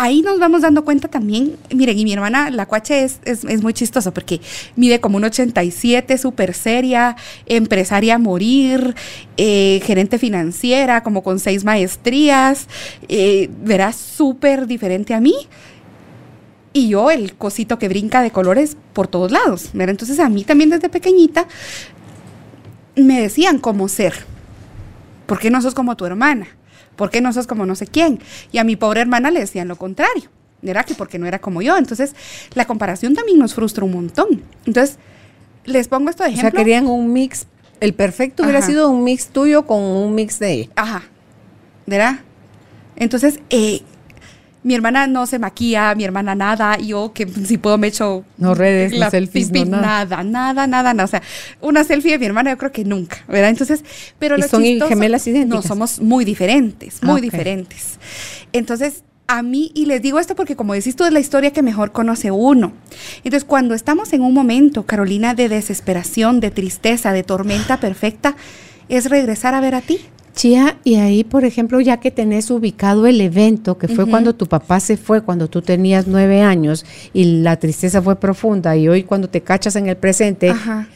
ahí 0.00 0.22
nos 0.22 0.38
vamos 0.38 0.62
dando 0.62 0.82
cuenta 0.82 1.08
también, 1.08 1.56
miren, 1.74 1.98
y 1.98 2.04
mi 2.04 2.12
hermana, 2.14 2.50
la 2.50 2.64
cuache 2.64 3.04
es, 3.04 3.20
es, 3.24 3.62
muy 3.62 3.74
chistosa 3.74 4.14
porque 4.14 4.40
mide 4.74 4.98
como 4.98 5.18
un 5.18 5.24
87, 5.24 6.16
súper 6.16 6.54
seria, 6.54 7.16
empresaria 7.44 8.14
a 8.14 8.18
morir, 8.18 8.94
eh, 9.36 9.82
gerente 9.84 10.18
financiera, 10.18 11.02
como 11.02 11.22
con 11.22 11.38
seis 11.38 11.64
maestrías, 11.64 12.66
eh, 13.08 13.50
verás 13.62 13.96
súper 13.96 14.66
diferente 14.66 15.12
a 15.12 15.20
mí. 15.20 15.34
Y 16.72 16.88
yo, 16.88 17.10
el 17.10 17.34
cosito 17.34 17.78
que 17.78 17.88
brinca 17.88 18.22
de 18.22 18.30
colores 18.30 18.76
por 18.92 19.08
todos 19.08 19.32
lados. 19.32 19.70
¿verdad? 19.72 19.90
Entonces, 19.90 20.20
a 20.20 20.28
mí 20.28 20.44
también 20.44 20.70
desde 20.70 20.88
pequeñita 20.88 21.46
me 22.96 23.20
decían 23.20 23.58
cómo 23.58 23.88
ser. 23.88 24.14
¿Por 25.26 25.38
qué 25.38 25.50
no 25.50 25.62
sos 25.62 25.74
como 25.74 25.96
tu 25.96 26.06
hermana? 26.06 26.48
¿por 27.00 27.08
qué 27.08 27.22
no 27.22 27.32
sos 27.32 27.46
como 27.46 27.64
no 27.64 27.74
sé 27.76 27.86
quién? 27.86 28.20
Y 28.52 28.58
a 28.58 28.64
mi 28.64 28.76
pobre 28.76 29.00
hermana 29.00 29.30
le 29.30 29.40
decían 29.40 29.68
lo 29.68 29.76
contrario, 29.76 30.24
era 30.62 30.84
que 30.84 30.94
porque 30.94 31.18
no 31.18 31.26
era 31.26 31.38
como 31.38 31.62
yo. 31.62 31.78
Entonces, 31.78 32.14
la 32.52 32.66
comparación 32.66 33.14
también 33.14 33.38
nos 33.38 33.54
frustra 33.54 33.86
un 33.86 33.92
montón. 33.92 34.42
Entonces, 34.66 34.98
les 35.64 35.88
pongo 35.88 36.10
esto 36.10 36.24
de 36.24 36.28
ejemplo. 36.28 36.48
O 36.48 36.50
sea, 36.50 36.58
querían 36.58 36.86
un 36.86 37.10
mix, 37.10 37.46
el 37.80 37.94
perfecto 37.94 38.42
hubiera 38.42 38.60
sido 38.60 38.90
un 38.90 39.02
mix 39.02 39.28
tuyo 39.28 39.64
con 39.64 39.80
un 39.80 40.14
mix 40.14 40.38
de 40.40 40.52
ella. 40.52 40.68
Ajá, 40.76 41.04
¿verdad? 41.86 42.20
Entonces, 42.96 43.40
eh, 43.48 43.80
mi 44.62 44.74
hermana 44.74 45.06
no 45.06 45.26
se 45.26 45.38
maquilla, 45.38 45.94
mi 45.94 46.04
hermana 46.04 46.34
nada, 46.34 46.76
yo 46.78 47.12
que 47.14 47.26
si 47.26 47.58
puedo 47.58 47.78
me 47.78 47.88
echo 47.88 48.24
no 48.36 48.54
redes, 48.54 48.92
la 48.92 49.10
selfies, 49.10 49.50
nada. 49.50 50.22
nada, 50.22 50.22
nada, 50.22 50.66
nada, 50.66 51.04
o 51.04 51.06
sea, 51.06 51.22
una 51.60 51.84
selfie 51.84 52.12
de 52.12 52.18
mi 52.18 52.26
hermana 52.26 52.50
yo 52.50 52.58
creo 52.58 52.72
que 52.72 52.84
nunca, 52.84 53.18
¿verdad? 53.28 53.50
Entonces, 53.50 53.84
pero 54.18 54.36
¿Y 54.38 54.42
son 54.42 54.62
gemelas 54.62 55.26
idénticas? 55.26 55.64
No, 55.64 55.68
somos 55.68 56.00
muy 56.00 56.24
diferentes, 56.24 57.02
muy 57.02 57.20
diferentes. 57.20 57.98
Entonces, 58.52 59.04
a 59.30 59.42
mí, 59.42 59.70
y 59.74 59.86
les 59.86 60.02
digo 60.02 60.18
esto 60.18 60.34
porque 60.34 60.56
como 60.56 60.74
decís 60.74 60.96
tú, 60.96 61.04
es 61.04 61.12
la 61.12 61.20
historia 61.20 61.52
que 61.52 61.62
mejor 61.62 61.92
conoce 61.92 62.32
uno. 62.32 62.72
Entonces, 63.18 63.44
cuando 63.44 63.74
estamos 63.74 64.12
en 64.12 64.22
un 64.22 64.34
momento, 64.34 64.86
Carolina, 64.86 65.34
de 65.34 65.48
desesperación, 65.48 66.40
de 66.40 66.50
tristeza, 66.50 67.12
de 67.12 67.22
tormenta 67.22 67.78
perfecta, 67.78 68.36
es 68.88 69.08
regresar 69.08 69.54
a 69.54 69.60
ver 69.60 69.76
a 69.76 69.82
ti. 69.82 70.00
Chía, 70.34 70.78
y 70.84 70.94
ahí, 70.94 71.24
por 71.24 71.44
ejemplo, 71.44 71.80
ya 71.80 71.98
que 71.98 72.10
tenés 72.10 72.50
ubicado 72.50 73.06
el 73.06 73.20
evento, 73.20 73.76
que 73.76 73.88
fue 73.88 74.06
cuando 74.06 74.34
tu 74.34 74.46
papá 74.46 74.78
se 74.80 74.96
fue, 74.96 75.22
cuando 75.22 75.48
tú 75.48 75.60
tenías 75.60 76.06
nueve 76.06 76.40
años 76.40 76.86
y 77.12 77.42
la 77.42 77.58
tristeza 77.58 78.00
fue 78.00 78.16
profunda, 78.16 78.76
y 78.76 78.88
hoy 78.88 79.02
cuando 79.02 79.28
te 79.28 79.40
cachas 79.40 79.76
en 79.76 79.88
el 79.88 79.96
presente, 79.96 80.54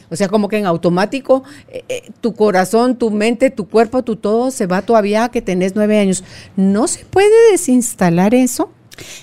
o 0.09 0.15
sea, 0.15 0.29
como 0.29 0.47
que 0.47 0.57
en 0.57 0.65
automático, 0.65 1.43
eh, 1.67 1.83
eh, 1.89 2.11
tu 2.21 2.33
corazón, 2.33 2.95
tu 2.95 3.11
mente, 3.11 3.49
tu 3.49 3.67
cuerpo, 3.67 4.03
tu 4.03 4.15
todo 4.15 4.51
se 4.51 4.67
va 4.67 4.81
todavía 4.81 5.25
a 5.25 5.29
que 5.29 5.41
tenés 5.41 5.75
nueve 5.75 5.99
años. 5.99 6.23
¿No 6.55 6.87
se 6.87 7.03
puede 7.05 7.51
desinstalar 7.51 8.33
eso? 8.33 8.71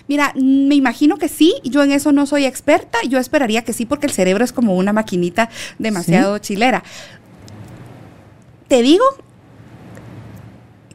Mira, 0.09 0.35
me 0.37 0.75
imagino 0.75 1.17
que 1.17 1.29
sí, 1.29 1.55
yo 1.65 1.83
en 1.83 1.91
eso 1.91 2.13
no 2.13 2.27
soy 2.27 2.45
experta, 2.45 2.99
yo 3.09 3.19
esperaría 3.19 3.63
que 3.63 3.73
sí, 3.73 3.87
porque 3.87 4.07
el 4.07 4.13
cerebro 4.13 4.45
es 4.45 4.53
como 4.53 4.77
una 4.77 4.93
maquinita 4.93 5.49
demasiado 5.79 6.39
chilera. 6.39 6.85
Te 8.69 8.83
digo 8.83 9.05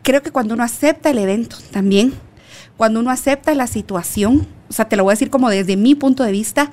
creo 0.07 0.23
que 0.23 0.31
cuando 0.31 0.53
uno 0.53 0.63
acepta 0.63 1.09
el 1.09 1.17
evento 1.17 1.57
también, 1.69 2.13
cuando 2.77 3.01
uno 3.01 3.11
acepta 3.11 3.53
la 3.53 3.67
situación, 3.67 4.47
o 4.69 4.71
sea, 4.71 4.87
te 4.87 4.95
lo 4.95 5.03
voy 5.03 5.11
a 5.11 5.15
decir 5.15 5.29
como 5.29 5.49
desde 5.49 5.75
mi 5.75 5.95
punto 5.95 6.23
de 6.23 6.31
vista, 6.31 6.71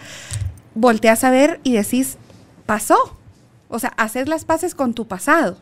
volteas 0.76 1.24
a 1.24 1.30
ver 1.30 1.58
y 1.64 1.72
decís, 1.72 2.16
pasó. 2.64 3.18
O 3.68 3.80
sea, 3.80 3.88
hacer 3.96 4.28
las 4.28 4.44
paces 4.44 4.76
con 4.76 4.94
tu 4.94 5.08
pasado. 5.08 5.58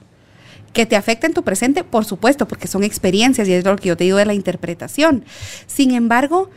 Que 0.75 0.85
te 0.85 0.97
afecta 0.97 1.27
en 1.27 1.33
tu 1.33 1.45
presente, 1.45 1.83
por 1.83 2.05
supuesto, 2.05 2.47
porque 2.47 2.69
son 2.69 2.85
experiencias 2.85 3.49
y 3.49 3.55
es 3.55 3.65
lo 3.65 3.75
que 3.77 3.89
yo 3.89 3.97
te 3.97 4.05
digo 4.05 4.19
de 4.19 4.27
la 4.27 4.35
interpretación. 4.35 5.25
Sin 5.67 5.93
embargo, 5.93 6.51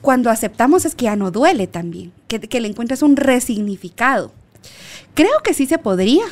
cuando 0.00 0.30
aceptamos 0.30 0.86
es 0.86 0.94
que 0.94 1.04
ya 1.04 1.16
no 1.16 1.30
duele 1.30 1.66
también, 1.66 2.14
que, 2.28 2.40
que 2.40 2.60
le 2.62 2.68
encuentres 2.68 3.02
un 3.02 3.14
resignificado. 3.14 4.32
Creo 5.12 5.42
que 5.44 5.52
sí 5.52 5.66
se 5.66 5.76
podría. 5.76 6.24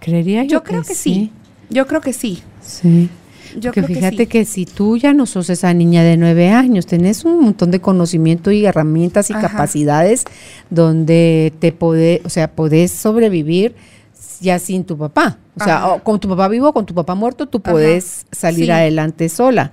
Creería 0.00 0.44
yo, 0.44 0.50
yo 0.50 0.62
creo 0.62 0.82
que, 0.82 0.94
sí. 0.94 1.30
Yo 1.68 1.86
creo 1.86 2.00
que 2.00 2.14
sí. 2.14 2.42
Sí. 2.70 3.08
Yo 3.58 3.72
Porque 3.72 3.94
fíjate 3.94 4.26
que, 4.28 4.44
si 4.44 4.64
tú 4.64 4.96
ya 4.96 5.12
no 5.12 5.26
sos 5.26 5.50
esa 5.50 5.74
niña 5.74 6.04
de 6.04 6.16
nueve 6.16 6.50
años, 6.50 6.86
tenés 6.86 7.24
un 7.24 7.42
montón 7.42 7.70
de 7.70 7.80
conocimiento 7.80 8.52
y 8.52 8.64
herramientas 8.64 9.30
y 9.30 9.32
capacidades 9.32 10.24
donde 10.70 11.52
te 11.58 11.72
podés, 11.72 12.20
o 12.24 12.28
sea, 12.28 12.52
podés 12.52 12.92
sobrevivir 12.92 13.74
ya 14.40 14.58
sin 14.58 14.84
tu 14.84 14.96
papá. 14.96 15.38
O 15.60 15.64
sea, 15.64 16.00
con 16.02 16.20
tu 16.20 16.28
papá 16.28 16.48
vivo 16.48 16.68
o 16.68 16.72
con 16.72 16.86
tu 16.86 16.94
papá 16.94 17.14
muerto, 17.14 17.46
tú 17.46 17.60
podés 17.60 18.26
salir 18.30 18.70
adelante 18.72 19.28
sola. 19.28 19.72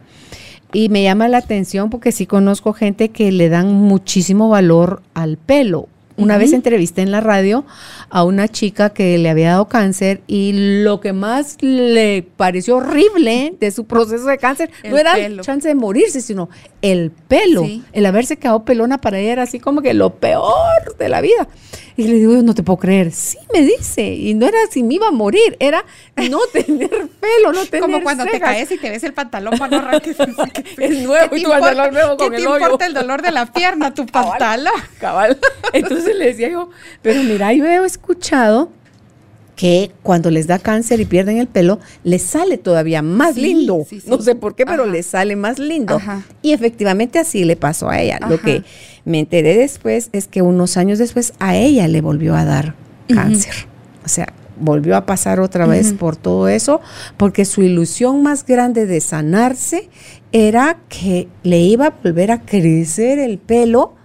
Y 0.74 0.90
me 0.90 1.04
llama 1.04 1.28
la 1.28 1.38
atención 1.38 1.90
porque 1.90 2.12
sí 2.12 2.26
conozco 2.26 2.74
gente 2.74 3.10
que 3.10 3.32
le 3.32 3.48
dan 3.48 3.74
muchísimo 3.74 4.50
valor 4.50 5.02
al 5.14 5.38
pelo 5.38 5.88
una 6.18 6.38
vez 6.38 6.54
entrevisté 6.54 7.02
en 7.02 7.12
la 7.12 7.22
radio 7.22 7.66
a 8.10 8.24
una 8.24 8.48
chica 8.48 8.90
que 8.90 9.18
le 9.18 9.30
había 9.30 9.52
dado 9.52 9.68
cáncer 9.68 10.22
y 10.28 10.82
lo 10.84 11.00
que 11.00 11.14
más 11.14 11.58
le 11.62 12.28
pareció 12.36 12.78
horrible 12.78 13.56
de 13.60 13.72
su 13.72 13.86
proceso 13.86 14.26
de 14.26 14.38
cáncer 14.38 14.72
no 14.90 14.98
era 14.98 15.18
la 15.30 15.42
chance 15.42 15.68
de 15.68 15.76
morirse, 15.76 16.22
sino 16.22 16.50
el 16.82 17.12
pelo. 17.12 17.66
El 17.94 18.06
haberse 18.06 18.38
quedado 18.38 18.66
pelona 18.66 19.00
para 19.00 19.20
ella 19.20 19.34
era 19.34 19.44
así 19.44 19.60
como 19.60 19.82
que 19.82 19.94
lo 19.94 20.16
peor 20.16 20.98
de 20.98 21.10
la 21.10 21.22
vida. 21.22 21.48
Y 21.98 22.04
le 22.04 22.14
digo, 22.14 22.34
no 22.44 22.54
te 22.54 22.62
puedo 22.62 22.78
creer. 22.78 23.12
Sí, 23.12 23.40
me 23.52 23.64
dice. 23.64 24.04
Y 24.04 24.36
no 24.36 24.48
era 24.48 24.60
si 24.70 24.84
me 24.84 24.94
iba 24.94 25.08
a 25.08 25.12
morir, 25.12 25.58
era 25.60 25.84
no 26.30 26.40
tener 26.54 26.90
pelo, 26.90 27.52
no 27.54 27.66
tener 27.66 27.82
Como 27.82 28.04
cuando 28.04 28.24
te 28.26 28.40
caes 28.40 28.72
y 28.72 28.78
te 28.78 28.92
ves 28.92 29.04
el 29.04 29.14
pantalón 29.14 29.58
para 29.58 29.82
no 29.82 30.00
Es 30.78 31.02
nuevo 31.02 31.36
y 31.36 31.42
tu 31.44 31.50
pantalón 31.50 31.94
nuevo 31.94 32.18
con 32.18 32.30
¿qué 32.30 32.38
te 32.38 32.44
importa 32.44 32.86
el 32.86 32.94
dolor 32.94 33.24
de 33.24 33.32
la 33.32 33.48
pierna, 33.48 33.96
tu 33.96 34.06
pantalón? 34.06 34.74
Cabal. 35.00 35.40
Entonces 35.74 36.16
le 36.16 36.26
decía 36.26 36.50
yo, 36.50 36.70
pero 37.02 37.24
mira, 37.24 37.52
yo 37.54 37.66
he 37.66 37.84
escuchado 37.84 38.72
que 39.58 39.92
cuando 40.04 40.30
les 40.30 40.46
da 40.46 40.60
cáncer 40.60 41.02
y 41.02 41.06
pierden 41.06 41.40
el 41.40 41.48
pelo, 41.48 41.80
les 42.04 42.22
sale 42.22 42.60
todavía 42.60 43.02
más 43.02 43.36
lindo. 43.36 43.86
No 44.06 44.22
sé 44.22 44.36
por 44.36 44.56
qué, 44.56 44.68
pero 44.68 44.86
les 44.86 45.08
sale 45.08 45.36
más 45.36 45.58
lindo. 45.58 46.00
Y 46.44 46.54
efectivamente 46.54 47.20
así 47.20 47.44
le 47.44 47.58
pasó 47.58 47.90
a 47.90 48.00
ella. 48.00 48.20
Lo 48.30 48.40
que 48.40 48.64
me 49.04 49.20
enteré 49.20 49.58
después 49.58 50.10
es 50.14 50.28
que 50.28 50.44
unos 50.44 50.78
años 50.78 51.00
después 51.00 51.34
a 51.40 51.58
ella 51.58 51.88
le 51.88 52.02
volvió 52.02 52.36
a 52.36 52.46
dar 52.46 52.76
cáncer. 53.10 53.56
O 54.06 54.08
sea, 54.08 54.32
volvió 54.60 54.96
a 54.96 55.08
pasar 55.08 55.40
otra 55.40 55.66
vez 55.66 55.92
por 55.92 56.16
todo 56.16 56.48
eso, 56.48 56.80
porque 57.18 57.44
su 57.44 57.64
ilusión 57.64 58.22
más 58.22 58.46
grande 58.46 58.86
de 58.86 59.02
sanarse 59.02 59.90
era 60.32 60.78
que 60.88 61.28
le 61.42 61.60
iba 61.62 61.88
a 61.88 61.94
volver 62.04 62.32
a 62.32 62.42
crecer 62.42 63.18
el 63.18 63.40
pelo 63.40 63.96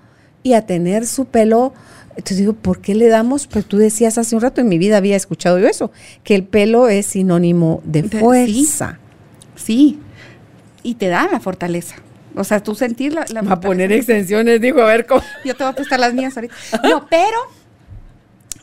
y 0.42 0.54
a 0.54 0.64
tener 0.64 1.06
su 1.06 1.26
pelo 1.26 1.74
entonces 2.16 2.38
digo, 2.38 2.52
¿por 2.52 2.80
qué 2.80 2.94
le 2.94 3.08
damos? 3.08 3.46
Pues 3.46 3.64
tú 3.64 3.78
decías 3.78 4.18
hace 4.18 4.34
un 4.34 4.42
rato, 4.42 4.60
en 4.60 4.68
mi 4.68 4.78
vida 4.78 4.96
había 4.96 5.16
escuchado 5.16 5.58
yo 5.58 5.66
eso, 5.66 5.90
que 6.24 6.34
el 6.34 6.44
pelo 6.44 6.88
es 6.88 7.06
sinónimo 7.06 7.82
de 7.84 8.04
fuerza. 8.04 8.98
Sí, 9.56 9.98
y 10.82 10.94
te 10.94 11.08
da 11.08 11.28
la 11.30 11.40
fortaleza. 11.40 11.96
O 12.34 12.44
sea, 12.44 12.62
tú 12.62 12.74
sentir 12.74 13.12
la, 13.12 13.26
a 13.48 13.60
poner 13.60 13.92
extensiones, 13.92 14.60
digo, 14.60 14.80
a 14.82 14.86
ver 14.86 15.06
cómo. 15.06 15.22
Yo 15.44 15.54
te 15.54 15.64
voy 15.64 15.72
a 15.72 15.74
prestar 15.74 16.00
las 16.00 16.14
mías 16.14 16.36
ahorita. 16.36 16.54
No, 16.84 17.06
pero, 17.08 17.38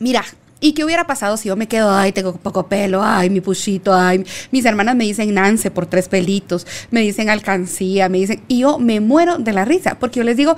mira, 0.00 0.24
¿Y 0.62 0.74
qué 0.74 0.84
hubiera 0.84 1.06
pasado 1.06 1.38
si 1.38 1.48
yo 1.48 1.56
me 1.56 1.66
quedo, 1.66 1.90
ay, 1.90 2.12
tengo 2.12 2.34
poco 2.34 2.66
pelo, 2.66 3.02
ay, 3.02 3.30
mi 3.30 3.40
puchito, 3.40 3.94
ay, 3.94 4.26
mis 4.50 4.66
hermanas 4.66 4.94
me 4.94 5.04
dicen 5.04 5.32
Nance 5.32 5.70
por 5.70 5.86
tres 5.86 6.08
pelitos, 6.08 6.66
me 6.90 7.00
dicen 7.00 7.30
alcancía, 7.30 8.10
me 8.10 8.18
dicen, 8.18 8.42
y 8.46 8.60
yo 8.60 8.78
me 8.78 9.00
muero 9.00 9.38
de 9.38 9.54
la 9.54 9.64
risa, 9.64 9.98
porque 9.98 10.18
yo 10.18 10.24
les 10.24 10.36
digo, 10.36 10.56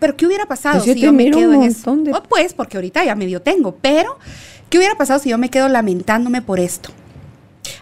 pero 0.00 0.16
¿qué 0.16 0.26
hubiera 0.26 0.46
pasado 0.46 0.82
pues 0.82 0.94
si 0.94 1.00
yo 1.00 1.12
me 1.12 1.30
quedo 1.30 1.52
en 1.52 1.62
eso? 1.62 1.96
Oh, 2.12 2.22
pues, 2.24 2.54
porque 2.54 2.76
ahorita 2.76 3.04
ya 3.04 3.14
medio 3.14 3.40
tengo, 3.40 3.76
pero 3.80 4.18
¿qué 4.68 4.78
hubiera 4.78 4.96
pasado 4.96 5.20
si 5.20 5.30
yo 5.30 5.38
me 5.38 5.50
quedo 5.50 5.68
lamentándome 5.68 6.42
por 6.42 6.58
esto? 6.58 6.90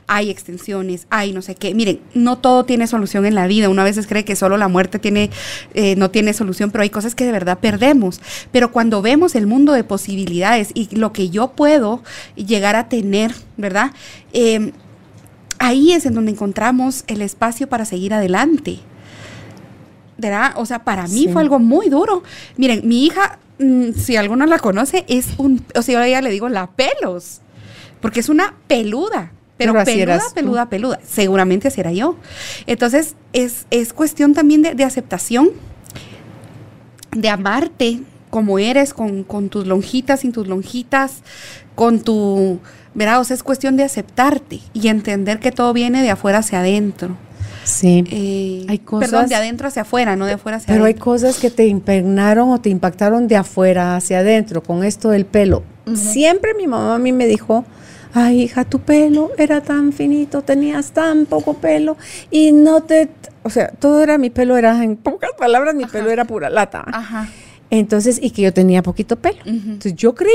hay 0.09 0.31
extensiones, 0.31 1.07
hay 1.11 1.33
no 1.33 1.43
sé 1.43 1.55
qué. 1.55 1.75
Miren, 1.75 2.01
no 2.15 2.39
todo 2.39 2.65
tiene 2.65 2.87
solución 2.87 3.27
en 3.27 3.35
la 3.35 3.47
vida. 3.47 3.69
Uno 3.69 3.83
a 3.83 3.85
veces 3.85 4.07
cree 4.07 4.25
que 4.25 4.37
solo 4.37 4.57
la 4.57 4.67
muerte 4.67 4.99
tiene, 4.99 5.31
eh, 5.75 5.95
no 5.97 6.11
tiene 6.11 6.33
solución, 6.33 6.71
pero 6.71 6.83
hay 6.83 6.91
cosas 6.91 7.15
que 7.15 7.25
de 7.25 7.33
verdad 7.33 7.59
perdemos. 7.59 8.21
Pero 8.51 8.73
cuando 8.73 9.03
vemos 9.03 9.35
el 9.35 9.47
mundo 9.47 9.73
de 9.73 9.85
posibilidades 9.85 10.71
y 10.75 10.95
lo 10.97 11.13
que 11.13 11.29
yo 11.29 11.53
puedo 11.53 12.03
llegar 12.35 12.75
a 12.75 12.89
tener, 12.89 13.35
¿verdad? 13.59 13.93
Eh, 14.33 14.73
ahí 15.59 15.93
es 15.93 16.07
en 16.07 16.15
donde 16.15 16.33
encontramos 16.33 17.05
el 17.07 17.21
espacio 17.21 17.69
para 17.69 17.85
seguir 17.85 18.15
adelante. 18.15 18.81
¿Verdad? 20.19 20.53
O 20.57 20.67
sea, 20.67 20.85
para 20.85 21.05
mí 21.05 21.25
Sí. 21.25 21.29
fue 21.33 21.41
algo 21.43 21.59
muy 21.59 21.89
duro. 21.89 22.23
Miren, 22.57 22.83
mi 22.87 23.07
hija, 23.07 23.39
mm, 23.59 23.93
si 23.97 24.17
alguno 24.17 24.45
la 24.47 24.59
conoce, 24.59 25.05
es 25.09 25.29
un, 25.39 25.65
o 25.75 25.83
sea, 25.83 25.95
yo 25.95 26.01
a 26.01 26.07
ella 26.07 26.21
le 26.21 26.31
digo 26.31 26.49
la 26.49 26.67
pelos, 26.69 27.41
porque 28.01 28.21
es 28.21 28.29
una 28.29 28.55
peluda. 28.67 29.33
Pero, 29.57 29.73
peluda, 29.73 30.19
tú. 30.21 30.35
peluda, 30.35 30.69
peluda. 30.69 31.01
Seguramente 31.05 31.67
así 31.69 31.81
era 31.81 31.91
yo. 31.93 32.17
Entonces, 32.67 33.17
es, 33.33 33.67
es 33.71 33.93
cuestión 33.93 34.33
también 34.35 34.63
de, 34.63 34.75
de 34.77 34.85
aceptación, 34.85 35.51
de 37.11 37.29
amarte 37.29 38.01
como 38.31 38.59
eres, 38.59 38.93
con, 38.95 39.25
con 39.25 39.49
tus 39.49 39.67
lonjitas, 39.67 40.21
sin 40.21 40.33
tus 40.33 40.47
lonjitas, 40.47 41.23
con 41.75 42.01
tu... 42.01 42.61
¿Verdad? 42.95 43.21
O 43.21 43.25
sea, 43.25 43.35
es 43.35 43.43
cuestión 43.43 43.77
de 43.77 43.85
aceptarte 43.85 44.61
y 44.75 44.89
entender 44.89 45.39
que 45.41 45.51
todo 45.53 45.73
viene 45.73 46.03
de 46.03 46.11
afuera 46.11 46.39
hacia 46.39 46.61
adentro. 46.61 47.17
Sí. 47.69 48.03
Eh, 48.11 48.65
Hay 48.69 48.79
cosas- 48.79 49.11
Perdón, 49.11 49.29
de 49.29 49.35
adentro 49.35 49.69
hacia 49.69 49.83
afuera, 49.83 50.17
no 50.17 50.25
de 50.27 50.33
afuera 50.33 50.57
hacia 50.57 50.73
Pero 50.73 50.85
hay 50.87 50.93
adentro. 50.93 51.05
cosas 51.05 51.39
que 51.39 51.51
te 51.51 51.67
impregnaron 51.67 52.49
o 52.51 52.61
te 52.61 52.71
impactaron 52.71 53.29
de 53.29 53.37
afuera 53.37 53.95
hacia 53.97 54.21
adentro 54.21 54.63
con 54.63 54.85
esto 54.85 55.11
del 55.11 55.27
pelo. 55.27 55.63
Siempre 55.95 56.55
mi 56.55 56.67
mamá 56.67 56.95
a 56.95 56.99
mí 56.99 57.13
me 57.13 57.27
dijo, 57.27 57.65
ay 58.15 58.43
hija, 58.43 58.65
tu 58.65 58.79
pelo 58.81 59.31
era 59.39 59.61
tan 59.63 59.93
finito, 59.93 60.43
tenías 60.43 60.93
tan 60.93 61.27
poco 61.27 61.55
pelo 61.55 61.97
y 62.31 62.53
no 62.53 62.83
te... 62.83 63.09
O 63.43 63.51
sea, 63.51 63.69
todo 63.69 64.03
era 64.03 64.19
mi 64.19 64.31
pelo, 64.31 64.57
era 64.57 64.83
en 64.83 64.97
pocas 64.97 65.31
palabras, 65.39 65.75
mi 65.75 65.85
pelo 65.87 66.11
era 66.11 66.25
pura 66.27 66.51
lata. 66.51 66.85
Ajá. 66.87 67.29
Entonces, 67.71 68.19
y 68.23 68.31
que 68.31 68.43
yo 68.43 68.53
tenía 68.53 68.83
poquito 68.83 69.17
pelo. 69.17 69.39
Ujú. 69.43 69.51
Entonces 69.51 69.95
yo 69.95 70.15
creí, 70.15 70.33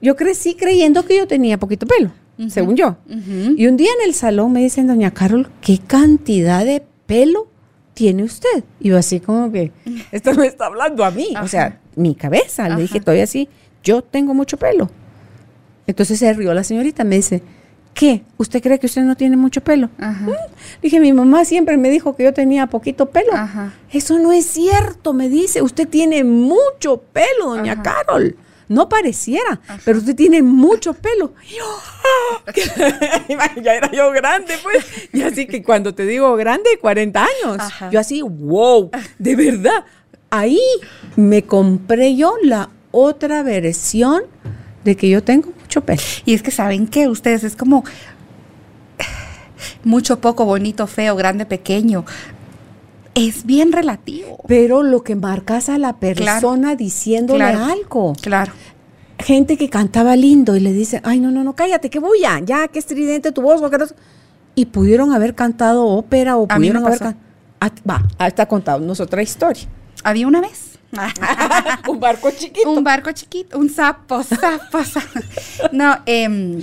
yo 0.00 0.16
crecí 0.16 0.54
creyendo 0.54 1.04
que 1.04 1.16
yo 1.16 1.26
tenía 1.26 1.58
poquito 1.58 1.86
pelo, 1.86 2.10
Según 2.48 2.76
yo. 2.76 2.96
Y 3.56 3.66
un 3.66 3.76
día 3.76 3.90
en 4.00 4.08
el 4.08 4.14
salón 4.14 4.52
me 4.52 4.60
dicen, 4.60 4.86
doña 4.86 5.10
Carol, 5.10 5.50
¿qué 5.60 5.78
cantidad 5.78 6.64
de 6.64 6.82
pelo 7.06 7.48
tiene 7.94 8.22
usted? 8.22 8.64
Y 8.80 8.88
yo 8.88 8.96
así 8.98 9.20
como 9.20 9.52
que, 9.52 9.72
esto 10.12 10.32
me 10.34 10.46
está 10.46 10.66
hablando 10.66 11.04
a 11.04 11.10
mí. 11.10 11.32
Ajá. 11.34 11.44
O 11.44 11.48
sea, 11.48 11.80
mi 11.96 12.14
cabeza. 12.14 12.66
Ajá. 12.66 12.76
Le 12.76 12.82
dije 12.82 13.00
todavía 13.00 13.24
así, 13.24 13.48
yo 13.82 14.02
tengo 14.02 14.32
mucho 14.32 14.56
pelo. 14.56 14.90
Entonces 15.86 16.18
se 16.18 16.32
rió 16.32 16.54
la 16.54 16.64
señorita, 16.64 17.04
me 17.04 17.16
dice, 17.16 17.42
¿qué? 17.94 18.22
¿Usted 18.38 18.62
cree 18.62 18.78
que 18.78 18.86
usted 18.86 19.02
no 19.02 19.16
tiene 19.16 19.36
mucho 19.36 19.60
pelo? 19.60 19.90
Ajá. 19.98 20.26
Dije, 20.80 21.00
mi 21.00 21.12
mamá 21.12 21.44
siempre 21.44 21.76
me 21.76 21.90
dijo 21.90 22.14
que 22.16 22.24
yo 22.24 22.32
tenía 22.32 22.68
poquito 22.68 23.06
pelo. 23.10 23.32
Ajá. 23.34 23.74
Eso 23.92 24.18
no 24.18 24.32
es 24.32 24.46
cierto, 24.46 25.12
me 25.12 25.28
dice. 25.28 25.62
Usted 25.62 25.88
tiene 25.88 26.24
mucho 26.24 27.02
pelo, 27.12 27.56
doña. 27.56 27.82
Carol. 27.82 28.36
No 28.70 28.88
pareciera, 28.88 29.60
pero 29.84 29.98
usted 29.98 30.14
tiene 30.14 30.44
mucho 30.44 30.94
pelo. 30.94 31.34
Y 31.44 31.56
yo, 31.56 31.64
¡ah! 31.66 33.52
ya 33.62 33.74
era 33.74 33.90
yo 33.90 34.12
grande, 34.12 34.54
pues. 34.62 34.86
Y 35.12 35.22
así 35.22 35.48
que 35.48 35.64
cuando 35.64 35.92
te 35.92 36.06
digo 36.06 36.36
grande, 36.36 36.70
40 36.80 37.20
años. 37.20 37.56
Ajá. 37.58 37.90
Yo 37.90 37.98
así, 37.98 38.22
wow, 38.22 38.92
de 39.18 39.34
verdad. 39.34 39.84
Ahí 40.30 40.62
me 41.16 41.42
compré 41.42 42.14
yo 42.14 42.36
la 42.44 42.70
otra 42.92 43.42
versión 43.42 44.22
de 44.84 44.96
que 44.96 45.08
yo 45.08 45.24
tengo 45.24 45.50
mucho 45.60 45.80
pelo. 45.80 46.00
Y 46.24 46.34
es 46.34 46.42
que 46.44 46.52
saben 46.52 46.86
que 46.86 47.08
ustedes 47.08 47.42
es 47.42 47.56
como 47.56 47.82
mucho, 49.82 50.20
poco, 50.20 50.44
bonito, 50.44 50.86
feo, 50.86 51.16
grande, 51.16 51.44
pequeño. 51.44 52.04
Es 53.28 53.44
bien 53.44 53.72
relativo. 53.72 54.38
Pero 54.46 54.82
lo 54.82 55.02
que 55.02 55.14
marcas 55.14 55.68
a 55.68 55.78
la 55.78 55.98
persona 55.98 56.74
diciéndole 56.76 57.38
Claro. 57.50 57.64
algo. 57.64 58.12
Claro. 58.20 58.52
gente 59.18 59.58
que 59.58 59.68
cantaba 59.68 60.16
lindo 60.16 60.56
y 60.56 60.60
le 60.60 60.72
dice, 60.72 61.02
ay, 61.04 61.20
no, 61.20 61.30
no, 61.30 61.44
no, 61.44 61.54
cállate, 61.54 61.90
que 61.90 61.98
voy 61.98 62.20
ya, 62.22 62.40
ya, 62.40 62.68
que 62.68 62.78
estridente 62.78 63.32
tu 63.32 63.42
voz. 63.42 63.60
o 63.60 63.68
que 63.68 63.76
no 63.76 63.86
sé". 63.86 63.94
Y 64.54 64.64
pudieron 64.66 65.12
haber 65.12 65.34
cantado 65.34 65.86
ópera 65.86 66.38
o 66.38 66.46
A 66.48 66.56
pudieron 66.56 66.86
haber 66.86 66.98
cantado. 66.98 67.22
Va, 67.88 68.26
está 68.26 68.46
contándonos 68.46 68.98
otra 69.00 69.20
historia. 69.22 69.64
Había 70.04 70.26
una 70.26 70.40
vez. 70.40 70.78
Un 71.88 72.00
barco 72.00 72.30
chiquito. 72.30 72.70
un 72.70 72.82
barco 72.82 73.12
chiquito, 73.12 73.58
un 73.58 73.68
sapo, 73.68 74.22
sapo, 74.22 74.82
sapo. 74.84 75.20
No, 75.72 75.98
em, 76.06 76.62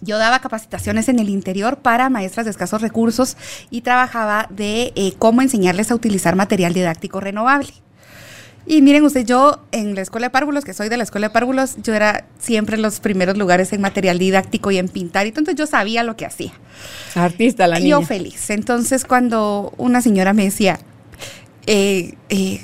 yo 0.00 0.18
daba 0.18 0.40
capacitaciones 0.40 1.08
en 1.08 1.18
el 1.18 1.28
interior 1.28 1.78
para 1.78 2.08
maestras 2.08 2.44
de 2.46 2.50
escasos 2.50 2.80
recursos 2.82 3.36
y 3.70 3.82
trabajaba 3.82 4.46
de 4.50 4.92
eh, 4.96 5.14
cómo 5.18 5.42
enseñarles 5.42 5.90
a 5.90 5.94
utilizar 5.94 6.36
material 6.36 6.72
didáctico 6.72 7.20
renovable. 7.20 7.72
Y 8.66 8.82
miren 8.82 9.02
ustedes, 9.04 9.26
yo 9.26 9.64
en 9.72 9.94
la 9.94 10.02
escuela 10.02 10.26
de 10.26 10.30
párvulos, 10.30 10.64
que 10.64 10.74
soy 10.74 10.88
de 10.88 10.96
la 10.96 11.02
escuela 11.02 11.28
de 11.28 11.32
párvulos, 11.32 11.76
yo 11.82 11.94
era 11.94 12.26
siempre 12.38 12.76
en 12.76 12.82
los 12.82 13.00
primeros 13.00 13.36
lugares 13.36 13.72
en 13.72 13.80
material 13.80 14.18
didáctico 14.18 14.70
y 14.70 14.78
en 14.78 14.88
pintar, 14.88 15.26
y 15.26 15.30
entonces 15.30 15.54
yo 15.56 15.66
sabía 15.66 16.02
lo 16.04 16.16
que 16.16 16.26
hacía. 16.26 16.52
Artista 17.14 17.66
la 17.66 17.78
Yo 17.78 17.96
niña. 17.96 18.06
feliz. 18.06 18.50
Entonces, 18.50 19.04
cuando 19.04 19.72
una 19.76 20.02
señora 20.02 20.34
me 20.34 20.44
decía, 20.44 20.78
eh, 21.66 22.14
eh, 22.28 22.60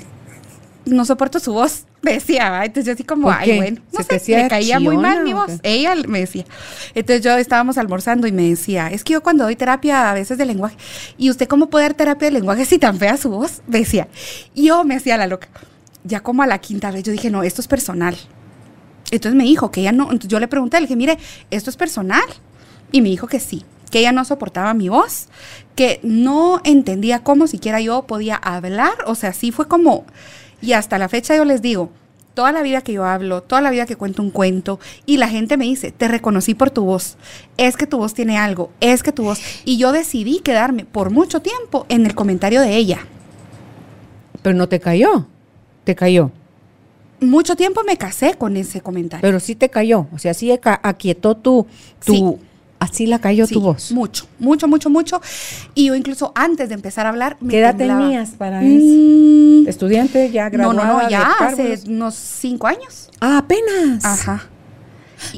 no 0.85 1.03
soporto 1.03 1.39
su 1.39 1.51
voz, 1.51 1.86
me 2.01 2.13
decía, 2.13 2.49
¿va? 2.49 2.65
entonces 2.65 2.85
yo 2.85 2.93
así 2.93 3.03
como, 3.03 3.23
¿Por 3.23 3.33
ay, 3.33 3.57
bueno, 3.57 3.81
no 3.91 4.03
¿Se 4.03 4.19
sé, 4.19 4.35
me 4.35 4.47
caía 4.47 4.79
muy 4.79 4.97
mal 4.97 5.23
mi 5.23 5.33
voz. 5.33 5.51
Ella 5.63 5.95
me 6.07 6.19
decía. 6.19 6.45
Entonces 6.93 7.23
yo 7.23 7.35
estábamos 7.37 7.77
almorzando 7.77 8.27
y 8.27 8.31
me 8.31 8.49
decía, 8.49 8.89
es 8.89 9.03
que 9.03 9.13
yo 9.13 9.23
cuando 9.23 9.43
doy 9.43 9.55
terapia 9.55 10.11
a 10.11 10.13
veces 10.13 10.37
de 10.37 10.45
lenguaje, 10.45 10.77
¿y 11.17 11.29
usted 11.29 11.47
cómo 11.47 11.69
puede 11.69 11.85
dar 11.85 11.95
terapia 11.95 12.27
de 12.27 12.33
lenguaje 12.33 12.65
si 12.65 12.77
tan 12.77 12.97
fea 12.97 13.17
su 13.17 13.29
voz? 13.29 13.61
Me 13.67 13.79
decía. 13.79 14.07
Y 14.53 14.67
yo 14.67 14.83
me 14.83 14.95
hacía 14.95 15.17
la 15.17 15.27
loca. 15.27 15.49
Ya 16.03 16.21
como 16.21 16.43
a 16.43 16.47
la 16.47 16.59
quinta 16.59 16.91
vez 16.91 17.03
yo 17.03 17.11
dije, 17.11 17.29
no, 17.29 17.43
esto 17.43 17.61
es 17.61 17.67
personal. 17.67 18.15
Entonces 19.11 19.35
me 19.35 19.43
dijo 19.43 19.71
que 19.71 19.81
ella 19.81 19.91
no, 19.91 20.05
entonces 20.05 20.29
yo 20.29 20.39
le 20.39 20.47
pregunté, 20.47 20.77
le 20.77 20.85
dije, 20.85 20.95
mire, 20.95 21.17
esto 21.49 21.69
es 21.69 21.77
personal. 21.77 22.23
Y 22.91 23.01
me 23.01 23.09
dijo 23.09 23.27
que 23.27 23.39
sí, 23.39 23.65
que 23.89 23.99
ella 23.99 24.11
no 24.11 24.23
soportaba 24.25 24.73
mi 24.73 24.89
voz, 24.89 25.27
que 25.75 25.99
no 26.03 26.61
entendía 26.63 27.23
cómo 27.23 27.47
siquiera 27.47 27.79
yo 27.81 28.03
podía 28.03 28.35
hablar, 28.35 28.93
o 29.05 29.15
sea, 29.15 29.33
sí 29.33 29.51
fue 29.51 29.67
como, 29.67 30.05
y 30.61 30.73
hasta 30.73 30.97
la 30.97 31.09
fecha 31.09 31.35
yo 31.35 31.45
les 31.45 31.61
digo, 31.61 31.89
toda 32.33 32.51
la 32.51 32.61
vida 32.61 32.81
que 32.81 32.93
yo 32.93 33.03
hablo, 33.03 33.41
toda 33.41 33.61
la 33.61 33.71
vida 33.71 33.85
que 33.85 33.95
cuento 33.95 34.21
un 34.21 34.31
cuento, 34.31 34.79
y 35.05 35.17
la 35.17 35.27
gente 35.27 35.57
me 35.57 35.65
dice, 35.65 35.91
te 35.91 36.07
reconocí 36.07 36.53
por 36.53 36.69
tu 36.69 36.85
voz, 36.85 37.17
es 37.57 37.77
que 37.77 37.87
tu 37.87 37.97
voz 37.97 38.13
tiene 38.13 38.37
algo, 38.37 38.71
es 38.79 39.01
que 39.01 39.11
tu 39.11 39.23
voz, 39.23 39.41
y 39.65 39.77
yo 39.77 39.91
decidí 39.91 40.39
quedarme 40.39 40.85
por 40.85 41.09
mucho 41.09 41.41
tiempo 41.41 41.85
en 41.89 42.05
el 42.05 42.13
comentario 42.13 42.61
de 42.61 42.75
ella. 42.75 42.99
Pero 44.41 44.55
no 44.55 44.69
te 44.69 44.79
cayó. 44.79 45.25
Te 45.83 45.95
cayó. 45.95 46.31
Mucho 47.19 47.55
tiempo 47.55 47.81
me 47.83 47.97
casé 47.97 48.35
con 48.35 48.55
ese 48.55 48.81
comentario. 48.81 49.21
Pero 49.21 49.39
sí 49.39 49.55
te 49.55 49.69
cayó. 49.69 50.07
O 50.13 50.19
sea, 50.19 50.33
sí 50.33 50.51
aquietó 50.83 51.35
tu, 51.35 51.65
tu 52.05 52.13
Sí. 52.13 52.46
Así 52.79 53.05
la 53.07 53.19
cayó 53.19 53.45
Sí, 53.47 53.53
tu 53.55 53.61
voz. 53.61 53.91
Mucho, 53.91 54.27
mucho, 54.39 54.67
mucho, 54.67 54.89
mucho. 54.89 55.21
Y 55.75 55.85
yo 55.85 55.95
incluso 55.95 56.31
antes 56.35 56.69
de 56.69 56.75
empezar 56.75 57.05
a 57.05 57.09
hablar, 57.09 57.37
me 57.41 57.51
¿Qué 57.51 57.59
edad 57.59 57.75
temblaba. 57.75 58.01
tenías 58.01 58.29
para 58.31 58.61
Mm, 58.61 59.67
Estudiante 59.67 60.31
ya 60.31 60.45
no, 60.49 60.57
graduada 60.71 60.83
no, 60.87 60.93
no, 60.99 61.05
de 61.05 61.11
ya 61.11 61.31
hace 61.39 61.79
unos 61.87 62.15
cinco 62.15 62.67
años. 62.67 63.09
Ah, 63.19 63.39
apenas. 63.39 64.05
Ajá. 64.05 64.45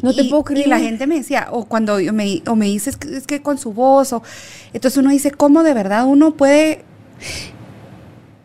No 0.03 0.13
te 0.13 0.25
puedo 0.25 0.43
creer. 0.43 0.67
Y 0.67 0.69
la 0.69 0.79
gente 0.79 1.07
me 1.07 1.15
decía, 1.15 1.47
o 1.51 1.63
cuando 1.65 1.99
yo 2.01 2.11
me, 2.11 2.41
o 2.47 2.55
me 2.55 2.65
dices 2.65 2.97
que 2.97 3.15
es 3.15 3.25
que 3.25 3.41
con 3.41 3.57
su 3.57 3.71
voz, 3.71 4.11
o 4.11 4.21
entonces 4.73 4.97
uno 4.97 5.09
dice, 5.09 5.31
¿cómo 5.31 5.63
de 5.63 5.73
verdad 5.73 6.05
uno 6.05 6.33
puede 6.35 6.83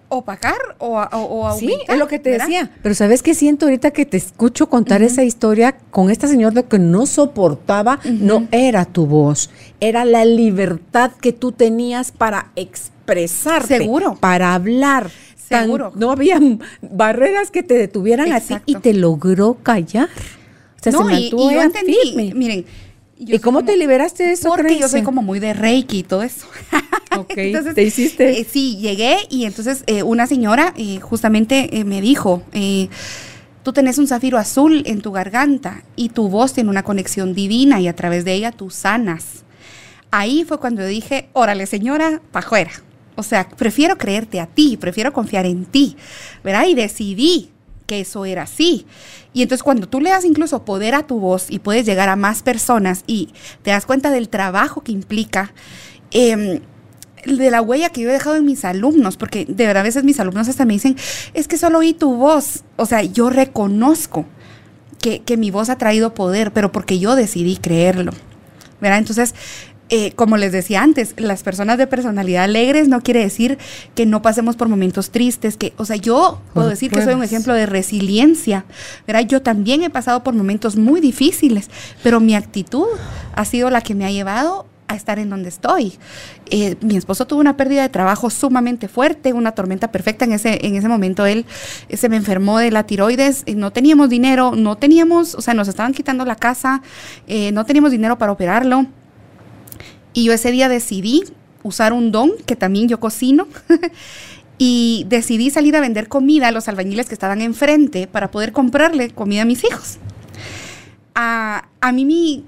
opacar 0.08 0.54
o, 0.78 0.98
o, 1.00 1.46
o 1.48 1.58
Sí, 1.58 1.70
aumentar, 1.72 1.94
es 1.94 1.98
lo 1.98 2.06
que 2.08 2.18
te 2.18 2.30
¿verdad? 2.30 2.46
decía. 2.46 2.70
Pero 2.82 2.94
¿sabes 2.94 3.22
qué 3.22 3.34
siento 3.34 3.66
ahorita 3.66 3.90
que 3.90 4.06
te 4.06 4.16
escucho 4.16 4.68
contar 4.68 5.02
esa 5.02 5.24
historia 5.24 5.76
con 5.90 6.10
esta 6.10 6.28
señora 6.28 6.54
lo 6.54 6.68
que 6.68 6.78
no 6.78 7.06
soportaba 7.06 7.98
no 8.04 8.46
era 8.52 8.84
tu 8.84 9.06
voz, 9.06 9.50
era 9.80 10.04
la 10.04 10.24
libertad 10.24 11.10
que 11.20 11.32
tú 11.32 11.52
tenías 11.52 12.12
para 12.12 12.50
expresarte, 12.56 13.78
Seguro. 13.78 14.16
para 14.20 14.54
hablar. 14.54 15.10
Tan- 15.48 15.64
Seguro. 15.66 15.92
no 15.94 16.10
había 16.10 16.40
barreras 16.80 17.50
que 17.50 17.62
te 17.62 17.74
detuvieran 17.74 18.32
a 18.32 18.38
Exacto. 18.38 18.64
ti 18.66 18.72
y 18.72 18.76
te 18.76 18.94
logró 18.94 19.54
callar. 19.62 20.08
O 20.80 20.82
sea, 20.82 20.92
no, 20.92 21.06
se 21.08 21.14
y, 21.14 21.30
yo 21.30 21.50
entendí, 21.62 21.94
firme. 22.02 22.32
miren. 22.34 22.64
Yo 23.18 23.36
¿Y 23.36 23.38
cómo 23.38 23.58
como- 23.60 23.66
te 23.70 23.76
liberaste 23.76 24.24
de 24.24 24.32
eso, 24.32 24.48
Porque 24.50 24.78
yo 24.78 24.88
soy 24.88 25.02
como 25.02 25.22
muy 25.22 25.38
de 25.40 25.52
Reiki 25.54 25.98
y 25.98 26.02
todo 26.02 26.22
eso. 26.22 26.46
Ok, 27.16 27.34
¿te 27.74 27.82
hiciste? 27.82 28.40
eh, 28.40 28.46
sí, 28.50 28.76
llegué 28.78 29.18
y 29.30 29.44
entonces 29.44 29.84
eh, 29.86 30.02
una 30.02 30.26
señora 30.26 30.74
eh, 30.76 30.98
justamente 31.00 31.78
eh, 31.78 31.84
me 31.84 32.00
dijo, 32.00 32.42
eh, 32.52 32.88
tú 33.62 33.72
tenés 33.72 33.98
un 33.98 34.06
zafiro 34.08 34.36
azul 34.38 34.82
en 34.86 35.00
tu 35.00 35.12
garganta 35.12 35.82
y 35.96 36.08
tu 36.10 36.28
voz 36.28 36.52
tiene 36.52 36.70
una 36.70 36.82
conexión 36.82 37.34
divina 37.34 37.80
y 37.80 37.88
a 37.88 37.94
través 37.94 38.24
de 38.24 38.34
ella 38.34 38.52
tú 38.52 38.70
sanas. 38.70 39.44
Ahí 40.10 40.44
fue 40.44 40.58
cuando 40.58 40.82
yo 40.82 40.88
dije, 40.88 41.28
órale 41.32 41.66
señora, 41.66 42.20
pa' 42.32 42.40
afuera. 42.40 42.70
O 43.16 43.22
sea, 43.22 43.48
prefiero 43.48 43.96
creerte 43.96 44.40
a 44.40 44.46
ti, 44.46 44.76
prefiero 44.76 45.12
confiar 45.12 45.46
en 45.46 45.64
ti, 45.66 45.96
¿verdad? 46.42 46.66
Y 46.66 46.74
decidí 46.74 47.50
que 47.86 48.00
eso 48.00 48.24
era 48.24 48.42
así. 48.42 48.86
Y 49.32 49.42
entonces 49.42 49.62
cuando 49.62 49.88
tú 49.88 50.00
le 50.00 50.10
das 50.10 50.24
incluso 50.24 50.64
poder 50.64 50.94
a 50.94 51.06
tu 51.06 51.18
voz 51.18 51.46
y 51.50 51.58
puedes 51.58 51.86
llegar 51.86 52.08
a 52.08 52.16
más 52.16 52.42
personas 52.42 53.04
y 53.06 53.30
te 53.62 53.70
das 53.70 53.86
cuenta 53.86 54.10
del 54.10 54.28
trabajo 54.28 54.82
que 54.82 54.92
implica, 54.92 55.52
em, 56.10 56.60
de 57.26 57.50
la 57.50 57.62
huella 57.62 57.88
que 57.88 58.02
yo 58.02 58.10
he 58.10 58.12
dejado 58.12 58.36
en 58.36 58.44
mis 58.44 58.64
alumnos, 58.64 59.16
porque 59.16 59.46
de 59.46 59.66
verdad 59.66 59.80
a 59.80 59.84
veces 59.84 60.04
mis 60.04 60.20
alumnos 60.20 60.48
hasta 60.48 60.64
me 60.64 60.74
dicen, 60.74 60.96
es 61.32 61.48
que 61.48 61.56
solo 61.56 61.78
oí 61.78 61.94
tu 61.94 62.14
voz. 62.16 62.64
O 62.76 62.86
sea, 62.86 63.02
yo 63.02 63.30
reconozco 63.30 64.26
que, 65.00 65.22
que 65.22 65.36
mi 65.36 65.50
voz 65.50 65.70
ha 65.70 65.78
traído 65.78 66.14
poder, 66.14 66.52
pero 66.52 66.70
porque 66.70 66.98
yo 66.98 67.16
decidí 67.16 67.56
creerlo. 67.56 68.12
¿Verdad? 68.80 68.98
Entonces, 68.98 69.34
eh, 69.90 70.12
como 70.12 70.38
les 70.38 70.50
decía 70.50 70.82
antes, 70.82 71.14
las 71.18 71.42
personas 71.42 71.76
de 71.76 71.86
personalidad 71.86 72.44
alegres 72.44 72.88
no 72.88 73.02
quiere 73.02 73.20
decir 73.20 73.58
que 73.94 74.06
no 74.06 74.22
pasemos 74.22 74.56
por 74.56 74.68
momentos 74.68 75.10
tristes, 75.10 75.58
que, 75.58 75.74
o 75.76 75.84
sea, 75.84 75.96
yo 75.96 76.40
puedo 76.54 76.70
decir 76.70 76.90
que 76.90 77.02
soy 77.02 77.12
un 77.12 77.22
ejemplo 77.22 77.52
de 77.52 77.66
resiliencia, 77.66 78.64
¿verdad? 79.06 79.26
Yo 79.28 79.42
también 79.42 79.82
he 79.82 79.90
pasado 79.90 80.24
por 80.24 80.32
momentos 80.32 80.76
muy 80.76 81.02
difíciles, 81.02 81.68
pero 82.02 82.18
mi 82.18 82.34
actitud 82.34 82.86
ha 83.34 83.44
sido 83.44 83.68
la 83.68 83.82
que 83.82 83.94
me 83.94 84.06
ha 84.06 84.10
llevado 84.10 84.66
a 84.88 84.96
estar 84.96 85.18
en 85.18 85.28
donde 85.28 85.50
estoy. 85.50 85.92
Eh, 86.50 86.76
mi 86.80 86.96
esposo 86.96 87.26
tuvo 87.26 87.40
una 87.40 87.58
pérdida 87.58 87.82
de 87.82 87.90
trabajo 87.90 88.30
sumamente 88.30 88.88
fuerte, 88.88 89.34
una 89.34 89.52
tormenta 89.52 89.92
perfecta. 89.92 90.24
En 90.24 90.32
ese, 90.32 90.66
en 90.66 90.76
ese 90.76 90.88
momento 90.88 91.26
él 91.26 91.44
eh, 91.90 91.98
se 91.98 92.08
me 92.08 92.16
enfermó 92.16 92.58
de 92.58 92.70
la 92.70 92.84
tiroides, 92.84 93.44
no 93.54 93.70
teníamos 93.70 94.08
dinero, 94.08 94.52
no 94.56 94.76
teníamos, 94.76 95.34
o 95.34 95.42
sea, 95.42 95.52
nos 95.52 95.68
estaban 95.68 95.92
quitando 95.92 96.24
la 96.24 96.36
casa, 96.36 96.80
no 97.52 97.66
teníamos 97.66 97.90
dinero 97.90 98.16
para 98.16 98.32
operarlo. 98.32 98.86
Y 100.14 100.24
yo 100.24 100.32
ese 100.32 100.52
día 100.52 100.68
decidí 100.68 101.24
usar 101.64 101.92
un 101.92 102.12
don, 102.12 102.30
que 102.46 102.56
también 102.56 102.88
yo 102.88 103.00
cocino, 103.00 103.48
y 104.58 105.04
decidí 105.08 105.50
salir 105.50 105.74
a 105.76 105.80
vender 105.80 106.08
comida 106.08 106.48
a 106.48 106.52
los 106.52 106.68
albañiles 106.68 107.08
que 107.08 107.14
estaban 107.14 107.40
enfrente 107.40 108.06
para 108.06 108.30
poder 108.30 108.52
comprarle 108.52 109.10
comida 109.10 109.42
a 109.42 109.44
mis 109.44 109.64
hijos. 109.64 109.98
A, 111.16 111.64
mí 111.92 112.04
mi, 112.04 112.44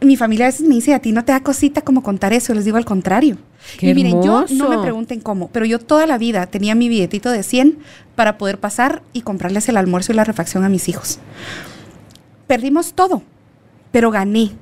mi 0.00 0.16
familia 0.16 0.46
a 0.46 0.48
veces 0.48 0.66
me 0.66 0.76
dice, 0.76 0.94
a 0.94 1.00
ti 1.00 1.12
no 1.12 1.24
te 1.24 1.32
da 1.32 1.40
cosita 1.40 1.82
como 1.82 2.02
contar 2.02 2.32
eso, 2.32 2.48
yo 2.48 2.54
les 2.54 2.64
digo 2.64 2.76
al 2.76 2.84
contrario. 2.84 3.38
y 3.80 3.92
miren, 3.94 4.22
yo 4.22 4.44
no 4.50 4.68
me 4.68 4.78
pregunten 4.78 5.20
cómo, 5.20 5.48
pero 5.48 5.64
yo 5.66 5.78
toda 5.78 6.06
la 6.06 6.18
vida 6.18 6.46
tenía 6.46 6.74
mi 6.74 6.88
billetito 6.88 7.30
de 7.30 7.42
100 7.42 7.78
para 8.14 8.38
poder 8.38 8.58
pasar 8.58 9.02
y 9.12 9.22
comprarles 9.22 9.68
el 9.68 9.76
almuerzo 9.76 10.12
y 10.12 10.16
la 10.16 10.24
refacción 10.24 10.64
a 10.64 10.68
mis 10.68 10.88
hijos. 10.88 11.18
Perdimos 12.46 12.94
todo, 12.94 13.22
pero 13.90 14.10
gané 14.10 14.52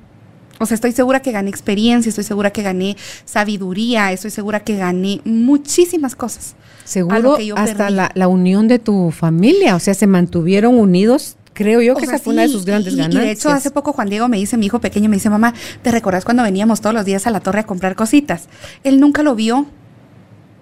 o 0.63 0.65
sea, 0.65 0.75
estoy 0.75 0.91
segura 0.91 1.21
que 1.21 1.31
gané 1.31 1.49
experiencia, 1.49 2.09
estoy 2.09 2.23
segura 2.23 2.51
que 2.51 2.63
gané 2.63 2.97
sabiduría, 3.25 4.11
estoy 4.11 4.31
segura 4.31 4.61
que 4.61 4.77
gané 4.77 5.21
muchísimas 5.25 6.15
cosas. 6.15 6.55
Seguro 6.83 7.37
hasta 7.55 7.89
la, 7.89 8.27
unión 8.27 8.67
de 8.67 8.79
tu 8.79 9.11
familia, 9.11 9.75
o 9.75 9.79
sea, 9.79 9.93
se 9.93 10.07
mantuvieron 10.07 10.77
unidos 10.77 11.37
creo 11.53 11.81
yo 11.81 11.95
que 11.95 12.05
esa 12.05 12.17
fue 12.17 12.33
una 12.33 12.41
de 12.41 12.47
sus 12.47 12.65
grandes 12.65 12.95
ganancias. 12.95 13.23
Y 13.23 13.27
de 13.27 13.31
hecho, 13.31 13.49
hace 13.49 13.69
poco 13.69 13.93
Juan 13.93 14.09
Diego 14.09 14.27
me 14.27 14.37
dice, 14.37 14.57
mi 14.57 14.65
hijo 14.65 14.81
pequeño 14.81 15.07
me 15.07 15.17
dice, 15.17 15.29
mamá, 15.29 15.53
¿te 15.83 15.91
recordás 15.91 16.25
cuando 16.25 16.41
veníamos 16.41 16.81
todos 16.81 16.95
los 16.95 17.05
días 17.05 17.27
a 17.27 17.29
la 17.29 17.41
torre 17.41 17.59
a 17.59 17.65
comprar 17.67 17.95
cositas? 17.95 18.49
Él 18.83 18.99
nunca 18.99 19.21
lo 19.21 19.35
vio 19.35 19.67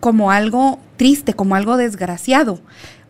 como 0.02 0.32
algo 0.32 0.80
triste, 0.98 1.34
como 1.34 1.56
algo 1.56 1.78
desgraciado 1.78 2.60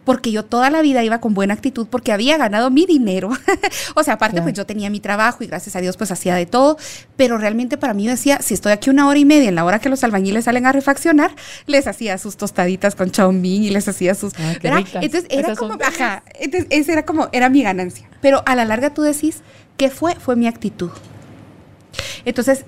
porque 0.04 0.32
yo 0.32 0.44
toda 0.44 0.70
la 0.70 0.82
vida 0.82 1.04
iba 1.04 1.20
con 1.20 1.34
buena 1.34 1.54
actitud 1.54 1.88
porque 1.90 2.12
había 2.12 2.38
ganado 2.38 2.70
mi 2.72 2.86
dinero. 2.86 3.30
o 3.96 4.04
sea, 4.04 4.16
aparte 4.16 4.42
pues 4.42 4.54
yo 4.54 4.66
tenía 4.66 4.90
mi 4.90 5.00
trabajo 5.00 5.44
y 5.44 5.48
gracias 5.48 5.76
a 5.76 5.82
Dios 5.82 5.98
pues 5.98 6.12
hacía 6.12 6.36
de 6.36 6.46
todo, 6.46 6.78
pero 7.16 7.38
realmente 7.38 7.78
para 7.78 7.94
mí 7.94 8.06
yo 8.06 8.12
decía, 8.12 8.40
si 8.42 8.54
estoy 8.54 8.72
aquí 8.72 8.90
una 8.90 9.08
hora 9.08 9.20
y 9.20 9.26
media 9.26 9.50
en 9.50 9.56
la 9.56 9.66
hora 9.66 9.80
que 9.80 9.90
los 9.90 10.04
albañiles 10.04 10.46
salen 10.46 10.66
a 10.66 10.72
refaccionar, 10.72 11.36
les 11.68 11.88
hacía 11.88 12.18
sus 12.18 12.38
tostaditas 12.38 12.96
con 12.96 13.12
chaumín 13.12 13.64
y 13.64 13.70
les 13.70 13.88
hacía 13.88 14.16
sus... 14.16 14.34
Ah, 14.40 14.56
entonces 15.02 15.26
era 15.30 15.56
como, 15.56 15.74
ajá, 15.84 16.24
entonces 16.40 16.68
esa 16.70 16.94
era 16.94 17.06
como, 17.06 17.30
era 17.32 17.50
mi 17.50 17.64
ganancia. 17.64 18.10
Pero 18.22 18.44
a 18.46 18.56
la 18.56 18.66
larga 18.66 18.94
tú 18.94 19.02
decís, 19.02 19.42
¿qué 19.78 19.90
fue? 19.90 20.16
Fue 20.16 20.36
mi 20.36 20.48
actitud. 20.48 20.92
Entonces, 22.26 22.66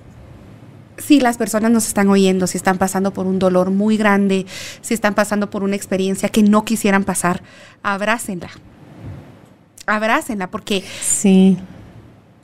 si 0.98 1.20
las 1.20 1.36
personas 1.36 1.70
nos 1.70 1.86
están 1.86 2.08
oyendo, 2.08 2.46
si 2.46 2.56
están 2.56 2.78
pasando 2.78 3.12
por 3.12 3.26
un 3.26 3.38
dolor 3.38 3.70
muy 3.70 3.96
grande, 3.96 4.46
si 4.80 4.94
están 4.94 5.14
pasando 5.14 5.50
por 5.50 5.62
una 5.62 5.76
experiencia 5.76 6.28
que 6.28 6.42
no 6.42 6.64
quisieran 6.64 7.04
pasar, 7.04 7.42
abrácenla. 7.82 8.50
Abrácenla 9.86 10.50
porque 10.50 10.82
sí. 11.02 11.58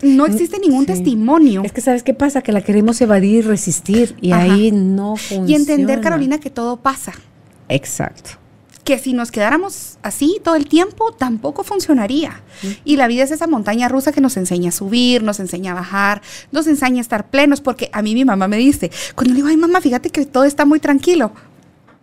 no 0.03 0.27
existe 0.27 0.59
ningún 0.59 0.87
testimonio. 0.87 1.63
Es 1.65 1.73
que 1.73 1.81
sabes 1.81 2.03
qué 2.03 2.13
pasa, 2.13 2.43
que 2.43 2.53
la 2.53 2.61
queremos 2.61 3.01
evadir 3.01 3.37
y 3.37 3.43
resistir 3.43 4.17
y 4.21 4.33
ahí 4.33 4.73
no 4.73 5.17
funciona. 5.17 5.51
Y 5.51 5.55
entender, 5.55 6.01
Carolina, 6.01 6.39
que 6.39 6.51
todo 6.51 6.77
pasa. 6.79 7.13
Exacto 7.69 8.40
que 8.91 8.99
si 8.99 9.13
nos 9.13 9.31
quedáramos 9.31 9.99
así 10.03 10.41
todo 10.43 10.57
el 10.57 10.67
tiempo, 10.67 11.13
tampoco 11.13 11.63
funcionaría. 11.63 12.43
Y 12.85 12.97
la 12.97 13.07
vida 13.07 13.23
es 13.23 13.31
esa 13.31 13.47
montaña 13.47 13.89
rusa 13.89 14.11
que 14.11 14.21
nos 14.21 14.37
enseña 14.37 14.71
a 14.71 14.73
subir, 14.73 15.23
nos 15.23 15.39
enseña 15.39 15.71
a 15.71 15.75
bajar, 15.77 16.23
nos 16.51 16.67
enseña 16.67 16.99
a 16.99 17.01
estar 17.03 17.31
plenos, 17.31 17.61
porque 17.61 17.89
a 17.93 18.03
mí 18.03 18.15
mi 18.15 18.25
mamá 18.25 18.49
me 18.49 18.57
dice, 18.57 18.91
cuando 19.15 19.33
le 19.33 19.37
digo, 19.37 19.47
ay 19.47 19.57
mamá, 19.57 19.81
fíjate 19.81 20.11
que 20.11 20.27
todo 20.27 20.43
está 20.43 20.65
muy 20.65 20.81
tranquilo. 20.81 21.31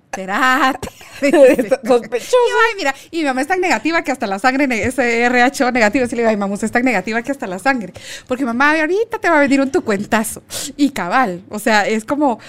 Espérate. 0.06 0.88
Sospechoso. 1.88 2.38
Y, 2.38 2.70
ay, 2.70 2.76
mira, 2.78 2.96
y 3.12 3.18
mi 3.18 3.24
mamá 3.26 3.42
es 3.42 3.48
tan 3.48 3.60
negativa 3.60 4.02
que 4.02 4.14
hasta 4.14 4.26
la 4.26 4.40
sangre, 4.40 4.66
ese 4.86 5.24
RH 5.26 5.70
negativo, 5.74 6.06
y 6.06 6.10
le 6.12 6.16
digo, 6.16 6.30
ay 6.30 6.38
mamá, 6.38 6.56
es 6.56 6.72
tan 6.72 6.86
negativa 6.86 7.22
que 7.22 7.32
hasta 7.32 7.48
la 7.48 7.60
sangre. 7.60 7.92
Porque 8.30 8.46
mamá, 8.46 8.80
ahorita 8.80 9.20
te 9.20 9.30
va 9.30 9.36
a 9.36 9.42
venir 9.42 9.60
un 9.60 9.72
tu 9.72 9.84
cuentazo. 9.84 10.42
Y 10.78 10.92
cabal, 10.92 11.44
o 11.50 11.60
sea, 11.60 11.86
es 11.86 12.06
como, 12.06 12.40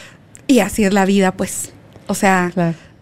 y 0.46 0.60
así 0.60 0.84
es 0.84 0.92
la 0.92 1.06
vida, 1.06 1.32
pues. 1.32 1.72
O 2.06 2.14
sea, 2.14 2.52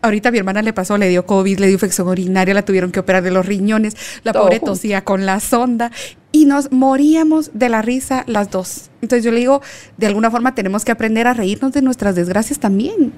Ahorita 0.07 0.29
a 0.29 0.33
mi 0.33 0.39
hermana 0.39 0.63
le 0.63 0.73
pasó, 0.73 0.97
le 0.97 1.09
dio 1.09 1.27
COVID, 1.27 1.59
le 1.59 1.67
dio 1.67 1.75
infección 1.75 2.09
urinaria, 2.09 2.55
la 2.55 2.65
tuvieron 2.65 2.93
que 2.93 3.01
operar 3.01 3.23
de 3.23 3.31
los 3.31 3.45
riñones, 3.45 3.97
la 4.23 4.33
pobre 4.33 4.61
tosía 4.61 5.05
con 5.05 5.27
la 5.27 5.41
sonda 5.41 5.91
y 6.33 6.47
nos 6.47 6.73
moríamos 6.73 7.51
de 7.55 7.69
la 7.69 7.83
risa 7.83 8.25
las 8.27 8.51
dos. 8.51 8.91
Entonces 9.03 9.25
yo 9.25 9.33
le 9.33 9.41
digo, 9.41 9.63
de 9.97 10.07
alguna 10.07 10.31
forma 10.31 10.55
tenemos 10.55 10.85
que 10.85 10.93
aprender 10.93 11.27
a 11.27 11.35
reírnos 11.35 11.73
de 11.73 11.83
nuestras 11.83 12.15
desgracias 12.15 12.59
también, 12.59 13.13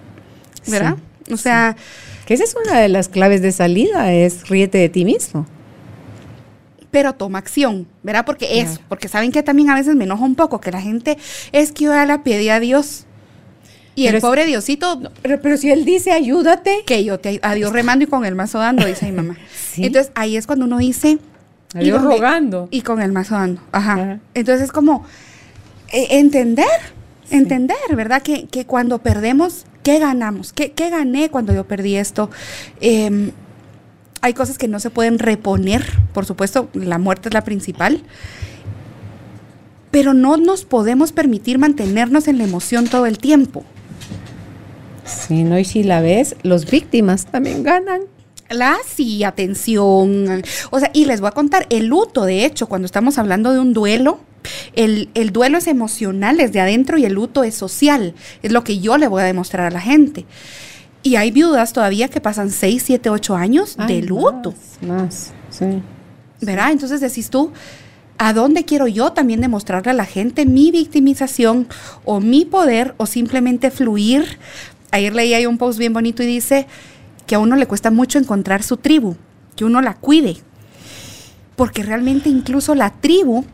¿verdad? 0.66 0.96
o 1.30 1.36
sea... 1.36 1.76
Que 2.26 2.34
esa 2.34 2.44
es 2.44 2.54
una 2.62 2.78
de 2.78 2.90
las 2.90 3.08
claves 3.08 3.40
de 3.40 3.52
salida, 3.52 4.12
es 4.12 4.50
ríete 4.50 4.76
de 4.76 4.90
ti 4.90 5.06
mismo 5.06 5.46
pero 6.90 7.14
toma 7.14 7.38
acción, 7.38 7.86
¿verdad? 8.02 8.24
Porque 8.24 8.60
eso, 8.60 8.80
porque 8.88 9.08
saben 9.08 9.30
que 9.30 9.42
también 9.42 9.70
a 9.70 9.74
veces 9.74 9.94
me 9.94 10.04
enoja 10.04 10.24
un 10.24 10.34
poco 10.34 10.60
que 10.60 10.70
la 10.70 10.80
gente 10.80 11.18
es 11.52 11.72
que 11.72 11.84
yo 11.84 11.92
ya 11.92 12.06
la 12.06 12.22
pedí 12.22 12.48
a 12.48 12.60
Dios 12.60 13.06
y 13.98 14.06
el 14.06 14.20
pobre 14.20 14.46
Diosito. 14.46 15.00
pero, 15.22 15.56
si 15.56 15.70
él 15.70 15.84
dice 15.84 16.12
ayúdate. 16.12 16.82
Que 16.86 17.04
yo 17.04 17.18
te 17.18 17.40
a 17.42 17.54
Dios 17.54 17.72
remando 17.72 18.04
y 18.04 18.06
con 18.06 18.24
el 18.24 18.34
mazo 18.34 18.58
dando, 18.58 18.86
dice 18.86 19.06
mi 19.06 19.12
mamá. 19.12 19.36
Entonces 19.76 20.12
ahí 20.14 20.36
es 20.36 20.46
cuando 20.46 20.64
uno 20.66 20.78
dice. 20.78 21.18
A 21.74 21.80
Dios 21.80 22.02
rogando. 22.02 22.68
Y 22.70 22.82
con 22.82 23.02
el 23.02 23.12
mazo 23.12 23.34
dando. 23.34 23.60
Ajá. 23.72 24.20
Entonces 24.34 24.66
es 24.66 24.72
como 24.72 25.04
eh, 25.92 26.06
entender, 26.10 26.66
entender, 27.30 27.76
¿verdad? 27.94 28.22
Que, 28.22 28.46
que, 28.46 28.64
cuando 28.64 28.98
perdemos, 28.98 29.66
¿qué 29.82 29.98
ganamos? 29.98 30.52
¿Qué, 30.52 30.72
¿Qué, 30.72 30.90
gané 30.90 31.30
cuando 31.30 31.52
yo 31.52 31.64
perdí 31.64 31.96
esto? 31.96 32.30
Em, 32.80 33.32
hay 34.20 34.32
cosas 34.32 34.58
que 34.58 34.68
no 34.68 34.80
se 34.80 34.90
pueden 34.90 35.18
reponer, 35.18 35.84
por 36.14 36.24
supuesto, 36.24 36.68
la 36.72 36.98
muerte 36.98 37.28
es 37.28 37.34
la 37.34 37.44
principal 37.44 38.02
pero 39.90 40.14
no 40.14 40.36
nos 40.36 40.64
podemos 40.64 41.12
permitir 41.12 41.58
mantenernos 41.58 42.28
en 42.28 42.38
la 42.38 42.44
emoción 42.44 42.88
todo 42.88 43.06
el 43.06 43.18
tiempo. 43.18 43.64
Sí, 45.08 45.42
¿no? 45.44 45.58
Y 45.58 45.64
si 45.64 45.82
la 45.82 46.00
ves, 46.00 46.36
los 46.42 46.70
víctimas 46.70 47.26
también 47.26 47.62
ganan. 47.62 48.02
La 48.50 48.76
sí, 48.86 49.24
atención. 49.24 50.42
O 50.70 50.78
sea, 50.80 50.90
y 50.94 51.04
les 51.04 51.20
voy 51.20 51.28
a 51.28 51.32
contar, 51.32 51.66
el 51.70 51.86
luto, 51.86 52.24
de 52.24 52.44
hecho, 52.44 52.66
cuando 52.66 52.86
estamos 52.86 53.18
hablando 53.18 53.52
de 53.52 53.58
un 53.58 53.72
duelo, 53.72 54.20
el, 54.74 55.10
duelo 55.32 55.58
es 55.58 55.66
emocional 55.66 56.36
desde 56.36 56.60
adentro 56.60 56.98
y 56.98 57.04
el 57.04 57.14
luto 57.14 57.44
es 57.44 57.54
social. 57.54 58.14
Es 58.42 58.52
lo 58.52 58.64
que 58.64 58.78
yo 58.78 58.96
le 58.96 59.08
voy 59.08 59.22
a 59.22 59.26
demostrar 59.26 59.66
a 59.66 59.70
la 59.70 59.80
gente. 59.80 60.24
Y 61.02 61.16
hay 61.16 61.30
viudas 61.30 61.72
todavía 61.72 62.08
que 62.08 62.20
pasan 62.20 62.50
6, 62.50 62.82
7, 62.84 63.10
8 63.10 63.36
años 63.36 63.76
de 63.86 64.02
luto. 64.02 64.54
Más, 64.82 64.88
más, 64.88 65.32
sí. 65.50 65.82
¿Verdad? 66.40 66.72
Entonces 66.72 67.00
decís 67.00 67.30
tú, 67.30 67.52
¿a 68.16 68.32
dónde 68.32 68.64
quiero 68.64 68.86
yo 68.86 69.12
también 69.12 69.40
demostrarle 69.40 69.90
a 69.90 69.94
la 69.94 70.06
gente 70.06 70.44
mi 70.46 70.70
victimización 70.70 71.68
o 72.04 72.20
mi 72.20 72.44
poder 72.44 72.94
o 72.96 73.06
simplemente 73.06 73.70
fluir 73.70 74.38
ayer 74.90 75.14
leí 75.14 75.34
ahí 75.34 75.46
un 75.46 75.58
post 75.58 75.78
bien 75.78 75.92
bonito 75.92 76.22
y 76.22 76.26
dice 76.26 76.66
que 77.26 77.34
a 77.34 77.38
uno 77.38 77.56
le 77.56 77.66
cuesta 77.66 77.90
mucho 77.90 78.18
encontrar 78.18 78.62
su 78.62 78.76
tribu, 78.76 79.16
que 79.54 79.64
uno 79.64 79.80
la 79.80 79.94
cuide. 79.94 80.36
Porque 81.56 81.82
realmente 81.82 82.28
incluso 82.28 82.74
la 82.74 82.90
tribu, 82.90 83.44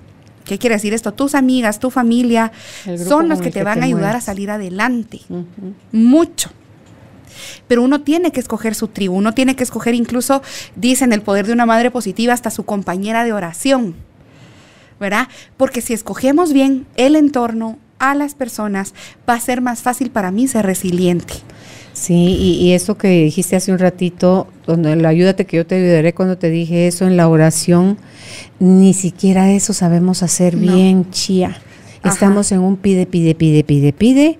¿qué 0.45 0.59
quiere 0.59 0.77
decir 0.77 0.95
esto? 0.95 1.13
Tus 1.13 1.35
amigas, 1.35 1.81
tu 1.81 1.91
familia, 1.91 2.53
son 2.97 3.29
los 3.29 3.41
que 3.41 3.51
te 3.51 3.65
van 3.65 3.83
a 3.83 3.87
ayudar 3.87 4.15
a 4.17 4.21
salir 4.21 4.51
adelante. 4.51 5.21
Mucho. 5.91 6.51
Pero 7.67 7.83
uno 7.83 8.03
tiene 8.03 8.31
que 8.31 8.41
escoger 8.41 8.75
su 8.75 8.89
tribu, 8.89 9.17
uno 9.17 9.33
tiene 9.33 9.57
que 9.57 9.65
escoger 9.65 9.95
incluso, 9.95 10.43
dicen 10.77 11.13
el 11.13 11.23
poder 11.23 11.47
de 11.47 11.53
una 11.53 11.67
madre 11.67 11.91
positiva, 11.91 12.33
hasta 12.33 12.51
su 12.51 12.65
compañera 12.65 13.25
de 13.25 13.33
oración. 13.33 13.95
¿Verdad? 15.01 15.29
Porque 15.57 15.81
si 15.81 15.93
escogemos 15.93 16.53
bien 16.53 16.87
el 16.97 17.17
entorno, 17.17 17.79
a 18.11 18.15
las 18.15 18.35
personas, 18.35 18.95
va 19.29 19.35
a 19.35 19.41
ser 19.41 19.61
más 19.61 19.83
fácil 19.83 20.11
para 20.11 20.31
mí 20.31 20.49
ser 20.49 20.67
resiliente. 20.67 21.35
Sí, 21.93 22.15
y, 22.15 22.57
y, 22.61 22.73
eso 22.73 22.99
que 22.99 23.09
dijiste 23.09 23.55
hace 23.55 23.71
un 23.71 23.79
ratito, 23.79 24.49
donde 24.67 24.97
la 24.97 25.11
ayúdate 25.11 25.45
que 25.45 25.59
yo 25.59 25.67
te 25.67 25.77
ayudaré 25.77 26.13
cuando 26.13 26.37
te 26.37 26.51
dije 26.51 26.89
eso 26.89 27.07
en 27.07 27.17
la 27.17 27.29
oración, 27.29 27.99
ni 28.59 28.95
siquiera 28.95 29.53
eso 29.53 29.73
sabemos 29.73 30.25
hacer 30.25 30.57
no. 30.57 30.73
bien, 30.73 31.11
chía. 31.11 31.57
Ajá. 32.03 32.13
Estamos 32.13 32.51
en 32.51 32.61
un 32.61 32.77
pide, 32.77 33.07
pide, 33.07 33.37
pide, 33.37 33.63
pide, 33.63 33.93
pide, 33.93 34.39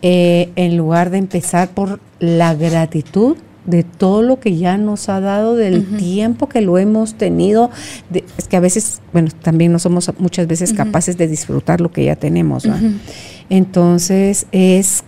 eh, 0.00 0.48
en 0.56 0.78
lugar 0.78 1.10
de 1.10 1.18
empezar 1.18 1.68
por 1.68 2.00
la 2.20 2.54
gratitud 2.54 3.36
de 3.68 3.82
todo 3.82 4.22
lo 4.22 4.40
que 4.40 4.56
ya 4.56 4.78
nos 4.78 5.08
ha 5.08 5.20
dado, 5.20 5.54
del 5.54 5.80
uh 5.80 5.82
-huh. 5.82 5.96
tiempo 5.98 6.48
que 6.48 6.60
lo 6.60 6.78
hemos 6.78 7.14
tenido. 7.14 7.70
De, 8.08 8.24
es 8.38 8.48
que 8.48 8.56
a 8.56 8.60
veces, 8.60 9.00
bueno, 9.12 9.28
también 9.42 9.72
no 9.72 9.78
somos 9.78 10.10
muchas 10.18 10.46
veces 10.46 10.70
uh 10.70 10.74
-huh. 10.74 10.76
capaces 10.78 11.18
de 11.18 11.28
disfrutar 11.28 11.80
lo 11.80 11.90
que 11.92 12.04
ya 12.04 12.16
tenemos. 12.16 12.64
-huh. 12.64 12.92
Entonces, 13.50 14.46
es 14.52 15.04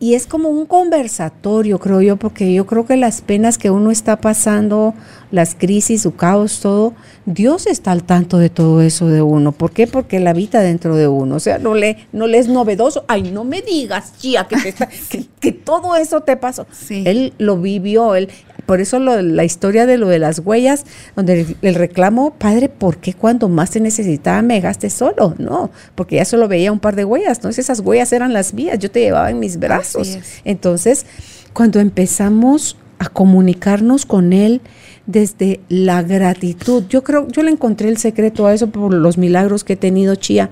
y 0.00 0.14
es 0.14 0.26
como 0.26 0.48
un 0.48 0.66
conversatorio, 0.66 1.78
creo 1.78 2.00
yo, 2.00 2.16
porque 2.16 2.52
yo 2.52 2.66
creo 2.66 2.86
que 2.86 2.96
las 2.96 3.20
penas 3.20 3.58
que 3.58 3.70
uno 3.70 3.90
está 3.90 4.20
pasando, 4.20 4.94
las 5.30 5.54
crisis, 5.54 6.02
su 6.02 6.14
caos, 6.14 6.60
todo, 6.60 6.94
Dios 7.26 7.66
está 7.66 7.92
al 7.92 8.04
tanto 8.04 8.38
de 8.38 8.50
todo 8.50 8.80
eso 8.82 9.08
de 9.08 9.22
uno. 9.22 9.52
¿Por 9.52 9.72
qué? 9.72 9.86
Porque 9.86 10.18
Él 10.18 10.26
habita 10.26 10.60
dentro 10.60 10.96
de 10.96 11.08
uno. 11.08 11.36
O 11.36 11.40
sea, 11.40 11.58
no 11.58 11.74
le, 11.74 12.06
no 12.12 12.26
le 12.26 12.38
es 12.38 12.48
novedoso. 12.48 13.04
Ay, 13.08 13.22
no 13.30 13.44
me 13.44 13.62
digas, 13.62 14.12
chía, 14.18 14.46
que, 14.46 14.54
está, 14.54 14.88
que, 15.10 15.26
que, 15.40 15.52
todo 15.52 15.96
eso 15.96 16.20
te 16.20 16.36
pasó. 16.36 16.66
Sí. 16.72 17.02
Él 17.06 17.32
lo 17.38 17.58
vivió, 17.58 18.14
él, 18.14 18.28
por 18.66 18.80
eso 18.80 18.98
lo, 18.98 19.20
la 19.22 19.44
historia 19.44 19.86
de 19.86 19.98
lo 19.98 20.08
de 20.08 20.18
las 20.18 20.40
huellas, 20.40 20.84
donde 21.16 21.40
el, 21.40 21.56
el, 21.62 21.74
reclamo, 21.74 22.34
padre, 22.34 22.68
¿por 22.68 22.98
qué 22.98 23.14
cuando 23.14 23.48
más 23.48 23.70
te 23.70 23.80
necesitaba 23.80 24.42
me 24.42 24.54
dejaste 24.54 24.90
solo? 24.90 25.34
No, 25.38 25.70
porque 25.94 26.16
ya 26.16 26.24
solo 26.24 26.48
veía 26.48 26.72
un 26.72 26.80
par 26.80 26.96
de 26.96 27.04
huellas, 27.04 27.38
entonces 27.38 27.64
esas 27.64 27.80
huellas 27.80 28.12
eran 28.12 28.32
las 28.32 28.54
mías, 28.54 28.78
yo 28.78 28.90
te 28.90 29.00
llevaba 29.00 29.30
en 29.30 29.38
mis 29.38 29.58
brazos. 29.58 30.18
Entonces, 30.44 31.06
cuando 31.52 31.80
empezamos 31.80 32.76
a 32.98 33.08
comunicarnos 33.08 34.06
con 34.06 34.32
él 34.32 34.60
desde 35.06 35.60
la 35.68 36.02
gratitud, 36.02 36.84
yo 36.88 37.04
creo, 37.04 37.28
yo 37.28 37.42
le 37.42 37.50
encontré 37.50 37.88
el 37.88 37.98
secreto 37.98 38.46
a 38.46 38.54
eso 38.54 38.68
por 38.68 38.94
los 38.94 39.18
milagros 39.18 39.64
que 39.64 39.74
he 39.74 39.76
tenido, 39.76 40.14
Chía, 40.14 40.50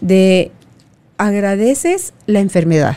de 0.00 0.52
agradeces 1.18 2.14
la 2.26 2.40
enfermedad 2.40 2.96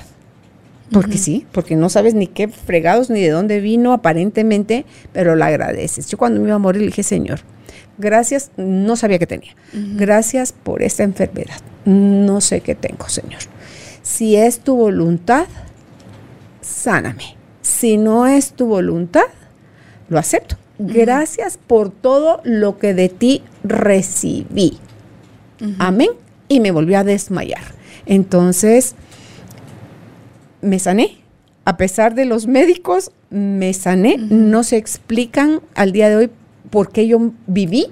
porque 0.92 1.12
uh 1.12 1.14
-huh. 1.14 1.24
sí, 1.24 1.48
porque 1.52 1.76
no 1.76 1.90
sabes 1.90 2.14
ni 2.14 2.28
qué 2.28 2.48
fregados 2.48 3.10
ni 3.10 3.22
de 3.22 3.30
dónde 3.30 3.60
vino 3.60 3.94
aparentemente, 3.94 4.86
pero 5.14 5.36
la 5.36 5.48
agradeces. 5.48 6.08
Yo 6.08 6.18
cuando 6.18 6.40
me 6.40 6.48
iba 6.48 6.56
a 6.56 6.60
morir 6.60 6.82
le 6.82 6.88
dije, 6.88 7.04
Señor, 7.04 7.40
gracias, 7.98 8.52
no 8.58 8.96
sabía 8.96 9.20
que 9.20 9.28
tenía. 9.28 9.56
Uh 9.74 9.78
-huh. 9.78 9.98
Gracias 9.98 10.52
por 10.52 10.82
esta 10.84 11.04
enfermedad. 11.04 11.58
No 11.86 12.42
sé 12.42 12.62
qué 12.62 12.76
tengo, 12.76 13.10
Señor. 13.10 13.42
Si 14.04 14.36
es 14.36 14.60
tu 14.60 14.76
voluntad, 14.76 15.48
sáname. 16.62 17.36
Si 17.62 17.98
no 17.98 18.28
es 18.28 18.54
tu 18.54 18.68
voluntad, 18.68 19.26
lo 20.10 20.20
acepto. 20.20 20.58
Uh 20.78 20.86
-huh. 20.86 20.94
Gracias 20.94 21.58
por 21.58 21.90
todo 21.90 22.42
lo 22.44 22.78
que 22.78 22.94
de 22.94 23.10
ti 23.10 23.42
recibí. 23.64 24.78
Amén. 25.80 26.10
Y 26.48 26.60
me 26.60 26.72
volví 26.72 26.94
a 26.94 27.04
desmayar. 27.04 27.64
Entonces, 28.06 28.96
me 30.66 30.80
sané. 30.80 31.18
A 31.64 31.78
pesar 31.78 32.14
de 32.14 32.26
los 32.26 32.48
médicos, 32.48 33.12
me 33.30 33.74
sané. 33.74 34.16
Uh 34.16 34.22
-huh. 34.22 34.30
No 34.30 34.64
se 34.64 34.78
explican 34.78 35.62
al 35.74 35.92
día 35.92 36.10
de 36.10 36.16
hoy 36.16 36.30
por 36.70 36.90
qué 36.92 37.08
yo 37.08 37.32
viví. 37.48 37.88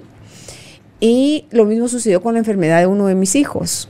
Y 1.00 1.46
lo 1.50 1.64
mismo 1.64 1.88
sucedió 1.88 2.22
con 2.22 2.34
la 2.34 2.38
enfermedad 2.38 2.80
de 2.80 2.86
uno 2.86 3.06
de 3.06 3.14
mis 3.14 3.34
hijos. 3.34 3.88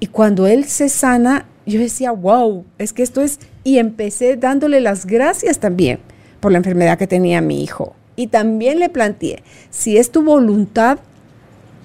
Y 0.00 0.08
cuando 0.08 0.46
él 0.46 0.64
se 0.64 0.88
sana, 0.88 1.46
yo 1.66 1.80
decía, 1.80 2.10
wow, 2.12 2.64
es 2.78 2.92
que 2.92 3.02
esto 3.02 3.22
es... 3.22 3.38
Y 3.62 3.78
empecé 3.78 4.36
dándole 4.36 4.80
las 4.80 5.06
gracias 5.06 5.58
también 5.58 5.98
por 6.40 6.52
la 6.52 6.58
enfermedad 6.58 6.98
que 6.98 7.06
tenía 7.06 7.40
mi 7.40 7.62
hijo. 7.62 7.94
Y 8.16 8.26
también 8.26 8.78
le 8.78 8.90
planteé, 8.90 9.42
si 9.70 9.96
es 9.96 10.10
tu 10.10 10.22
voluntad, 10.22 10.98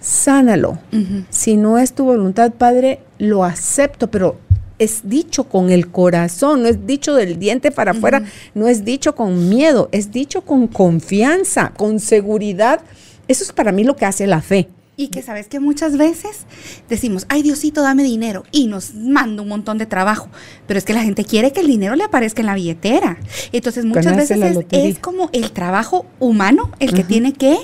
sánalo. 0.01 0.71
Uh 0.91 0.97
-huh. 0.97 1.25
Si 1.29 1.55
no 1.55 1.77
es 1.77 1.93
tu 1.93 2.03
voluntad, 2.03 2.51
Padre, 2.51 2.99
lo 3.19 3.43
acepto, 3.45 4.11
pero 4.11 4.37
es 4.80 5.01
dicho 5.03 5.43
con 5.43 5.69
el 5.69 5.91
corazón, 5.91 6.63
no 6.63 6.69
es 6.69 6.88
dicho 6.88 7.13
del 7.13 7.38
diente 7.38 7.69
para 7.69 7.91
afuera, 7.91 8.19
uh 8.19 8.23
-huh. 8.23 8.51
no 8.55 8.67
es 8.67 8.84
dicho 8.86 9.13
con 9.13 9.49
miedo, 9.49 9.89
es 9.91 10.11
dicho 10.11 10.41
con 10.41 10.67
confianza, 10.67 11.73
con 11.77 11.99
seguridad. 11.99 12.82
Eso 13.27 13.43
es 13.43 13.51
para 13.51 13.71
mí 13.71 13.84
lo 13.84 13.95
que 13.95 14.05
hace 14.05 14.25
la 14.25 14.41
fe. 14.41 14.69
Y 14.95 15.07
que 15.07 15.21
sabes 15.21 15.47
que 15.47 15.61
muchas 15.61 15.97
veces 15.97 16.45
decimos, 16.89 17.25
ay 17.30 17.41
Diosito, 17.41 17.82
dame 17.82 18.03
dinero 18.03 18.43
y 18.51 18.67
nos 18.67 18.95
manda 18.95 19.41
un 19.41 19.47
montón 19.47 19.77
de 19.77 19.86
trabajo, 19.86 20.27
pero 20.67 20.77
es 20.77 20.84
que 20.84 20.93
la 20.93 21.03
gente 21.03 21.23
quiere 21.23 21.53
que 21.53 21.61
el 21.61 21.67
dinero 21.67 21.95
le 21.95 22.03
aparezca 22.03 22.41
en 22.41 22.47
la 22.47 22.55
billetera. 22.55 23.17
Entonces 23.53 23.86
muchas 23.86 24.07
Ganarse 24.07 24.36
veces 24.36 24.65
es, 24.71 24.95
es, 24.95 24.99
como 24.99 25.30
el 25.32 25.51
trabajo 25.51 26.05
humano 26.19 26.71
el 26.80 26.93
que 26.93 27.01
uh 27.01 27.03
-huh. 27.03 27.07
tiene 27.07 27.34
que 27.34 27.59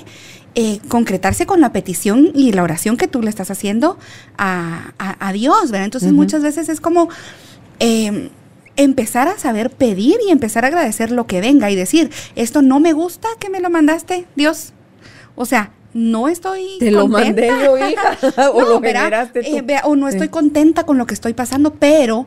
eh, 0.58 0.80
concretarse 0.88 1.44
con 1.44 1.60
la 1.60 1.70
petición 1.70 2.30
y 2.34 2.50
la 2.52 2.62
oración 2.62 2.96
que 2.96 3.08
tú 3.08 3.20
le 3.20 3.28
estás 3.28 3.50
haciendo 3.50 3.98
a, 4.38 4.94
a, 4.98 5.28
a 5.28 5.32
Dios, 5.34 5.70
¿verdad? 5.70 5.84
Entonces 5.84 6.10
uh 6.10 6.12
-huh. 6.12 6.16
muchas 6.16 6.42
veces 6.42 6.70
es 6.70 6.80
como 6.80 7.10
eh, 7.78 8.30
empezar 8.76 9.28
a 9.28 9.38
saber 9.38 9.68
pedir 9.68 10.16
y 10.26 10.30
empezar 10.30 10.64
a 10.64 10.68
agradecer 10.68 11.10
lo 11.10 11.26
que 11.26 11.42
venga 11.42 11.70
y 11.70 11.76
decir, 11.76 12.10
esto 12.36 12.62
no 12.62 12.80
me 12.80 12.94
gusta 12.94 13.28
que 13.38 13.50
me 13.50 13.60
lo 13.60 13.68
mandaste, 13.68 14.24
Dios. 14.34 14.72
O 15.34 15.44
sea, 15.44 15.72
no 15.92 16.26
estoy 16.28 16.78
te 16.78 16.90
lo 16.90 17.06
mandé 17.06 17.48
yo 17.48 17.76
hija 17.76 18.16
o 18.54 18.60
no, 18.62 18.68
lo 18.68 18.80
generaste 18.80 19.42
tú. 19.42 19.56
Eh, 19.56 19.80
o 19.84 19.94
no 19.94 20.08
estoy 20.08 20.28
contenta 20.28 20.84
con 20.84 20.96
lo 20.96 21.06
que 21.06 21.12
estoy 21.12 21.34
pasando 21.34 21.74
pero 21.74 22.26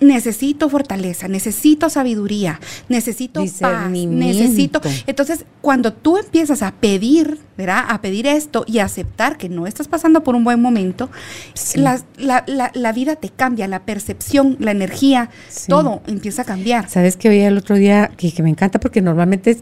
necesito 0.00 0.68
fortaleza, 0.68 1.28
necesito 1.28 1.90
sabiduría, 1.90 2.58
necesito 2.88 3.44
paz, 3.60 3.90
necesito. 3.90 4.80
Entonces, 5.06 5.44
cuando 5.60 5.92
tú 5.92 6.16
empiezas 6.16 6.62
a 6.62 6.72
pedir, 6.72 7.38
¿verdad? 7.56 7.84
A 7.88 8.00
pedir 8.00 8.26
esto 8.26 8.64
y 8.66 8.78
aceptar 8.78 9.36
que 9.36 9.48
no 9.48 9.66
estás 9.66 9.88
pasando 9.88 10.22
por 10.22 10.34
un 10.34 10.44
buen 10.44 10.60
momento, 10.60 11.10
sí. 11.54 11.78
la, 11.78 12.00
la, 12.16 12.44
la, 12.46 12.70
la, 12.74 12.92
vida 12.92 13.16
te 13.16 13.28
cambia, 13.28 13.68
la 13.68 13.80
percepción, 13.80 14.56
la 14.58 14.70
energía, 14.70 15.30
sí. 15.48 15.68
todo 15.68 16.00
empieza 16.06 16.42
a 16.42 16.44
cambiar. 16.46 16.88
Sabes 16.88 17.16
que 17.16 17.28
oí 17.28 17.40
el 17.40 17.58
otro 17.58 17.76
día 17.76 18.10
que, 18.16 18.32
que 18.32 18.42
me 18.42 18.50
encanta 18.50 18.80
porque 18.80 19.02
normalmente 19.02 19.58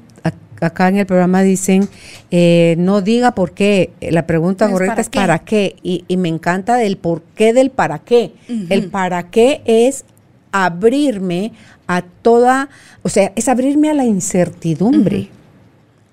acá 0.60 0.88
en 0.88 0.96
el 0.96 1.06
programa 1.06 1.42
dicen, 1.42 1.88
eh, 2.30 2.76
no 2.78 3.00
diga 3.00 3.32
por 3.32 3.52
qué, 3.52 3.92
la 4.00 4.26
pregunta 4.26 4.70
correcta 4.70 4.94
para 4.94 5.02
es 5.02 5.08
qué. 5.08 5.18
para 5.18 5.38
qué, 5.40 5.76
y, 5.82 6.04
y, 6.08 6.16
me 6.16 6.28
encanta 6.28 6.76
del 6.76 6.96
por 6.96 7.22
qué 7.34 7.52
del 7.52 7.70
para 7.70 8.00
qué. 8.00 8.32
Uh 8.48 8.52
-huh. 8.52 8.66
El 8.70 8.90
para 8.90 9.30
qué 9.30 9.62
es 9.64 10.04
abrirme 10.52 11.52
a 11.86 12.02
toda, 12.02 12.68
o 13.02 13.08
sea, 13.08 13.32
es 13.36 13.48
abrirme 13.48 13.90
a 13.90 13.94
la 13.94 14.04
incertidumbre. 14.04 15.16
Uh 15.16 15.22
-huh 15.22 15.38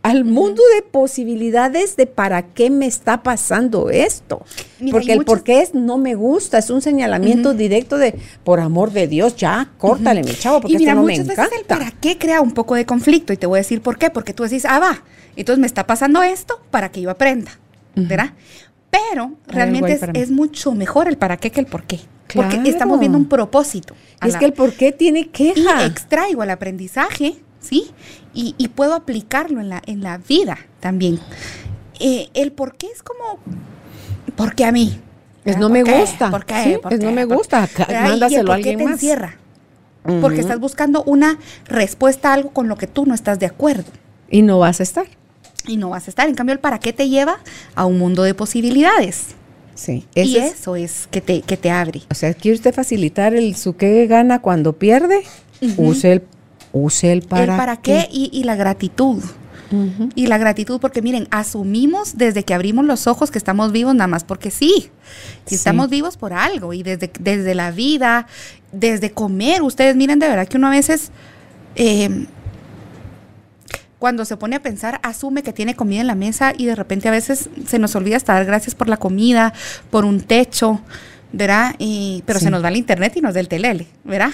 al 0.06 0.24
mundo 0.24 0.62
de 0.76 0.84
posibilidades 0.84 1.96
de 1.96 2.06
para 2.06 2.44
qué 2.44 2.70
me 2.70 2.86
está 2.86 3.24
pasando 3.24 3.90
esto. 3.90 4.46
Mira, 4.80 4.92
Porque 4.92 5.14
el 5.14 5.26
por 5.26 5.44
qué 5.44 5.64
es 5.64 5.74
no 5.74 5.98
me 5.98 6.14
gusta, 6.14 6.60
es 6.60 6.70
un 6.70 6.84
señalamiento 6.84 7.50
uh 7.50 7.54
-huh. 7.54 7.58
directo 7.58 7.98
de 7.98 8.14
por 8.44 8.60
amor 8.60 8.92
de 8.92 9.08
Dios, 9.08 9.36
ya, 9.36 9.72
córtale, 9.80 10.22
mi 10.22 10.36
chavo, 10.36 10.62
porque 10.62 10.76
y 10.76 10.78
mira, 10.78 10.92
esto 10.92 11.02
no 11.02 11.08
muchas 11.08 11.26
me 11.26 11.34
encanta. 11.34 11.44
Veces 11.46 11.60
el 11.60 11.66
para 11.66 11.90
qué 11.90 12.20
crea 12.20 12.40
un 12.42 12.52
poco 12.52 12.76
de 12.76 12.86
conflicto 12.86 13.34
y 13.34 13.38
te 13.38 13.48
voy 13.48 13.58
a 13.58 13.62
decir 13.62 13.82
por 13.82 13.98
qué, 13.98 14.12
porque 14.12 14.32
tú 14.32 14.44
decís, 14.44 14.66
ah, 14.66 14.78
va, 14.78 15.04
entonces 15.36 15.60
me 15.60 15.66
está 15.66 15.88
pasando 15.88 16.22
esto 16.22 16.62
para 16.70 16.92
que 16.92 17.02
yo 17.02 17.10
aprenda. 17.10 17.58
¿verdad? 17.96 18.34
Pero 19.10 19.34
realmente 19.48 19.94
es, 19.94 20.02
es, 20.14 20.32
mucho 20.32 20.74
mejor 20.74 21.08
el 21.08 21.18
para 21.18 21.38
qué 21.38 21.52
que 21.52 21.60
el 21.60 21.66
por 21.66 21.84
qué. 21.84 22.00
Claro. 22.28 22.50
Porque 22.50 22.70
estamos 22.70 23.00
viendo 23.00 23.18
un 23.18 23.28
propósito. 23.28 23.96
Es 24.24 24.34
la, 24.34 24.40
que 24.40 24.46
el 24.46 24.54
por 24.54 24.74
qué 24.74 24.92
tiene 24.92 25.30
queja. 25.30 25.84
Y 25.84 25.86
extraigo 25.86 26.44
el 26.44 26.50
aprendizaje 26.50 27.38
¿sí? 27.66 27.92
Y, 28.34 28.56
y, 28.58 28.68
puedo 28.70 28.94
aplicarlo 28.94 29.60
en 29.60 29.70
la, 29.70 29.82
en 29.86 30.04
la 30.04 30.18
vida 30.18 30.58
también. 30.80 31.20
Eh, 32.00 32.30
el 32.34 32.52
por 32.52 32.76
qué 32.76 32.88
es 32.88 33.02
como, 33.02 33.40
¿por 34.36 34.56
qué 34.56 34.66
a 34.66 34.72
mí? 34.72 35.00
Es 35.46 35.58
no 35.58 35.70
me 35.70 35.84
qué? 35.84 36.00
gusta. 36.00 36.32
¿Por 36.32 36.46
qué? 36.46 36.64
Sí, 36.64 36.78
¿Por 36.82 36.94
es 36.94 37.00
qué? 37.00 37.06
no 37.06 37.12
me 37.12 37.26
gusta. 37.26 37.68
Mándaselo 37.90 38.52
a 38.52 38.56
alguien 38.56 38.78
te 38.78 38.84
más. 38.84 38.94
Encierra? 38.94 39.38
Uh 40.04 40.10
-huh. 40.10 40.22
Porque 40.22 40.42
estás 40.42 40.60
buscando 40.60 41.04
una 41.04 41.40
respuesta 41.66 42.30
a 42.30 42.34
algo 42.34 42.52
con 42.52 42.68
lo 42.68 42.76
que 42.78 42.88
tú 42.88 43.06
no 43.06 43.14
estás 43.14 43.40
de 43.40 43.46
acuerdo. 43.46 43.92
Y 44.30 44.42
no 44.42 44.60
vas 44.60 44.80
a 44.80 44.84
estar. 44.84 45.06
Y 45.68 45.78
no 45.78 45.90
vas 45.90 46.08
a 46.08 46.12
estar. 46.12 46.28
En 46.28 46.36
cambio, 46.36 46.54
el 46.54 46.60
para 46.60 46.80
qué 46.80 46.94
te 46.94 47.10
lleva 47.10 47.40
a 47.76 47.86
un 47.86 47.98
mundo 47.98 48.24
de 48.24 48.34
posibilidades. 48.34 49.36
Sí. 49.76 50.06
y 50.16 50.38
es, 50.38 50.54
eso 50.54 50.76
es 50.78 51.08
que 51.12 51.20
te, 51.22 51.42
que 51.42 51.58
te 51.58 51.70
abre. 51.70 52.02
O 52.10 52.16
sea, 52.16 52.34
quiere 52.34 52.56
usted 52.56 52.74
facilitar 52.74 53.36
el 53.36 53.56
su 53.56 53.76
qué 53.76 54.08
gana 54.08 54.40
cuando 54.40 54.74
pierde, 54.74 55.24
uh 55.62 55.66
-huh. 55.66 55.74
use 55.78 56.12
el 56.14 56.24
use 56.72 57.12
el 57.12 57.22
para, 57.22 57.54
el 57.54 57.58
para 57.58 57.78
qué, 57.78 58.08
qué 58.10 58.10
y, 58.12 58.30
y, 58.32 58.44
la 58.44 58.56
gratitud. 58.56 59.24
Uh 59.72 59.76
-huh. 59.76 60.12
Y 60.16 60.28
la 60.28 60.38
gratitud, 60.38 60.80
porque 60.80 61.02
miren, 61.02 61.28
asumimos 61.32 62.18
desde 62.18 62.44
que 62.44 62.54
abrimos 62.54 62.86
los 62.86 63.08
ojos 63.08 63.32
que 63.32 63.38
estamos 63.38 63.72
vivos 63.72 63.96
nada 63.96 64.08
más 64.08 64.24
porque 64.24 64.52
sí. 64.52 64.90
Y 65.46 65.50
sí. 65.50 65.56
estamos 65.56 65.90
vivos 65.90 66.18
por 66.18 66.34
algo. 66.34 66.74
Y 66.74 66.84
desde, 66.84 67.12
desde 67.20 67.56
la 67.56 67.72
vida, 67.72 68.28
desde 68.72 69.12
comer. 69.12 69.62
Ustedes 69.62 69.96
miren 69.96 70.20
de 70.20 70.28
verdad 70.28 70.48
que 70.48 70.58
uno 70.58 70.68
a 70.68 70.72
veces, 70.72 71.12
eh, 71.76 72.26
cuando 74.06 74.24
se 74.24 74.38
pone 74.38 74.56
a 74.56 74.62
pensar, 74.62 75.00
asume 75.02 75.42
que 75.42 75.52
tiene 75.52 75.76
comida 75.76 76.00
en 76.00 76.06
la 76.06 76.14
mesa 76.14 76.54
y 76.56 76.68
de 76.68 76.76
repente 76.76 77.08
a 77.08 77.12
veces 77.12 77.50
se 77.66 77.80
nos 77.80 77.96
olvida 77.96 78.18
hasta 78.18 78.36
dar 78.36 78.46
gracias 78.46 78.76
por 78.76 78.88
la 78.88 78.98
comida, 78.98 79.52
por 79.90 80.06
un 80.06 80.22
techo, 80.22 80.80
¿verdad? 81.34 81.74
Y, 81.80 82.22
pero 82.28 82.38
sí. 82.38 82.46
se 82.46 82.52
nos 82.52 82.64
va 82.64 82.68
el 82.68 82.76
internet 82.76 83.14
y 83.16 83.22
nos 83.22 83.34
da 83.34 83.40
el 83.40 83.48
telele, 83.48 83.88
¿verdad? 84.04 84.30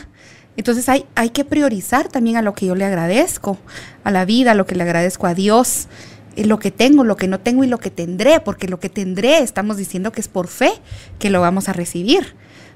Entonces 0.58 0.90
hay, 0.90 1.06
hay 1.16 1.30
que 1.30 1.46
priorizar 1.46 2.10
también 2.10 2.36
a 2.36 2.42
lo 2.42 2.54
que 2.54 2.66
yo 2.66 2.76
le 2.76 2.84
agradezco, 2.84 3.60
a 4.04 4.12
la 4.12 4.26
vida, 4.26 4.52
a 4.52 4.56
lo 4.56 4.66
que 4.66 4.76
le 4.76 4.84
agradezco 4.84 5.26
a 5.26 5.36
Dios, 5.36 5.88
eh, 6.36 6.44
lo 6.44 6.60
que 6.60 6.72
tengo, 6.72 7.06
lo 7.06 7.16
que 7.16 7.30
no 7.30 7.40
tengo 7.40 7.64
y 7.64 7.68
lo 7.68 7.78
que 7.78 7.92
tendré, 7.92 8.42
porque 8.42 8.68
lo 8.68 8.78
que 8.78 8.90
tendré 8.90 9.38
estamos 9.38 9.78
diciendo 9.78 10.12
que 10.12 10.20
es 10.20 10.28
por 10.28 10.50
fe 10.50 10.74
que 11.18 11.30
lo 11.30 11.40
vamos 11.40 11.70
a 11.70 11.72
recibir. 11.72 12.36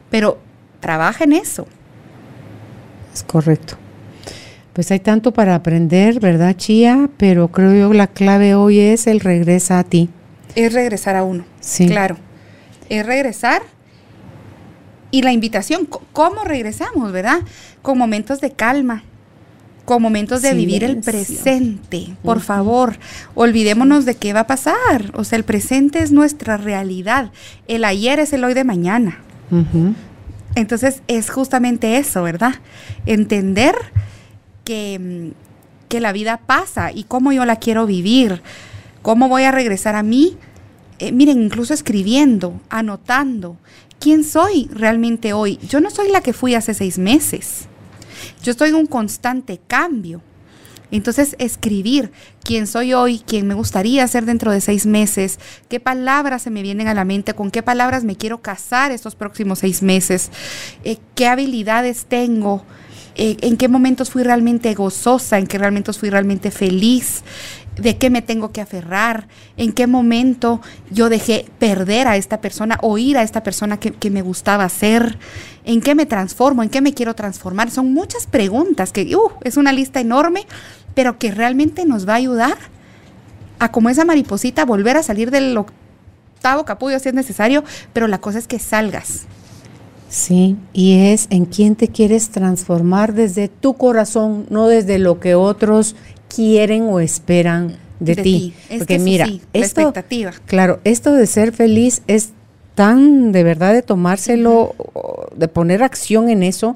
Pero 0.10 0.40
trabaja 0.80 1.26
en 1.26 1.34
eso. 1.34 1.68
Es 3.14 3.22
correcto. 3.22 3.76
Pues 4.76 4.92
hay 4.92 5.00
tanto 5.00 5.32
para 5.32 5.56
aprender, 5.56 6.20
¿verdad, 6.20 6.54
Chía? 6.58 7.10
Pero 7.16 7.48
creo 7.48 7.74
yo 7.74 7.94
la 7.94 8.08
clave 8.08 8.56
hoy 8.56 8.82
es 8.82 9.08
el 9.08 9.22
regresa 9.22 9.80
a 9.80 9.86
ti. 9.86 10.10
Es 10.54 10.74
regresar 10.74 11.16
a 11.16 11.24
uno. 11.24 11.46
Sí. 11.62 11.88
Claro. 11.88 12.18
Es 12.90 13.06
regresar 13.06 13.62
y 15.12 15.22
la 15.22 15.32
invitación, 15.32 15.88
¿cómo 16.12 16.44
regresamos, 16.44 17.14
verdad? 17.14 17.40
Con 17.82 17.98
momentos 17.98 18.42
de 18.42 18.52
calma, 18.52 19.04
con 19.86 20.02
momentos 20.02 20.42
de 20.42 20.54
vivir 20.54 20.84
el 20.84 20.98
presente. 20.98 22.18
Por 22.22 22.42
favor, 22.42 22.98
olvidémonos 23.34 24.04
de 24.04 24.16
qué 24.16 24.34
va 24.34 24.42
a 24.42 24.48
pasar. 24.48 25.14
O 25.14 25.24
sea, 25.24 25.38
el 25.38 25.46
presente 25.46 26.00
es 26.00 26.12
nuestra 26.12 26.58
realidad. 26.58 27.32
El 27.70 27.86
ayer 27.86 28.20
es 28.20 28.34
el 28.34 28.44
hoy 28.44 28.54
de 28.54 28.66
mañana. 28.66 29.20
Entonces 30.56 31.02
es 31.08 31.30
justamente 31.30 31.96
eso, 31.96 32.24
¿verdad? 32.24 32.56
Entender 33.06 33.74
que, 34.66 35.32
que, 35.88 36.02
la 36.02 36.12
vida 36.12 36.42
pasa 36.46 36.92
y 36.92 37.06
cómo 37.06 37.32
yo 37.32 37.46
la 37.46 37.56
quiero 37.56 37.86
vivir, 37.86 38.42
cómo 39.02 39.30
voy 39.30 39.44
a 39.44 39.52
regresar 39.52 39.96
a 39.96 40.04
mí. 40.04 40.38
Eh, 41.00 41.12
miren, 41.12 41.42
incluso 41.42 41.74
escribiendo, 41.74 42.60
anotando, 42.70 43.58
¿quién 44.00 44.24
soy 44.24 44.70
realmente 44.74 45.32
hoy? 45.32 45.58
Yo 45.68 45.80
no 45.80 45.90
soy 45.90 46.10
la 46.12 46.22
que 46.22 46.34
fui 46.34 46.56
hace 46.56 46.74
seis 46.74 46.98
meses. 46.98 47.68
Yo 48.44 48.52
estoy 48.52 48.70
en 48.70 48.76
un 48.76 48.88
constante 48.88 49.60
cambio. 49.68 50.22
Entonces, 50.92 51.36
escribir 51.40 52.12
quién 52.44 52.68
soy 52.68 52.94
hoy, 52.94 53.20
quién 53.26 53.48
me 53.48 53.54
gustaría 53.54 54.08
ser 54.08 54.26
dentro 54.26 54.52
de 54.52 54.62
seis 54.62 54.86
meses, 54.86 55.40
qué 55.68 55.80
palabras 55.80 56.44
se 56.44 56.52
me 56.52 56.62
vienen 56.62 56.88
a 56.88 56.94
la 56.94 57.06
mente, 57.06 57.34
con 57.34 57.52
qué 57.52 57.64
palabras 57.64 58.04
me 58.04 58.16
quiero 58.16 58.42
casar 58.42 58.92
estos 58.92 59.16
próximos 59.16 59.60
seis 59.60 59.82
meses, 59.82 60.32
eh, 60.84 60.98
qué 61.16 61.28
habilidades 61.28 62.06
tengo, 62.06 62.64
eh, 63.16 63.38
en 63.42 63.58
qué 63.58 63.68
momentos 63.68 64.10
fui 64.10 64.24
realmente 64.24 64.74
gozosa, 64.74 65.40
en 65.40 65.48
qué 65.48 65.58
momentos 65.58 65.98
fui 65.98 66.10
realmente 66.10 66.52
feliz, 66.52 67.24
de 67.78 67.98
qué 67.98 68.10
me 68.10 68.22
tengo 68.22 68.52
que 68.52 68.62
aferrar, 68.62 69.28
en 69.58 69.72
qué 69.72 69.88
momento 69.88 70.62
yo 70.92 71.10
dejé 71.10 71.46
perder 71.60 72.08
a 72.08 72.18
esta 72.18 72.42
persona 72.42 72.78
o 72.82 72.98
ir 72.98 73.18
a 73.18 73.24
esta 73.24 73.44
persona 73.44 73.80
que, 73.80 74.10
me 74.10 74.22
gustaba 74.22 74.68
ser, 74.70 75.18
en 75.64 75.82
qué 75.82 75.96
me 75.96 76.06
transformo, 76.06 76.64
en 76.64 76.70
qué 76.70 76.82
me 76.82 76.94
quiero 76.94 77.16
transformar. 77.16 77.72
Son 77.72 77.94
muchas 77.94 78.28
preguntas 78.28 78.92
que 78.92 79.16
uh, 79.16 79.32
es 79.44 79.58
una 79.58 79.72
lista 79.72 80.00
enorme, 80.00 80.46
pero 80.94 81.18
que 81.18 81.32
realmente 81.32 81.86
nos 81.86 82.08
va 82.08 82.14
a 82.14 82.18
ayudar 82.18 82.58
a 83.60 83.72
como 83.72 83.90
esa 83.90 84.06
mariposita 84.06 84.66
volver 84.66 84.98
a 84.98 85.04
salir 85.04 85.32
del 85.32 85.58
octavo 85.58 86.66
capullo 86.66 87.00
si 87.00 87.10
es 87.10 87.16
necesario, 87.16 87.64
pero 87.94 88.08
la 88.08 88.20
cosa 88.20 88.40
es 88.40 88.48
que 88.48 88.60
salgas. 88.60 89.26
Sí, 90.10 90.56
y 90.74 91.00
es 91.08 91.28
en 91.30 91.46
quién 91.46 91.76
te 91.76 91.88
quieres 91.88 92.30
transformar 92.30 93.14
desde 93.14 93.48
tu 93.48 93.74
corazón, 93.76 94.46
no 94.50 94.68
desde 94.68 95.00
lo 95.00 95.20
que 95.20 95.36
otros 95.36 95.96
quieren 96.28 96.84
o 96.84 97.00
esperan 97.00 97.78
de, 98.00 98.16
ti. 98.16 98.54
Porque 98.78 99.00
mira, 99.00 99.28
expectativa. 99.54 100.32
Claro, 100.46 100.80
esto 100.84 101.14
de 101.14 101.28
ser 101.28 101.52
feliz 101.52 102.02
es 102.08 102.30
tan 102.76 103.32
de 103.32 103.44
verdad 103.44 103.74
de 103.74 103.82
tomárselo, 103.82 104.76
de 105.36 105.48
poner 105.48 105.82
acción 105.82 106.30
en 106.30 106.44
eso, 106.44 106.76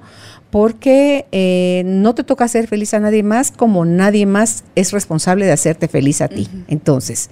porque 0.49 1.25
eh, 1.31 1.83
no 1.85 2.15
te 2.15 2.23
toca 2.23 2.47
ser 2.47 2.67
feliz 2.67 2.93
a 2.93 2.99
nadie 2.99 3.21
más 3.21 3.51
como 3.51 3.85
nadie 3.85 4.25
más 4.25 4.63
es 4.75 4.91
responsable 4.91 5.45
de 5.45 5.51
hacerte 5.51 5.87
feliz 5.87 6.21
a 6.21 6.27
ti. 6.27 6.47
Entonces, 6.67 7.29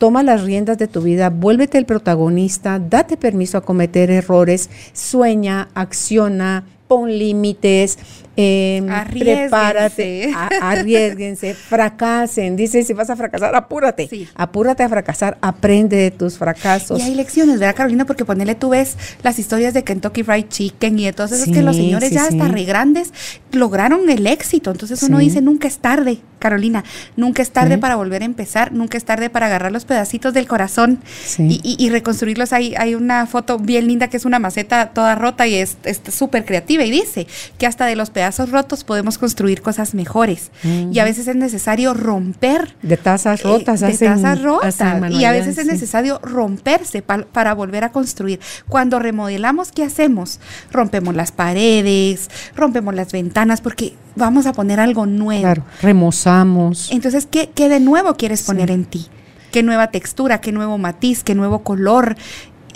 toma 0.00 0.22
las 0.22 0.42
riendas 0.42 0.78
de 0.78 0.88
tu 0.88 1.02
vida, 1.02 1.28
vuélvete 1.28 1.76
el 1.76 1.84
protagonista, 1.84 2.78
date 2.78 3.18
permiso 3.18 3.58
a 3.58 3.60
cometer 3.60 4.10
errores, 4.10 4.70
sueña, 4.94 5.68
acciona, 5.74 6.64
pon 6.88 7.10
límites, 7.10 7.98
eh, 8.36 8.82
prepárate, 9.10 10.32
arriesguense, 10.60 11.54
fracasen. 11.68 12.56
Dice, 12.56 12.84
si 12.84 12.92
vas 12.92 13.10
a 13.10 13.16
fracasar, 13.16 13.54
apúrate. 13.54 14.08
Apúrate 14.34 14.82
a 14.82 14.88
fracasar, 14.88 15.36
aprende 15.40 15.96
de 15.96 16.10
tus 16.10 16.38
fracasos. 16.38 16.98
Y 17.00 17.02
hay 17.02 17.14
lecciones, 17.14 17.58
¿verdad, 17.58 17.74
Carolina? 17.74 18.06
Porque 18.06 18.24
ponele, 18.24 18.54
tú 18.54 18.70
ves 18.70 18.96
las 19.22 19.38
historias 19.38 19.74
de 19.74 19.84
Kentucky 19.84 20.22
Fried 20.22 20.46
Chicken 20.48 20.98
y 20.98 21.06
de 21.06 21.12
todos 21.12 21.32
esos 21.32 21.52
que 21.52 21.62
los 21.62 21.76
señores 21.76 22.10
ya 22.10 22.24
hasta 22.24 22.48
re 22.48 22.64
grandes 22.64 23.12
lograron 23.52 24.08
el 24.08 24.26
éxito. 24.26 24.70
Entonces 24.70 25.02
uno 25.02 25.18
dice, 25.18 25.40
nunca 25.40 25.68
es 25.68 25.78
tarde, 25.78 26.20
Carolina. 26.38 26.84
Nunca 27.16 27.42
es 27.42 27.50
tarde 27.50 27.78
para 27.78 27.96
volver 27.96 28.22
a 28.22 28.24
empezar, 28.24 28.72
nunca 28.72 28.96
es 28.96 29.04
tarde 29.04 29.30
para 29.30 29.46
agarrar 29.46 29.72
los 29.72 29.84
pedacitos 29.84 30.34
del 30.34 30.46
corazón 30.46 31.00
y, 31.38 31.90
reconstruirlos. 31.90 32.52
Hay, 32.52 32.74
hay 32.76 32.94
una 32.94 33.26
foto 33.26 33.58
bien 33.58 33.86
linda 33.86 34.08
que 34.08 34.16
es 34.16 34.24
una 34.24 34.38
maceta 34.38 34.90
toda 34.90 35.14
rota 35.14 35.46
y 35.46 35.56
es 35.56 35.76
súper 36.10 36.44
creativa 36.44 36.84
y 36.84 36.90
dice 36.90 37.26
que 37.58 37.66
hasta 37.66 37.86
de 37.86 37.96
los 37.96 38.10
pedazos 38.20 38.50
rotos 38.50 38.84
podemos 38.84 39.16
construir 39.16 39.62
cosas 39.62 39.94
mejores. 39.94 40.50
Y 40.62 40.98
a 40.98 41.04
veces 41.04 41.26
es 41.26 41.36
necesario 41.36 41.94
romper. 41.94 42.76
De 42.82 42.98
tazas 42.98 43.42
rotas. 43.42 43.80
Eh, 43.80 43.86
de 43.86 43.96
tazas 43.96 44.42
rotas. 44.42 44.78
Y 45.10 45.24
a 45.24 45.32
veces 45.32 45.56
es 45.56 45.66
necesario 45.66 46.18
romperse 46.22 47.00
para 47.00 47.54
volver 47.54 47.82
a 47.82 47.92
construir. 47.92 48.38
Cuando 48.68 48.98
remodelamos, 48.98 49.72
¿qué 49.72 49.84
hacemos? 49.84 50.38
Rompemos 50.70 51.14
las 51.14 51.32
paredes, 51.32 52.28
rompemos 52.54 52.94
las 52.94 53.10
ventanas, 53.10 53.62
porque 53.62 53.94
vamos 54.16 54.44
a 54.44 54.52
poner 54.52 54.80
algo 54.80 55.06
nuevo. 55.06 55.40
Claro, 55.40 55.64
remozamos. 55.80 56.90
Entonces, 56.92 57.24
¿qué, 57.24 57.48
qué 57.54 57.70
de 57.70 57.80
nuevo 57.80 58.18
quieres 58.18 58.42
poner 58.42 58.70
en 58.70 58.84
ti? 58.84 59.06
¿Qué 59.50 59.62
nueva 59.62 59.90
textura, 59.90 60.42
qué 60.42 60.52
nuevo 60.52 60.76
matiz, 60.76 61.24
qué 61.24 61.34
nuevo 61.34 61.60
color? 61.60 62.16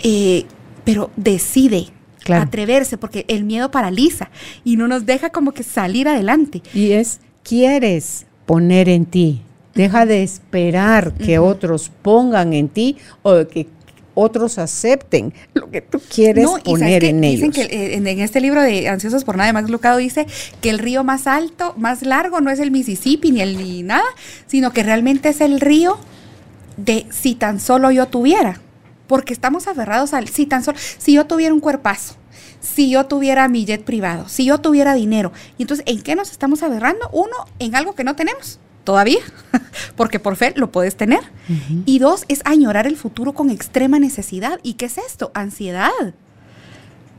Eh, 0.01 0.47
pero 0.85 1.11
decide, 1.15 1.89
atreverse, 2.33 2.97
porque 2.97 3.25
el 3.27 3.43
miedo 3.43 3.71
paraliza 3.71 4.29
y 4.63 4.77
no 4.77 4.87
nos 4.87 5.05
deja 5.05 5.29
como 5.29 5.51
que 5.51 5.63
salir 5.63 6.07
adelante. 6.07 6.61
Y 6.73 6.91
es, 6.91 7.19
quieres 7.43 8.25
poner 8.45 8.89
en 8.89 9.05
ti, 9.05 9.41
deja 9.73 10.05
de 10.05 10.23
esperar 10.23 11.13
que 11.13 11.39
otros 11.39 11.91
pongan 12.01 12.53
en 12.53 12.69
ti 12.69 12.97
o 13.21 13.47
que 13.47 13.67
otros 14.15 14.57
acepten 14.57 15.33
lo 15.53 15.69
que 15.69 15.81
tú 15.81 16.01
quieres 16.13 16.47
poner 16.63 17.03
en 17.03 17.23
ellos. 17.23 17.41
Dicen 17.41 17.51
que 17.51 17.75
eh, 17.75 17.95
en, 17.95 18.07
este 18.07 18.39
libro 18.39 18.61
de 18.61 18.87
Ansiosos 18.87 19.23
por 19.23 19.35
Nada 19.35 19.47
de 19.47 19.53
Max 19.53 19.69
Lucado 19.69 19.97
dice 19.97 20.25
que 20.61 20.69
el 20.69 20.79
río 20.79 21.03
más 21.03 21.27
alto, 21.27 21.73
más 21.77 22.01
largo 22.01 22.39
no 22.41 22.49
es 22.49 22.59
el 22.59 22.71
Mississippi 22.71 23.31
ni 23.31 23.41
el 23.41 23.57
ni 23.57 23.83
nada, 23.83 24.05
sino 24.47 24.71
que 24.71 24.83
realmente 24.83 25.29
es 25.29 25.41
el 25.41 25.59
río 25.59 25.99
de 26.77 27.05
si 27.09 27.35
tan 27.35 27.59
solo 27.59 27.91
yo 27.91 28.07
tuviera 28.07 28.61
porque 29.07 29.33
estamos 29.33 29.67
aferrados 29.67 30.13
al, 30.13 30.27
si 30.27 30.45
tan 30.45 30.63
solo, 30.63 30.77
si 30.97 31.13
yo 31.13 31.25
tuviera 31.25 31.53
un 31.53 31.59
cuerpazo, 31.59 32.15
si 32.59 32.89
yo 32.89 33.05
tuviera 33.05 33.47
mi 33.47 33.65
jet 33.65 33.83
privado, 33.83 34.27
si 34.27 34.45
yo 34.45 34.59
tuviera 34.59 34.93
dinero. 34.93 35.31
Y 35.57 35.63
entonces, 35.63 35.85
¿en 35.87 36.01
qué 36.01 36.15
nos 36.15 36.31
estamos 36.31 36.63
aferrando? 36.63 37.09
Uno, 37.11 37.35
en 37.59 37.75
algo 37.75 37.95
que 37.95 38.03
no 38.03 38.15
tenemos 38.15 38.59
todavía, 38.83 39.19
porque 39.95 40.19
por 40.19 40.35
fe 40.35 40.53
lo 40.55 40.71
puedes 40.71 40.95
tener. 40.95 41.21
Y 41.85 41.99
dos, 41.99 42.25
es 42.27 42.41
añorar 42.45 42.87
el 42.87 42.97
futuro 42.97 43.33
con 43.33 43.49
extrema 43.49 43.99
necesidad. 43.99 44.59
¿Y 44.63 44.73
qué 44.73 44.85
es 44.85 44.97
esto? 44.97 45.31
Ansiedad. 45.33 45.91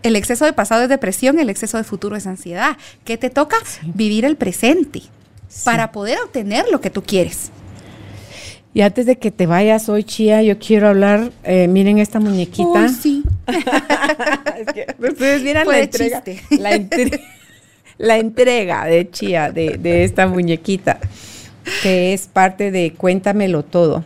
El 0.03 0.17
exceso 0.17 0.45
de 0.45 0.53
pasado 0.53 0.83
es 0.85 0.89
depresión, 0.89 1.39
el 1.39 1.51
exceso 1.51 1.77
de 1.77 1.85
futuro 1.85 2.17
es 2.17 2.27
ansiedad. 2.27 2.77
¿Qué 3.05 3.19
te 3.19 3.29
toca? 3.29 3.57
Vivir 3.83 4.25
el 4.25 4.37
presente 4.37 5.03
para 5.65 5.93
poder 5.93 6.19
obtener 6.21 6.67
lo 6.71 6.81
que 6.81 6.91
tú 6.91 7.03
quieres. 7.03 7.51
Y 8.77 8.83
antes 8.83 9.07
de 9.07 9.17
que 9.17 9.31
te 9.31 9.47
vayas 9.47 9.89
hoy, 9.89 10.05
Chía, 10.05 10.43
yo 10.43 10.59
quiero 10.59 10.89
hablar, 10.89 11.33
eh, 11.45 11.67
miren 11.67 11.97
esta 11.97 12.21
muñequita. 12.21 12.91
sí. 12.91 13.25
ustedes 14.99 15.43
miran 15.43 15.67
la 15.67 15.79
entrega, 15.79 16.23
la, 17.97 18.19
entrega 18.19 18.85
de 18.85 19.11
Chía, 19.11 19.51
de, 19.51 20.05
esta 20.05 20.27
muñequita, 20.27 20.99
que 21.83 22.13
es 22.13 22.27
parte 22.27 22.71
de 22.71 22.93
Cuéntamelo 22.93 23.63
Todo. 23.63 24.05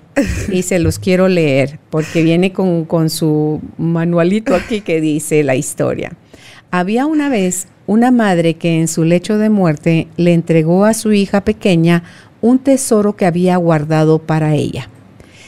Y 0.52 0.62
se 0.62 0.78
los 0.78 1.00
quiero 1.00 1.26
leer, 1.26 1.80
porque 1.90 2.22
viene 2.22 2.52
con, 2.52 2.84
con 2.84 3.10
su 3.10 3.60
manualito 3.76 4.54
aquí 4.54 4.82
que 4.82 5.00
dice 5.00 5.42
la 5.42 5.56
historia. 5.56 6.12
Había 6.70 7.06
una 7.06 7.28
vez 7.28 7.66
una 7.88 8.12
madre 8.12 8.54
que 8.54 8.78
en 8.78 8.86
su 8.86 9.02
lecho 9.02 9.36
de 9.36 9.50
muerte 9.50 10.06
le 10.16 10.32
entregó 10.32 10.84
a 10.84 10.94
su 10.94 11.12
hija 11.12 11.40
pequeña 11.40 12.04
un 12.42 12.58
tesoro 12.58 13.16
que 13.16 13.26
había 13.26 13.56
guardado 13.56 14.18
para 14.18 14.54
ella. 14.54 14.88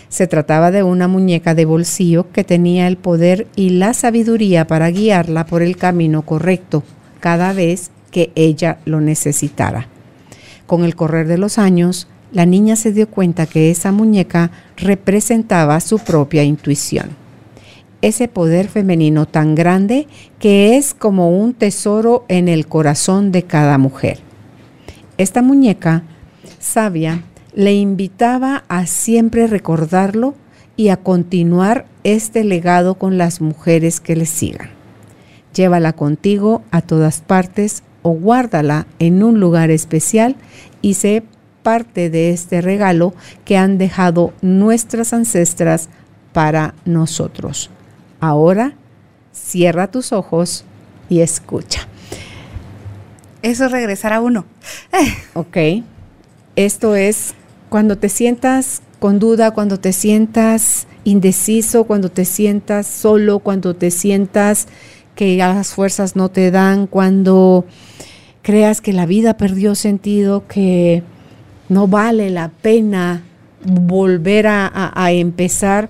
Se 0.09 0.27
trataba 0.27 0.71
de 0.71 0.83
una 0.83 1.09
muñeca 1.09 1.55
de 1.55 1.65
bolsillo 1.65 2.31
que 2.33 2.45
tenía 2.45 2.87
el 2.87 2.99
poder 2.99 3.47
y 3.57 3.71
la 3.71 3.95
sabiduría 3.95 4.67
para 4.67 4.91
guiarla 4.91 5.47
por 5.47 5.63
el 5.63 5.77
camino 5.77 6.23
correcto 6.23 6.83
cada 7.21 7.53
vez 7.55 7.91
que 8.11 8.31
ella 8.35 8.79
lo 8.85 9.01
necesitara. 9.01 9.89
Con 10.67 10.85
el 10.85 10.95
correr 10.95 11.27
de 11.29 11.39
los 11.39 11.59
años, 11.59 12.09
la 12.31 12.47
niña 12.47 12.77
se 12.77 12.93
dio 12.93 13.09
cuenta 13.09 13.47
que 13.47 13.71
esa 13.71 13.93
muñeca 13.93 14.51
representaba 14.77 15.81
su 15.81 15.99
propia 15.99 16.43
intuición. 16.45 17.23
ese 18.03 18.27
poder 18.27 18.67
femenino 18.69 19.27
tan 19.27 19.55
grande 19.55 20.09
que 20.41 20.77
es 20.77 20.93
como 20.93 21.31
un 21.31 21.55
tesoro 21.55 22.25
en 22.29 22.49
el 22.49 22.67
corazón 22.67 23.31
de 23.31 23.45
cada 23.45 23.79
mujer. 23.79 24.19
Esta 25.19 25.41
muñeca 25.41 26.03
sabia 26.63 27.25
le 27.55 27.75
invitaba 27.75 28.65
a 28.69 28.87
siempre 28.87 29.47
recordarlo 29.47 30.35
y 30.77 30.89
a 30.89 30.97
continuar 30.97 31.87
este 32.03 32.45
legado 32.45 32.95
con 32.95 33.19
las 33.19 33.41
mujeres 33.43 34.01
que 34.01 34.17
le 34.17 34.25
sigan. 34.25 34.71
Llévala 35.55 35.93
contigo 35.93 36.63
a 36.71 36.81
todas 36.81 37.21
partes 37.21 37.83
o 38.01 38.13
guárdala 38.13 38.87
en 38.99 39.23
un 39.23 39.39
lugar 39.39 39.71
especial 39.71 40.37
y 40.81 40.95
sé 40.95 41.25
parte 41.63 42.09
de 42.09 42.31
este 42.31 42.63
regalo 42.63 43.13
que 43.45 43.59
han 43.59 43.77
dejado 43.77 44.33
nuestras 44.41 45.13
ancestras 45.13 45.91
para 46.33 46.75
nosotros. 46.87 47.71
Ahora, 48.19 48.75
cierra 49.33 49.91
tus 49.91 50.13
ojos 50.13 50.65
y 51.09 51.21
escucha. 51.21 51.87
Eso 53.43 53.67
es 53.67 53.73
regresar 53.73 54.13
a 54.13 54.21
uno. 54.21 54.47
Ok. 55.35 55.57
Esto 56.57 56.95
es 56.95 57.35
cuando 57.71 57.97
te 57.97 58.11
sientas 58.11 58.83
con 58.99 59.19
duda, 59.19 59.53
cuando 59.53 59.81
te 59.81 59.93
sientas 59.93 60.87
indeciso, 61.05 61.85
cuando 61.85 62.11
te 62.11 62.25
sientas 62.27 62.87
solo, 62.87 63.39
cuando 63.39 63.75
te 63.75 63.91
sientas 63.91 64.69
que 65.15 65.37
las 65.39 65.73
fuerzas 65.73 66.15
no 66.15 66.29
te 66.29 66.51
dan, 66.51 66.87
cuando 66.87 67.65
creas 68.43 68.81
que 68.81 68.93
la 68.93 69.07
vida 69.07 69.37
perdió 69.39 69.75
sentido, 69.75 70.47
que 70.47 71.03
no 71.71 71.89
vale 71.89 72.29
la 72.29 72.49
pena 72.49 73.23
volver 73.65 74.47
a, 74.47 74.93
a 74.95 75.13
empezar, 75.13 75.89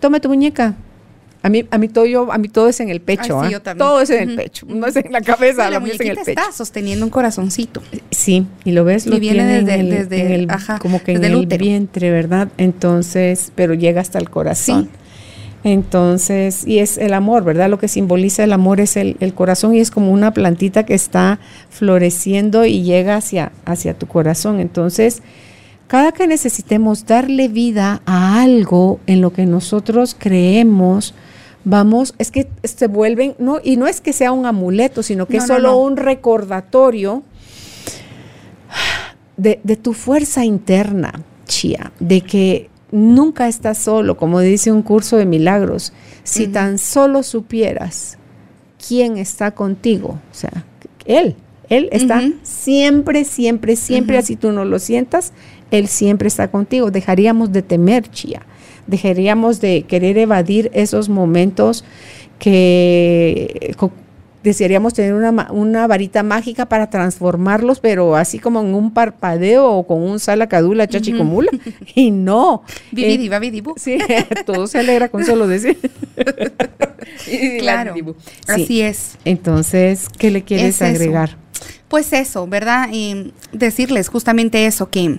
toma 0.00 0.18
tu 0.18 0.28
muñeca, 0.28 0.74
a 1.42 1.48
mí, 1.48 1.64
a 1.70 1.78
mí 1.78 1.88
todo 1.88 2.04
yo, 2.06 2.30
a 2.32 2.38
mí 2.38 2.48
todo 2.48 2.68
es 2.68 2.80
en 2.80 2.88
el 2.90 3.00
pecho, 3.00 3.40
Ay, 3.40 3.48
sí, 3.50 3.54
¿ah? 3.56 3.62
yo 3.66 3.76
todo 3.76 4.00
es 4.00 4.10
en 4.10 4.30
el 4.30 4.36
pecho, 4.36 4.66
no 4.68 4.86
es 4.86 4.96
en 4.96 5.10
la 5.12 5.20
cabeza, 5.22 5.70
la 5.70 5.78
lo 5.78 5.80
mío 5.80 5.94
es 5.94 6.00
en 6.00 6.08
el 6.08 6.16
pecho. 6.16 6.30
está 6.30 6.52
sosteniendo 6.52 7.04
un 7.04 7.10
corazoncito. 7.10 7.82
Sí, 8.10 8.46
y 8.64 8.72
lo 8.72 8.84
ves, 8.84 9.06
lo 9.06 9.16
Y 9.16 9.20
viene 9.20 9.36
tiene 9.38 9.58
en 9.58 9.64
desde- 9.66 9.80
el- 9.80 9.90
desde- 9.90 10.20
en 10.26 10.32
el- 10.32 10.50
ajá, 10.50 10.78
como 10.78 11.02
que 11.02 11.12
en 11.12 11.20
desde 11.20 11.32
el 11.32 11.38
el 11.38 11.44
útero. 11.46 11.64
vientre, 11.64 12.10
¿verdad? 12.10 12.48
Entonces, 12.58 13.52
pero 13.54 13.74
llega 13.74 14.00
hasta 14.00 14.18
el 14.18 14.28
corazón. 14.28 14.84
Sí. 14.92 14.96
Entonces, 15.62 16.66
y 16.66 16.78
es 16.78 16.96
el 16.96 17.12
amor, 17.12 17.44
¿verdad? 17.44 17.68
Lo 17.68 17.78
que 17.78 17.86
simboliza 17.88 18.44
el 18.44 18.52
amor 18.52 18.80
es 18.80 18.96
el, 18.96 19.16
el 19.20 19.34
corazón 19.34 19.74
y 19.74 19.80
es 19.80 19.90
como 19.90 20.10
una 20.10 20.32
plantita 20.32 20.84
que 20.86 20.94
está 20.94 21.38
floreciendo 21.68 22.64
y 22.64 22.82
llega 22.82 23.16
hacia, 23.16 23.52
hacia 23.66 23.92
tu 23.92 24.06
corazón. 24.06 24.58
Entonces, 24.58 25.22
cada 25.86 26.12
que 26.12 26.26
necesitemos 26.26 27.04
darle 27.04 27.48
vida 27.48 28.00
a 28.06 28.40
algo 28.42 29.00
en 29.06 29.20
lo 29.20 29.32
que 29.34 29.44
nosotros 29.44 30.16
creemos, 30.18 31.14
vamos, 31.64 32.14
es 32.18 32.30
que 32.30 32.48
se 32.62 32.86
vuelven, 32.86 33.34
no, 33.38 33.58
y 33.62 33.76
no 33.76 33.86
es 33.86 34.00
que 34.00 34.12
sea 34.12 34.32
un 34.32 34.46
amuleto, 34.46 35.02
sino 35.02 35.26
que 35.26 35.36
No, 35.36 35.42
es 35.42 35.46
solo 35.46 35.70
no. 35.70 35.78
un 35.78 35.96
recordatorio 35.96 37.22
de, 39.36 39.60
de 39.62 39.76
tu 39.76 39.92
fuerza 39.92 40.44
interna, 40.44 41.22
Chía, 41.46 41.92
de 41.98 42.20
que 42.20 42.70
nunca 42.92 43.48
estás 43.48 43.78
solo, 43.78 44.16
como 44.16 44.40
dice 44.40 44.72
un 44.72 44.82
curso 44.82 45.16
de 45.16 45.26
milagros. 45.26 45.92
Si 46.22 46.46
tan 46.46 46.78
solo 46.78 47.22
supieras 47.22 48.18
quién 48.86 49.16
está 49.16 49.50
contigo, 49.52 50.18
o 50.30 50.34
sea, 50.34 50.64
Él, 51.04 51.36
Él 51.68 51.88
está 51.92 52.22
siempre, 52.42 53.24
siempre, 53.24 53.76
siempre, 53.76 54.18
así 54.18 54.36
tú 54.36 54.52
no 54.52 54.64
lo 54.64 54.78
sientas, 54.78 55.32
Él 55.70 55.88
siempre 55.88 56.28
está 56.28 56.50
contigo. 56.50 56.90
Dejaríamos 56.90 57.52
de 57.52 57.62
temer, 57.62 58.08
Chía, 58.10 58.42
dejaríamos 58.90 59.60
de 59.60 59.82
querer 59.82 60.18
evadir 60.18 60.70
esos 60.74 61.08
momentos 61.08 61.84
que 62.38 63.74
desearíamos 64.42 64.94
tener 64.94 65.14
una, 65.14 65.48
una 65.50 65.86
varita 65.86 66.22
mágica 66.22 66.66
para 66.66 66.88
transformarlos, 66.88 67.80
pero 67.80 68.16
así 68.16 68.38
como 68.38 68.60
en 68.60 68.74
un 68.74 68.92
parpadeo 68.92 69.70
o 69.70 69.86
con 69.86 70.02
un 70.02 70.18
salacadula 70.18 70.86
chachicomula. 70.88 71.50
Y 71.94 72.10
no. 72.10 72.62
Bibidi, 72.92 73.28
Eh. 73.28 73.62
Sí, 73.76 73.98
todo 74.46 74.66
se 74.66 74.78
alegra 74.78 75.08
con 75.08 75.24
solo 75.24 75.46
decir. 75.46 75.78
Claro. 77.58 77.94
Sí. 77.94 78.04
así 78.46 78.82
es. 78.82 79.18
Entonces, 79.24 80.06
¿qué 80.18 80.30
le 80.30 80.42
quieres 80.42 80.76
Es 80.76 80.82
agregar? 80.82 81.36
Pues 81.88 82.12
eso, 82.12 82.46
¿verdad? 82.46 82.88
Eh, 82.92 83.32
decirles 83.52 84.08
justamente 84.08 84.66
eso, 84.66 84.90
que, 84.90 85.18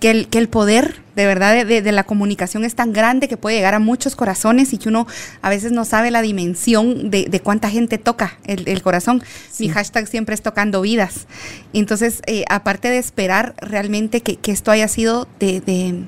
que, 0.00 0.10
el, 0.10 0.28
que 0.28 0.38
el 0.38 0.48
poder 0.48 1.02
de 1.16 1.26
verdad 1.26 1.52
de, 1.54 1.64
de- 1.64 1.82
de 1.82 1.92
la 1.92 2.04
comunicación 2.04 2.64
es 2.64 2.74
tan 2.76 2.92
grande 2.92 3.26
que 3.28 3.36
puede 3.36 3.56
llegar 3.56 3.74
a 3.74 3.80
muchos 3.80 4.14
corazones 4.14 4.72
y 4.72 4.78
que 4.78 4.88
uno 4.88 5.06
a 5.42 5.50
veces 5.50 5.72
no 5.72 5.84
sabe 5.84 6.10
la 6.12 6.22
dimensión 6.22 7.10
de, 7.10 7.24
de 7.24 7.40
cuánta 7.40 7.68
gente 7.70 7.98
toca 7.98 8.38
el, 8.44 8.68
el 8.68 8.82
corazón. 8.82 9.22
Sí. 9.50 9.64
Mi 9.64 9.70
hashtag 9.70 10.06
siempre 10.06 10.34
es 10.36 10.42
tocando 10.42 10.80
vidas. 10.80 11.26
Entonces, 11.72 12.22
eh, 12.26 12.44
aparte 12.48 12.88
de 12.88 12.98
esperar 12.98 13.54
realmente 13.60 14.20
que, 14.20 14.36
que 14.36 14.52
esto 14.52 14.70
haya 14.70 14.86
sido 14.86 15.26
de, 15.40 16.04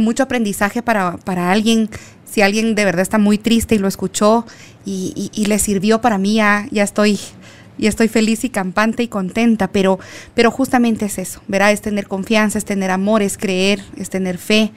mucho 0.00 0.22
aprendizaje 0.24 0.82
para, 0.82 1.18
para 1.18 1.52
alguien, 1.52 1.88
si 2.28 2.42
alguien 2.42 2.74
de 2.74 2.84
verdad 2.84 3.02
está 3.02 3.18
muy 3.18 3.38
triste 3.38 3.74
y 3.74 3.78
lo 3.78 3.86
escuchó 3.88 4.44
y, 4.84 5.12
y- 5.14 5.42
y 5.42 5.46
le 5.46 5.58
sirvió 5.60 6.00
para 6.00 6.18
mí, 6.18 6.34
ya, 6.34 6.66
ya 6.72 6.82
estoy 6.82 7.20
y 7.82 7.88
estoy 7.88 8.06
feliz 8.06 8.44
y 8.44 8.48
campante 8.48 9.02
y 9.02 9.08
contenta, 9.08 9.66
pero, 9.66 9.98
pero 10.34 10.52
justamente 10.52 11.06
es 11.06 11.18
eso, 11.18 11.40
¿verdad? 11.48 11.72
Es 11.72 11.80
tener 11.80 12.06
confianza, 12.06 12.56
es 12.56 12.64
tener 12.64 12.92
amor, 12.92 13.22
es 13.22 13.36
creer, 13.36 13.82
es 13.96 14.08
tener 14.08 14.38
fe, 14.38 14.70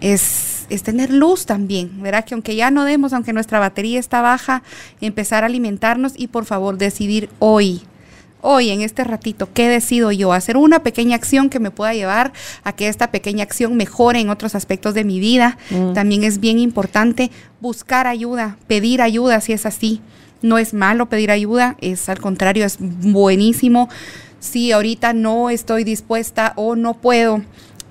es, 0.00 0.66
es 0.68 0.82
tener 0.82 1.12
luz 1.12 1.46
también, 1.46 2.02
¿verdad? 2.02 2.24
Que 2.24 2.34
aunque 2.34 2.56
ya 2.56 2.72
no 2.72 2.84
demos, 2.84 3.12
aunque 3.12 3.32
nuestra 3.32 3.60
batería 3.60 4.00
está 4.00 4.22
baja, 4.22 4.64
empezar 5.00 5.44
a 5.44 5.46
alimentarnos 5.46 6.14
y 6.16 6.26
por 6.26 6.46
favor 6.46 6.78
decidir 6.78 7.30
hoy, 7.38 7.82
hoy 8.40 8.70
en 8.70 8.80
este 8.80 9.04
ratito, 9.04 9.48
¿qué 9.54 9.68
decido 9.68 10.10
yo? 10.10 10.32
Hacer 10.32 10.56
una 10.56 10.82
pequeña 10.82 11.14
acción 11.14 11.50
que 11.50 11.60
me 11.60 11.70
pueda 11.70 11.94
llevar 11.94 12.32
a 12.64 12.72
que 12.72 12.88
esta 12.88 13.12
pequeña 13.12 13.44
acción 13.44 13.76
mejore 13.76 14.18
en 14.18 14.30
otros 14.30 14.56
aspectos 14.56 14.94
de 14.94 15.04
mi 15.04 15.20
vida. 15.20 15.58
Mm. 15.70 15.92
También 15.92 16.24
es 16.24 16.40
bien 16.40 16.58
importante 16.58 17.30
buscar 17.60 18.08
ayuda, 18.08 18.56
pedir 18.66 19.00
ayuda 19.00 19.40
si 19.40 19.52
es 19.52 19.64
así. 19.64 20.02
No 20.42 20.58
es 20.58 20.72
malo 20.74 21.08
pedir 21.08 21.30
ayuda, 21.30 21.76
es 21.80 22.08
al 22.08 22.20
contrario, 22.20 22.64
es 22.64 22.76
buenísimo. 22.80 23.88
Si 24.40 24.70
ahorita 24.72 25.12
no 25.12 25.50
estoy 25.50 25.82
dispuesta 25.84 26.52
o 26.56 26.76
no 26.76 26.94
puedo, 26.94 27.42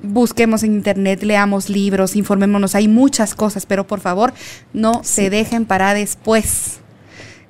busquemos 0.01 0.63
en 0.63 0.73
internet, 0.73 1.23
leamos 1.23 1.69
libros, 1.69 2.15
informémonos, 2.15 2.75
hay 2.75 2.87
muchas 2.87 3.35
cosas, 3.35 3.65
pero 3.65 3.85
por 3.85 3.99
favor 3.99 4.33
no 4.73 5.01
se 5.03 5.29
dejen 5.29 5.65
para 5.65 5.93
después. 5.93 6.79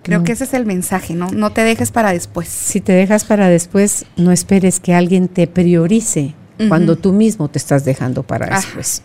Creo 0.01 0.19
No. 0.19 0.25
que 0.25 0.31
ese 0.31 0.45
es 0.45 0.53
el 0.53 0.65
mensaje, 0.65 1.13
¿no? 1.13 1.29
No 1.31 1.51
te 1.51 1.61
dejes 1.63 1.91
para 1.91 2.13
después. 2.13 2.47
Si 2.47 2.79
te 2.81 2.93
dejas 2.93 3.25
para 3.25 3.49
después, 3.49 4.05
no 4.15 4.31
esperes 4.31 4.79
que 4.79 4.93
alguien 4.93 5.27
te 5.27 5.47
priorice 5.47 6.33
cuando 6.69 6.95
tú 6.95 7.13
mismo 7.13 7.49
te 7.49 7.59
estás 7.59 7.85
dejando 7.85 8.23
para 8.23 8.47
Ajá. 8.47 8.55
después. 8.55 9.03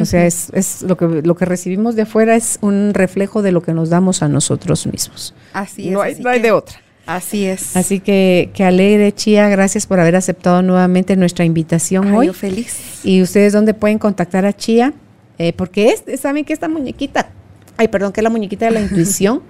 O 0.00 0.04
sea, 0.04 0.26
es, 0.26 0.50
es 0.52 0.82
lo 0.82 0.96
que 0.96 1.06
lo 1.06 1.34
que 1.34 1.44
recibimos 1.46 1.96
de 1.96 2.02
afuera 2.02 2.36
es 2.36 2.58
un 2.60 2.92
reflejo 2.94 3.42
de 3.42 3.52
lo 3.52 3.62
que 3.62 3.72
nos 3.72 3.88
damos 3.90 4.22
a 4.22 4.28
nosotros 4.28 4.86
mismos. 4.86 5.34
Así 5.52 5.86
es. 5.88 5.92
no 5.92 6.02
hay, 6.02 6.12
así 6.12 6.22
no 6.22 6.30
hay 6.30 6.38
que- 6.38 6.42
de 6.44 6.52
otra. 6.52 6.76
Así 7.06 7.44
es. 7.46 7.76
Así 7.76 7.98
que, 7.98 8.50
que 8.54 8.62
alegre, 8.62 9.12
Chía, 9.12 9.48
gracias 9.48 9.86
por 9.86 9.98
haber 9.98 10.14
aceptado 10.14 10.62
nuevamente 10.62 11.16
nuestra 11.16 11.44
invitación 11.44 12.06
Ay, 12.08 12.14
hoy. 12.16 12.26
yo 12.26 12.32
feliz. 12.34 13.00
¿Y 13.02 13.20
ustedes 13.22 13.52
dónde 13.52 13.74
pueden 13.74 13.98
contactar 13.98 14.44
a 14.46 14.52
Chía? 14.52 14.92
Eh, 15.38 15.52
porque 15.54 15.88
es, 15.88 16.20
saben 16.20 16.44
que 16.44 16.52
esta 16.52 16.68
muñequita, 16.68 17.30
ay, 17.78 17.88
perdón, 17.88 18.12
que 18.12 18.22
la 18.22 18.30
muñequita 18.30 18.66
de 18.66 18.72
la 18.72 18.80
intuición 18.82 19.42